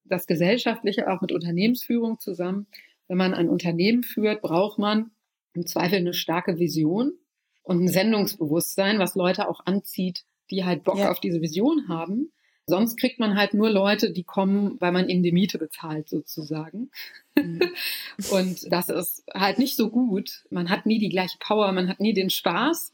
das 0.05 0.27
Gesellschaftliche 0.27 1.11
auch 1.11 1.21
mit 1.21 1.31
Unternehmensführung 1.31 2.19
zusammen. 2.19 2.67
Wenn 3.07 3.17
man 3.17 3.33
ein 3.33 3.49
Unternehmen 3.49 4.03
führt, 4.03 4.41
braucht 4.41 4.79
man 4.79 5.11
im 5.53 5.65
Zweifel 5.65 5.97
eine 5.97 6.13
starke 6.13 6.59
Vision 6.59 7.13
und 7.63 7.83
ein 7.83 7.87
Sendungsbewusstsein, 7.87 8.99
was 8.99 9.15
Leute 9.15 9.49
auch 9.49 9.65
anzieht, 9.65 10.23
die 10.51 10.65
halt 10.65 10.83
Bock 10.83 10.99
ja. 10.99 11.11
auf 11.11 11.19
diese 11.19 11.41
Vision 11.41 11.87
haben. 11.89 12.31
Sonst 12.69 12.97
kriegt 12.97 13.17
man 13.17 13.37
halt 13.37 13.53
nur 13.53 13.69
Leute, 13.69 14.11
die 14.11 14.23
kommen, 14.23 14.75
weil 14.81 14.91
man 14.91 15.07
ihnen 15.07 15.23
die 15.23 15.31
Miete 15.31 15.57
bezahlt, 15.57 16.09
sozusagen. 16.09 16.91
Mhm. 17.35 17.61
und 18.31 18.71
das 18.71 18.89
ist 18.89 19.23
halt 19.33 19.57
nicht 19.57 19.77
so 19.77 19.89
gut. 19.89 20.43
Man 20.49 20.69
hat 20.69 20.85
nie 20.85 20.99
die 20.99 21.09
gleiche 21.09 21.37
Power, 21.39 21.71
man 21.71 21.87
hat 21.87 22.01
nie 22.01 22.13
den 22.13 22.29
Spaß. 22.29 22.93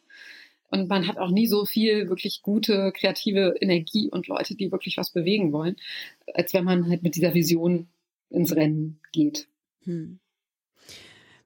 Und 0.73 0.89
man 0.89 1.07
hat 1.07 1.19
auch 1.19 1.29
nie 1.29 1.45
so 1.45 1.65
viel 1.65 2.09
wirklich 2.09 2.41
gute, 2.41 2.91
kreative 2.93 3.53
Energie 3.61 4.09
und 4.09 4.27
Leute, 4.27 4.55
die 4.55 4.71
wirklich 4.71 4.97
was 4.97 5.11
bewegen 5.11 5.53
wollen, 5.53 5.75
als 6.33 6.51
wenn 6.55 6.63
man 6.63 6.89
halt 6.89 7.03
mit 7.03 7.15
dieser 7.15 7.35
Vision 7.35 7.89
ins 8.31 8.55
Rennen 8.55 8.99
geht. 9.11 9.47
Hm. 9.83 10.17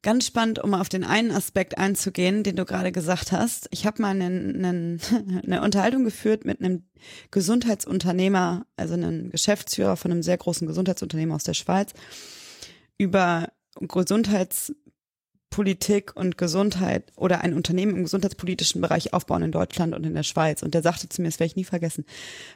Ganz 0.02 0.28
spannend, 0.28 0.60
um 0.64 0.74
auf 0.74 0.88
den 0.88 1.04
einen 1.04 1.32
Aspekt 1.32 1.78
einzugehen, 1.78 2.44
den 2.44 2.56
du 2.56 2.64
gerade 2.64 2.94
gesagt 2.94 3.34
hast. 3.34 3.68
Ich 3.72 3.86
habe 3.86 4.02
mal 4.02 4.12
einen, 4.12 4.64
einen, 4.64 5.02
eine 5.46 5.62
Unterhaltung 5.62 6.06
geführt 6.06 6.46
mit 6.46 6.62
einem 6.62 6.84
Gesundheitsunternehmer, 7.30 8.66
also 8.78 8.94
einem 8.94 9.30
Geschäftsführer 9.30 9.98
von 9.98 10.12
einem 10.12 10.24
sehr 10.24 10.38
großen 10.38 10.66
Gesundheitsunternehmen 10.66 11.36
aus 11.36 11.44
der 11.44 11.54
Schweiz, 11.54 11.92
über 12.98 13.52
Gesundheitspolitik 15.58 16.16
und 16.16 16.38
Gesundheit 16.38 17.12
oder 17.16 17.42
ein 17.42 17.54
Unternehmen 17.54 17.96
im 17.96 18.04
gesundheitspolitischen 18.04 18.80
Bereich 18.80 19.14
aufbauen 19.14 19.42
in 19.42 19.52
Deutschland 19.52 19.96
und 19.96 20.06
in 20.06 20.14
der 20.14 20.24
Schweiz. 20.24 20.62
Und 20.62 20.74
der 20.74 20.84
sagte 20.84 21.10
zu 21.10 21.22
mir, 21.22 21.30
das 21.30 21.40
werde 21.40 21.50
ich 21.52 21.56
nie 21.56 21.64
vergessen. 21.64 22.06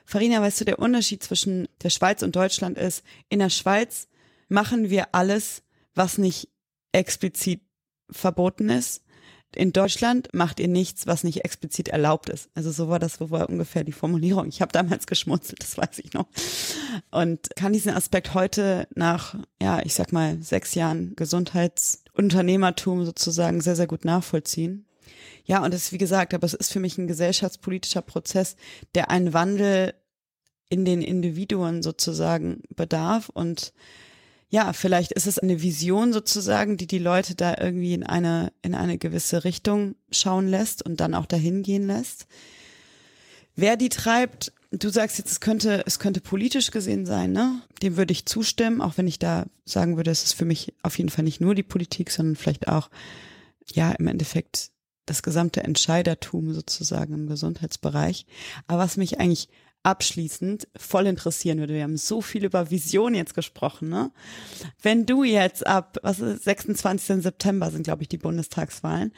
Farina, 0.06 0.42
weißt 0.42 0.62
du, 0.62 0.66
der 0.66 0.80
Unterschied 0.80 1.24
zwischen 1.24 1.68
der 1.82 1.90
Schweiz 1.90 2.22
und 2.22 2.36
Deutschland 2.36 2.78
ist, 2.78 3.04
in 3.30 3.40
der 3.40 3.50
Schweiz 3.50 4.08
machen 4.50 4.90
wir 4.90 5.16
alles, 5.16 5.64
was 5.96 6.18
nicht 6.20 6.50
explizit 6.92 7.62
verboten 8.10 8.70
ist. 8.70 9.04
In 9.54 9.74
Deutschland 9.74 10.30
macht 10.34 10.62
ihr 10.62 10.70
nichts, 10.70 11.08
was 11.08 11.26
nicht 11.26 11.44
explizit 11.44 11.90
erlaubt 11.90 12.30
ist. 12.30 12.50
Also 12.56 12.72
so 12.72 12.88
war 12.88 13.00
das, 13.00 13.16
so 13.16 13.32
war 13.32 13.50
ungefähr 13.50 13.84
die 13.84 13.92
Formulierung. 13.92 14.48
Ich 14.48 14.62
habe 14.62 14.72
damals 14.72 15.08
geschmunzelt, 15.08 15.62
das 15.62 15.78
weiß 15.78 16.00
ich 16.00 16.14
noch. 16.14 16.28
Und 17.12 17.50
kann 17.56 17.74
diesen 17.74 17.94
Aspekt 17.94 18.34
heute 18.34 18.88
nach, 18.96 19.36
ja, 19.62 19.82
ich 19.84 19.94
sag 19.94 20.14
mal, 20.14 20.42
sechs 20.42 20.74
Jahren 20.76 21.16
Gesundheitsunternehmertum 21.16 23.06
sozusagen 23.06 23.60
sehr, 23.60 23.76
sehr 23.76 23.88
gut 23.88 24.06
nachvollziehen. 24.06 24.86
Ja, 25.44 25.64
und 25.64 25.74
es 25.74 25.86
ist 25.86 25.92
wie 25.92 25.98
gesagt, 25.98 26.34
aber 26.34 26.46
es 26.46 26.54
ist 26.54 26.72
für 26.72 26.80
mich 26.80 26.98
ein 26.98 27.08
gesellschaftspolitischer 27.08 28.02
Prozess, 28.02 28.56
der 28.96 29.10
einen 29.10 29.34
Wandel 29.34 29.94
in 30.70 30.86
den 30.86 31.02
Individuen 31.02 31.84
sozusagen 31.84 32.62
bedarf 32.74 33.28
und 33.28 33.74
ja, 34.52 34.74
vielleicht 34.74 35.14
ist 35.14 35.28
es 35.28 35.40
eine 35.40 35.62
Vision 35.62 36.12
sozusagen, 36.12 36.76
die 36.76 36.86
die 36.86 37.00
Leute 37.00 37.36
da 37.36 37.56
irgendwie 37.58 37.94
in 37.94 38.04
eine, 38.04 38.52
in 38.62 38.76
eine 38.76 38.98
gewisse 38.98 39.46
Richtung 39.46 39.96
schauen 40.12 40.50
lässt 40.50 40.86
und 40.86 41.00
dann 41.00 41.16
auch 41.16 41.26
dahin 41.26 41.64
gehen 41.64 41.88
lässt. 41.88 42.28
Wer 43.56 43.78
die 43.78 43.88
treibt, 43.88 44.52
du 44.70 44.90
sagst 44.90 45.18
jetzt, 45.20 45.32
es 45.32 45.40
könnte, 45.40 45.84
es 45.86 46.00
könnte 46.00 46.20
politisch 46.20 46.72
gesehen 46.72 47.06
sein, 47.06 47.32
ne? 47.32 47.62
Dem 47.82 47.96
würde 47.96 48.12
ich 48.12 48.26
zustimmen, 48.26 48.82
auch 48.82 48.98
wenn 48.98 49.08
ich 49.08 49.20
da 49.20 49.46
sagen 49.64 49.96
würde, 49.96 50.12
es 50.12 50.24
ist 50.24 50.34
für 50.34 50.46
mich 50.46 50.74
auf 50.84 50.98
jeden 50.98 51.10
Fall 51.10 51.24
nicht 51.24 51.40
nur 51.40 51.56
die 51.56 51.64
Politik, 51.64 52.12
sondern 52.12 52.36
vielleicht 52.36 52.68
auch, 52.68 52.90
ja, 53.74 53.94
im 53.94 54.08
Endeffekt 54.08 54.72
das 55.06 55.24
gesamte 55.24 55.64
Entscheidertum 55.64 56.54
sozusagen 56.54 57.14
im 57.14 57.28
Gesundheitsbereich. 57.28 58.26
Aber 58.68 58.80
was 58.80 58.98
mich 58.98 59.18
eigentlich 59.18 59.48
abschließend 59.84 60.68
voll 60.76 61.08
interessieren 61.08 61.60
würde. 61.60 61.74
Wir 61.74 61.84
haben 61.84 61.98
so 61.98 62.22
viel 62.22 62.46
über 62.46 62.70
Vision 62.70 63.16
jetzt 63.16 63.34
gesprochen, 63.34 63.90
ne? 63.90 64.12
Wenn 64.82 65.06
du 65.06 65.24
jetzt 65.24 65.66
ab, 65.66 65.98
was 66.04 66.20
ist, 66.20 66.44
26. 66.44 67.24
September 67.24 67.72
sind, 67.72 67.84
glaube 67.84 68.04
ich, 68.04 68.10
die 68.10 68.18
Bundestagswahlen. 68.18 69.12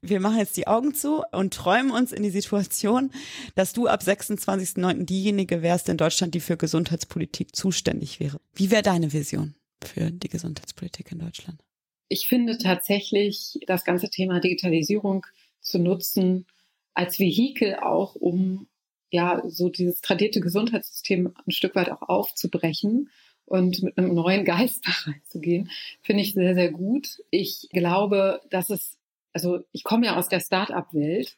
Wir 0.00 0.20
machen 0.20 0.38
jetzt 0.38 0.56
die 0.56 0.66
Augen 0.66 0.94
zu 0.94 1.22
und 1.32 1.54
träumen 1.54 1.92
uns 1.92 2.12
in 2.12 2.22
die 2.22 2.30
Situation, 2.30 3.12
dass 3.54 3.72
du 3.72 3.86
ab 3.86 4.02
26.9. 4.02 5.04
diejenige 5.04 5.62
wärst 5.62 5.88
in 5.88 5.96
Deutschland, 5.96 6.34
die 6.34 6.40
für 6.40 6.56
Gesundheitspolitik 6.56 7.54
zuständig 7.54 8.18
wäre. 8.18 8.40
Wie 8.54 8.70
wäre 8.70 8.82
deine 8.82 9.12
Vision 9.12 9.54
für 9.84 10.10
die 10.10 10.28
Gesundheitspolitik 10.28 11.12
in 11.12 11.20
Deutschland? 11.20 11.62
Ich 12.08 12.26
finde 12.26 12.58
tatsächlich 12.58 13.58
das 13.66 13.84
ganze 13.84 14.08
Thema 14.08 14.40
Digitalisierung 14.40 15.26
zu 15.60 15.78
nutzen 15.78 16.46
als 16.94 17.18
Vehikel 17.18 17.76
auch, 17.76 18.16
um 18.16 18.66
ja, 19.10 19.42
so 19.46 19.68
dieses 19.68 20.00
tradierte 20.00 20.40
Gesundheitssystem 20.40 21.34
ein 21.46 21.50
Stück 21.50 21.74
weit 21.74 21.90
auch 21.90 22.02
aufzubrechen 22.02 23.10
und 23.46 23.82
mit 23.82 23.96
einem 23.96 24.14
neuen 24.14 24.44
Geist 24.44 24.84
da 24.86 25.10
reinzugehen, 25.10 25.70
finde 26.02 26.22
ich 26.22 26.34
sehr, 26.34 26.54
sehr 26.54 26.70
gut. 26.70 27.18
Ich 27.30 27.68
glaube, 27.70 28.40
dass 28.50 28.70
es, 28.70 28.98
also 29.32 29.60
ich 29.72 29.84
komme 29.84 30.06
ja 30.06 30.16
aus 30.16 30.28
der 30.28 30.40
Start-up-Welt, 30.40 31.36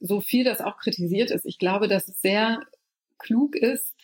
so 0.00 0.20
viel 0.20 0.44
das 0.44 0.60
auch 0.60 0.78
kritisiert 0.78 1.30
ist. 1.30 1.44
Ich 1.44 1.58
glaube, 1.58 1.86
dass 1.86 2.08
es 2.08 2.20
sehr 2.22 2.62
klug 3.18 3.54
ist, 3.54 3.94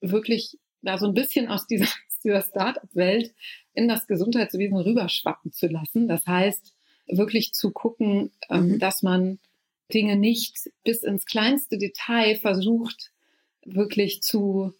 wirklich 0.00 0.58
da 0.82 0.98
so 0.98 1.06
ein 1.06 1.14
bisschen 1.14 1.48
aus 1.48 1.66
dieser, 1.66 1.88
dieser 2.24 2.42
Start-up-Welt 2.42 3.34
in 3.72 3.88
das 3.88 4.06
Gesundheitswesen 4.06 4.76
rüberschwappen 4.76 5.52
zu 5.52 5.68
lassen. 5.68 6.08
Das 6.08 6.26
heißt, 6.26 6.74
wirklich 7.06 7.54
zu 7.54 7.70
gucken, 7.70 8.30
ähm, 8.50 8.72
mhm. 8.72 8.78
dass 8.78 9.02
man 9.02 9.38
Dinge 9.92 10.16
nicht 10.16 10.70
bis 10.84 11.02
ins 11.02 11.26
kleinste 11.26 11.78
Detail 11.78 12.36
versucht, 12.36 13.12
wirklich 13.64 14.22
zu, 14.22 14.72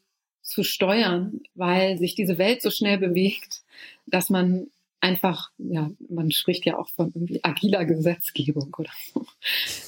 zu 0.42 0.62
steuern, 0.62 1.40
weil 1.54 1.98
sich 1.98 2.14
diese 2.14 2.38
Welt 2.38 2.62
so 2.62 2.70
schnell 2.70 2.98
bewegt, 2.98 3.62
dass 4.06 4.30
man 4.30 4.70
einfach, 5.00 5.50
ja, 5.58 5.90
man 6.08 6.30
spricht 6.30 6.64
ja 6.66 6.78
auch 6.78 6.88
von 6.88 7.12
irgendwie 7.14 7.44
agiler 7.44 7.84
Gesetzgebung 7.84 8.74
oder 8.78 8.90
so, 9.12 9.26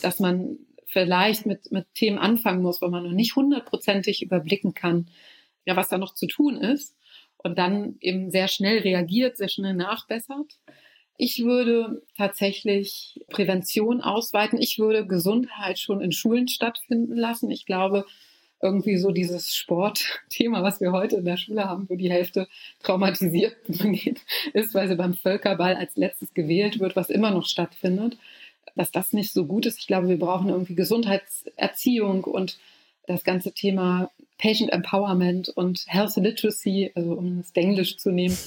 dass 0.02 0.20
man 0.20 0.58
vielleicht 0.86 1.46
mit, 1.46 1.70
mit 1.72 1.86
Themen 1.94 2.18
anfangen 2.18 2.62
muss, 2.62 2.82
wo 2.82 2.88
man 2.88 3.04
noch 3.04 3.12
nicht 3.12 3.36
hundertprozentig 3.36 4.22
überblicken 4.22 4.74
kann, 4.74 5.08
ja, 5.64 5.76
was 5.76 5.88
da 5.88 5.98
noch 5.98 6.14
zu 6.14 6.26
tun 6.26 6.56
ist 6.56 6.96
und 7.38 7.58
dann 7.58 7.96
eben 8.00 8.30
sehr 8.30 8.48
schnell 8.48 8.78
reagiert, 8.78 9.36
sehr 9.36 9.48
schnell 9.48 9.74
nachbessert. 9.74 10.58
Ich 11.22 11.44
würde 11.44 12.00
tatsächlich 12.16 13.20
Prävention 13.28 14.00
ausweiten. 14.00 14.58
Ich 14.58 14.78
würde 14.78 15.06
Gesundheit 15.06 15.78
schon 15.78 16.00
in 16.00 16.12
Schulen 16.12 16.48
stattfinden 16.48 17.14
lassen. 17.14 17.50
Ich 17.50 17.66
glaube, 17.66 18.06
irgendwie 18.62 18.96
so 18.96 19.10
dieses 19.10 19.54
Sportthema, 19.54 20.62
was 20.62 20.80
wir 20.80 20.92
heute 20.92 21.16
in 21.16 21.26
der 21.26 21.36
Schule 21.36 21.66
haben, 21.66 21.90
wo 21.90 21.96
die 21.96 22.10
Hälfte 22.10 22.48
traumatisiert 22.82 23.54
ist, 24.54 24.72
weil 24.72 24.88
sie 24.88 24.96
beim 24.96 25.12
Völkerball 25.12 25.76
als 25.76 25.94
letztes 25.96 26.32
gewählt 26.32 26.80
wird, 26.80 26.96
was 26.96 27.10
immer 27.10 27.32
noch 27.32 27.44
stattfindet, 27.44 28.16
dass 28.74 28.90
das 28.90 29.12
nicht 29.12 29.30
so 29.30 29.44
gut 29.44 29.66
ist. 29.66 29.78
Ich 29.78 29.86
glaube, 29.86 30.08
wir 30.08 30.18
brauchen 30.18 30.48
irgendwie 30.48 30.74
Gesundheitserziehung 30.74 32.24
und 32.24 32.58
das 33.06 33.24
ganze 33.24 33.52
Thema 33.52 34.10
Patient 34.38 34.72
Empowerment 34.72 35.50
und 35.50 35.84
Health 35.86 36.16
Literacy, 36.16 36.92
also 36.94 37.12
um 37.12 37.40
es 37.40 37.52
Englisch 37.52 37.98
zu 37.98 38.10
nehmen, 38.10 38.38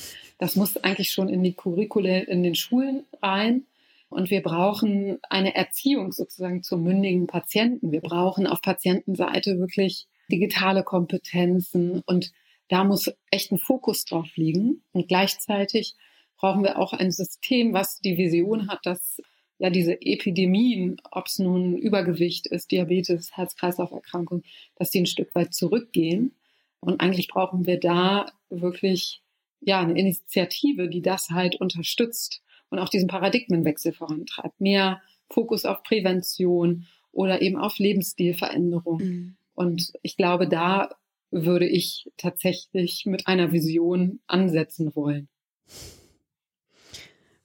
das 0.44 0.58
muss 0.58 0.76
eigentlich 0.76 1.12
schon 1.12 1.30
in 1.30 1.42
die 1.42 1.54
Curricula 1.54 2.18
in 2.18 2.44
den 2.44 2.54
Schulen 2.54 3.06
rein. 3.22 3.66
Und 4.10 4.30
wir 4.30 4.42
brauchen 4.42 5.20
eine 5.30 5.56
Erziehung 5.56 6.12
sozusagen 6.12 6.64
zum 6.64 6.84
mündigen 6.84 7.28
Patienten. 7.28 7.94
Wir 7.94 8.02
brauchen 8.02 8.46
auf 8.46 8.62
Patientenseite 8.62 9.58
wirklich 9.58 10.06
digitale 10.30 10.84
Kompetenzen 10.84 12.02
und 12.06 12.34
da 12.68 12.84
muss 12.84 13.10
echt 13.32 13.54
ein 13.54 13.58
Fokus 13.58 14.04
drauf 14.04 14.36
liegen. 14.36 14.84
Und 14.92 15.08
gleichzeitig 15.08 15.96
brauchen 16.36 16.64
wir 16.64 16.78
auch 16.78 16.92
ein 16.92 17.12
System, 17.12 17.72
was 17.72 18.02
die 18.02 18.18
Vision 18.18 18.68
hat, 18.68 18.86
dass 18.86 19.22
ja 19.60 19.70
diese 19.70 20.02
Epidemien, 20.02 20.98
ob 21.10 21.28
es 21.28 21.40
nun 21.40 21.78
Übergewicht 21.78 22.48
ist, 22.48 22.70
Diabetes, 22.70 23.32
Herz-Kreislauf-Erkrankung, 23.38 24.44
dass 24.76 24.90
die 24.90 25.00
ein 25.00 25.06
Stück 25.06 25.34
weit 25.36 25.54
zurückgehen. 25.54 26.36
Und 26.82 27.00
eigentlich 27.00 27.30
brauchen 27.30 27.66
wir 27.66 27.80
da 27.80 28.26
wirklich 28.50 29.23
ja, 29.66 29.82
eine 29.82 29.98
Initiative, 29.98 30.90
die 30.90 31.02
das 31.02 31.30
halt 31.30 31.60
unterstützt 31.60 32.42
und 32.70 32.80
auch 32.80 32.90
diesen 32.90 33.08
Paradigmenwechsel 33.08 33.94
vorantreibt. 33.94 34.60
Mehr 34.60 35.02
Fokus 35.30 35.66
auf 35.66 35.84
Prävention 35.84 36.86
oder 37.12 37.42
eben 37.42 37.58
auf 37.58 37.78
Lebensstilveränderung. 37.78 39.00
Mhm. 39.00 39.36
Und 39.54 39.94
ich 40.02 40.18
glaube, 40.18 40.48
da 40.48 40.90
würde 41.32 41.68
ich 41.68 42.12
tatsächlich 42.18 43.06
mit 43.06 43.28
einer 43.28 43.52
Vision 43.52 44.20
ansetzen 44.28 44.96
wollen. 44.96 45.28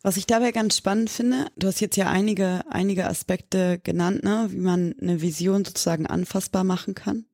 Was 0.03 0.17
ich 0.17 0.27
dabei 0.27 0.53
ganz 0.53 0.77
spannend 0.77 1.11
finde, 1.11 1.49
du 1.57 1.67
hast 1.67 1.81
jetzt 1.81 1.97
ja 1.97 2.09
einige, 2.09 2.63
einige 2.71 3.07
Aspekte 3.07 3.81
genannt, 3.83 4.23
ne, 4.23 4.49
wie 4.51 4.59
man 4.61 4.95
eine 5.01 5.21
Vision 5.21 5.65
sozusagen 5.65 6.07
anfassbar 6.07 6.65
machen 6.65 6.95
kann. 6.95 7.27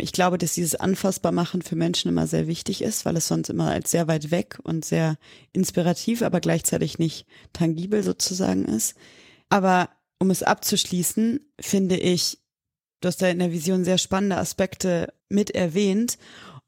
Ich 0.00 0.12
glaube, 0.12 0.38
dass 0.38 0.54
dieses 0.54 0.76
Anfassbarmachen 0.76 1.62
für 1.62 1.76
Menschen 1.76 2.08
immer 2.08 2.26
sehr 2.26 2.46
wichtig 2.46 2.82
ist, 2.82 3.04
weil 3.04 3.16
es 3.16 3.28
sonst 3.28 3.50
immer 3.50 3.70
als 3.70 3.90
sehr 3.90 4.08
weit 4.08 4.30
weg 4.30 4.58
und 4.62 4.84
sehr 4.84 5.16
inspirativ, 5.52 6.22
aber 6.22 6.40
gleichzeitig 6.40 6.98
nicht 6.98 7.26
tangibel 7.52 8.02
sozusagen 8.02 8.64
ist. 8.64 8.94
Aber 9.48 9.90
um 10.18 10.30
es 10.30 10.42
abzuschließen, 10.42 11.40
finde 11.60 11.96
ich, 11.96 12.38
du 13.00 13.08
hast 13.08 13.22
da 13.22 13.28
in 13.28 13.38
der 13.38 13.52
Vision 13.52 13.84
sehr 13.84 13.98
spannende 13.98 14.36
Aspekte 14.36 15.12
mit 15.28 15.50
erwähnt. 15.50 16.18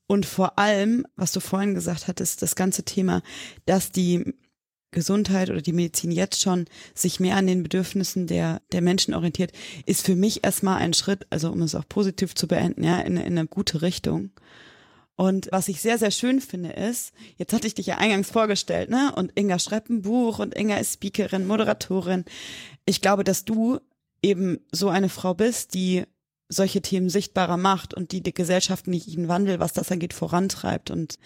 Und 0.06 0.26
vor 0.26 0.58
allem, 0.58 1.06
was 1.14 1.32
du 1.32 1.40
vorhin 1.40 1.74
gesagt 1.74 2.08
hattest, 2.08 2.42
das 2.42 2.56
ganze 2.56 2.84
Thema, 2.84 3.22
dass 3.66 3.92
die 3.92 4.34
Gesundheit 4.90 5.50
oder 5.50 5.60
die 5.60 5.72
Medizin 5.72 6.10
jetzt 6.10 6.40
schon 6.40 6.66
sich 6.94 7.20
mehr 7.20 7.36
an 7.36 7.46
den 7.46 7.62
Bedürfnissen 7.62 8.26
der, 8.26 8.60
der 8.72 8.82
Menschen 8.82 9.14
orientiert, 9.14 9.52
ist 9.86 10.04
für 10.04 10.16
mich 10.16 10.44
erstmal 10.44 10.78
ein 10.78 10.94
Schritt, 10.94 11.26
also 11.30 11.50
um 11.50 11.62
es 11.62 11.74
auch 11.74 11.88
positiv 11.88 12.34
zu 12.34 12.48
beenden, 12.48 12.82
ja, 12.82 13.00
in, 13.00 13.16
in 13.16 13.38
eine 13.38 13.46
gute 13.46 13.82
Richtung. 13.82 14.30
Und 15.16 15.48
was 15.52 15.68
ich 15.68 15.82
sehr, 15.82 15.98
sehr 15.98 16.10
schön 16.10 16.40
finde 16.40 16.70
ist, 16.70 17.12
jetzt 17.36 17.52
hatte 17.52 17.66
ich 17.66 17.74
dich 17.74 17.86
ja 17.86 17.98
eingangs 17.98 18.30
vorgestellt, 18.30 18.88
ne? 18.88 19.12
Und 19.14 19.38
Inga 19.38 19.58
schreibt 19.58 19.90
ein 19.90 20.00
Buch 20.00 20.38
und 20.38 20.56
Inga 20.56 20.78
ist 20.78 20.94
Speakerin, 20.94 21.46
Moderatorin. 21.46 22.24
Ich 22.86 23.02
glaube, 23.02 23.22
dass 23.22 23.44
du 23.44 23.80
eben 24.22 24.60
so 24.72 24.88
eine 24.88 25.10
Frau 25.10 25.34
bist, 25.34 25.74
die 25.74 26.04
solche 26.48 26.80
Themen 26.80 27.10
sichtbarer 27.10 27.58
macht 27.58 27.92
und 27.94 28.12
die 28.12 28.22
die 28.22 28.32
gesellschaftlichen 28.32 29.28
Wandel, 29.28 29.60
was 29.60 29.72
das 29.72 29.92
angeht, 29.92 30.14
vorantreibt. 30.14 30.90
Und 30.90 31.16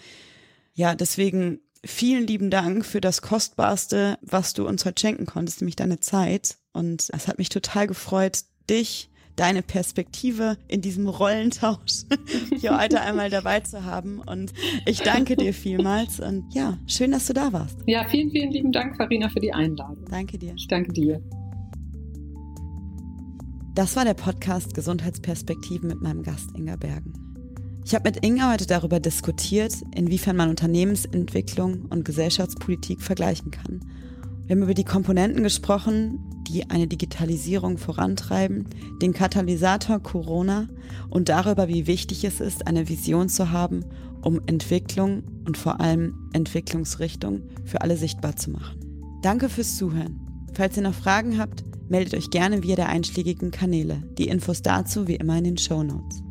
ja, 0.73 0.93
deswegen 0.93 1.61
vielen 1.85 2.27
lieben 2.27 2.49
Dank 2.49 2.85
für 2.85 3.01
das 3.01 3.21
Kostbarste, 3.21 4.17
was 4.21 4.53
du 4.53 4.67
uns 4.67 4.85
heute 4.85 4.99
schenken 4.99 5.25
konntest, 5.25 5.61
nämlich 5.61 5.75
deine 5.75 5.99
Zeit. 5.99 6.57
Und 6.73 7.09
es 7.13 7.27
hat 7.27 7.37
mich 7.37 7.49
total 7.49 7.87
gefreut, 7.87 8.39
dich 8.69 9.09
deine 9.35 9.61
Perspektive 9.61 10.57
in 10.67 10.81
diesem 10.81 11.07
Rollentausch 11.07 12.05
hier 12.59 12.77
heute 12.79 13.01
einmal 13.01 13.29
dabei 13.29 13.59
zu 13.59 13.83
haben. 13.83 14.19
Und 14.19 14.53
ich 14.85 15.01
danke 15.01 15.35
dir 15.35 15.53
vielmals 15.53 16.19
und 16.19 16.53
ja, 16.53 16.77
schön, 16.87 17.11
dass 17.11 17.27
du 17.27 17.33
da 17.33 17.51
warst. 17.51 17.77
Ja, 17.85 18.07
vielen, 18.07 18.31
vielen 18.31 18.51
lieben 18.51 18.71
Dank, 18.71 18.97
Farina, 18.97 19.29
für 19.29 19.39
die 19.39 19.53
Einladung. 19.53 20.05
Danke 20.09 20.37
dir. 20.37 20.53
Ich 20.55 20.67
danke 20.67 20.93
dir. 20.93 21.21
Das 23.75 23.97
war 23.97 24.05
der 24.05 24.13
Podcast 24.13 24.73
Gesundheitsperspektiven 24.73 25.89
mit 25.89 26.01
meinem 26.01 26.23
Gast 26.23 26.49
Inga 26.55 26.77
Bergen. 26.77 27.34
Ich 27.87 27.93
habe 27.93 28.09
mit 28.09 28.25
Inga 28.25 28.51
heute 28.51 28.65
darüber 28.65 28.99
diskutiert, 28.99 29.75
inwiefern 29.93 30.35
man 30.35 30.49
Unternehmensentwicklung 30.49 31.85
und 31.91 32.03
Gesellschaftspolitik 32.03 32.99
vergleichen 32.99 33.51
kann. 33.51 33.81
Wir 34.47 34.55
haben 34.55 34.63
über 34.63 34.73
die 34.73 34.83
Komponenten 34.83 35.43
gesprochen, 35.43 36.17
die 36.47 36.67
eine 36.71 36.87
Digitalisierung 36.87 37.77
vorantreiben, 37.77 38.65
den 39.03 39.13
Katalysator 39.13 39.99
Corona 40.01 40.67
und 41.11 41.29
darüber, 41.29 41.67
wie 41.67 41.85
wichtig 41.85 42.23
es 42.23 42.41
ist, 42.41 42.65
eine 42.65 42.89
Vision 42.89 43.29
zu 43.29 43.51
haben, 43.51 43.85
um 44.23 44.41
Entwicklung 44.47 45.21
und 45.45 45.55
vor 45.55 45.79
allem 45.79 46.31
Entwicklungsrichtung 46.33 47.43
für 47.65 47.81
alle 47.81 47.97
sichtbar 47.97 48.35
zu 48.35 48.49
machen. 48.49 48.79
Danke 49.21 49.47
fürs 49.47 49.77
Zuhören. 49.77 50.19
Falls 50.53 50.75
ihr 50.75 50.83
noch 50.83 50.95
Fragen 50.95 51.37
habt, 51.37 51.63
meldet 51.87 52.15
euch 52.15 52.31
gerne 52.31 52.63
via 52.63 52.75
der 52.75 52.89
einschlägigen 52.89 53.51
Kanäle. 53.51 54.01
Die 54.17 54.27
Infos 54.27 54.63
dazu 54.63 55.07
wie 55.07 55.17
immer 55.17 55.37
in 55.37 55.43
den 55.43 55.57
Show 55.59 55.83
Notes. 55.83 56.24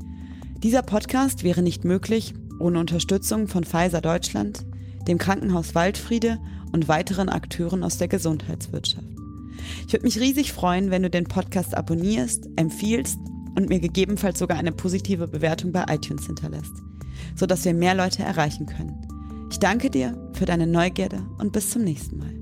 Dieser 0.65 0.81
Podcast 0.81 1.45
wäre 1.45 1.61
nicht 1.61 1.85
möglich 1.85 2.33
ohne 2.59 2.81
Unterstützung 2.81 3.49
von 3.49 3.65
Pfizer 3.65 4.01
Deutschland, 4.01 4.65
dem 5.07 5.19
Krankenhaus 5.19 5.75
Waldfriede 5.75 6.39
und 6.73 6.89
weiteren 6.89 7.29
Akteuren 7.29 7.83
aus 7.85 7.99
der 7.99 8.09
Gesundheitswirtschaft. 8.09 9.07
Ich 9.87 9.93
würde 9.93 10.07
mich 10.07 10.19
riesig 10.19 10.55
freuen, 10.55 10.91
wenn 10.91 11.03
du 11.03 11.11
den 11.11 11.25
Podcast 11.25 11.77
abonnierst, 11.77 12.49
empfiehlst 12.57 13.19
und 13.55 13.69
mir 13.69 13.79
gegebenenfalls 13.79 14.39
sogar 14.39 14.57
eine 14.57 14.73
positive 14.73 15.29
Bewertung 15.29 15.71
bei 15.71 15.85
iTunes 15.87 16.25
hinterlässt, 16.25 16.73
sodass 17.37 17.67
wir 17.67 17.75
mehr 17.75 17.95
Leute 17.95 18.23
erreichen 18.23 18.65
können. 18.65 19.47
Ich 19.51 19.59
danke 19.59 19.91
dir 19.91 20.17
für 20.33 20.47
deine 20.47 20.67
Neugierde 20.67 21.27
und 21.37 21.53
bis 21.53 21.69
zum 21.69 21.85
nächsten 21.85 22.17
Mal. 22.17 22.34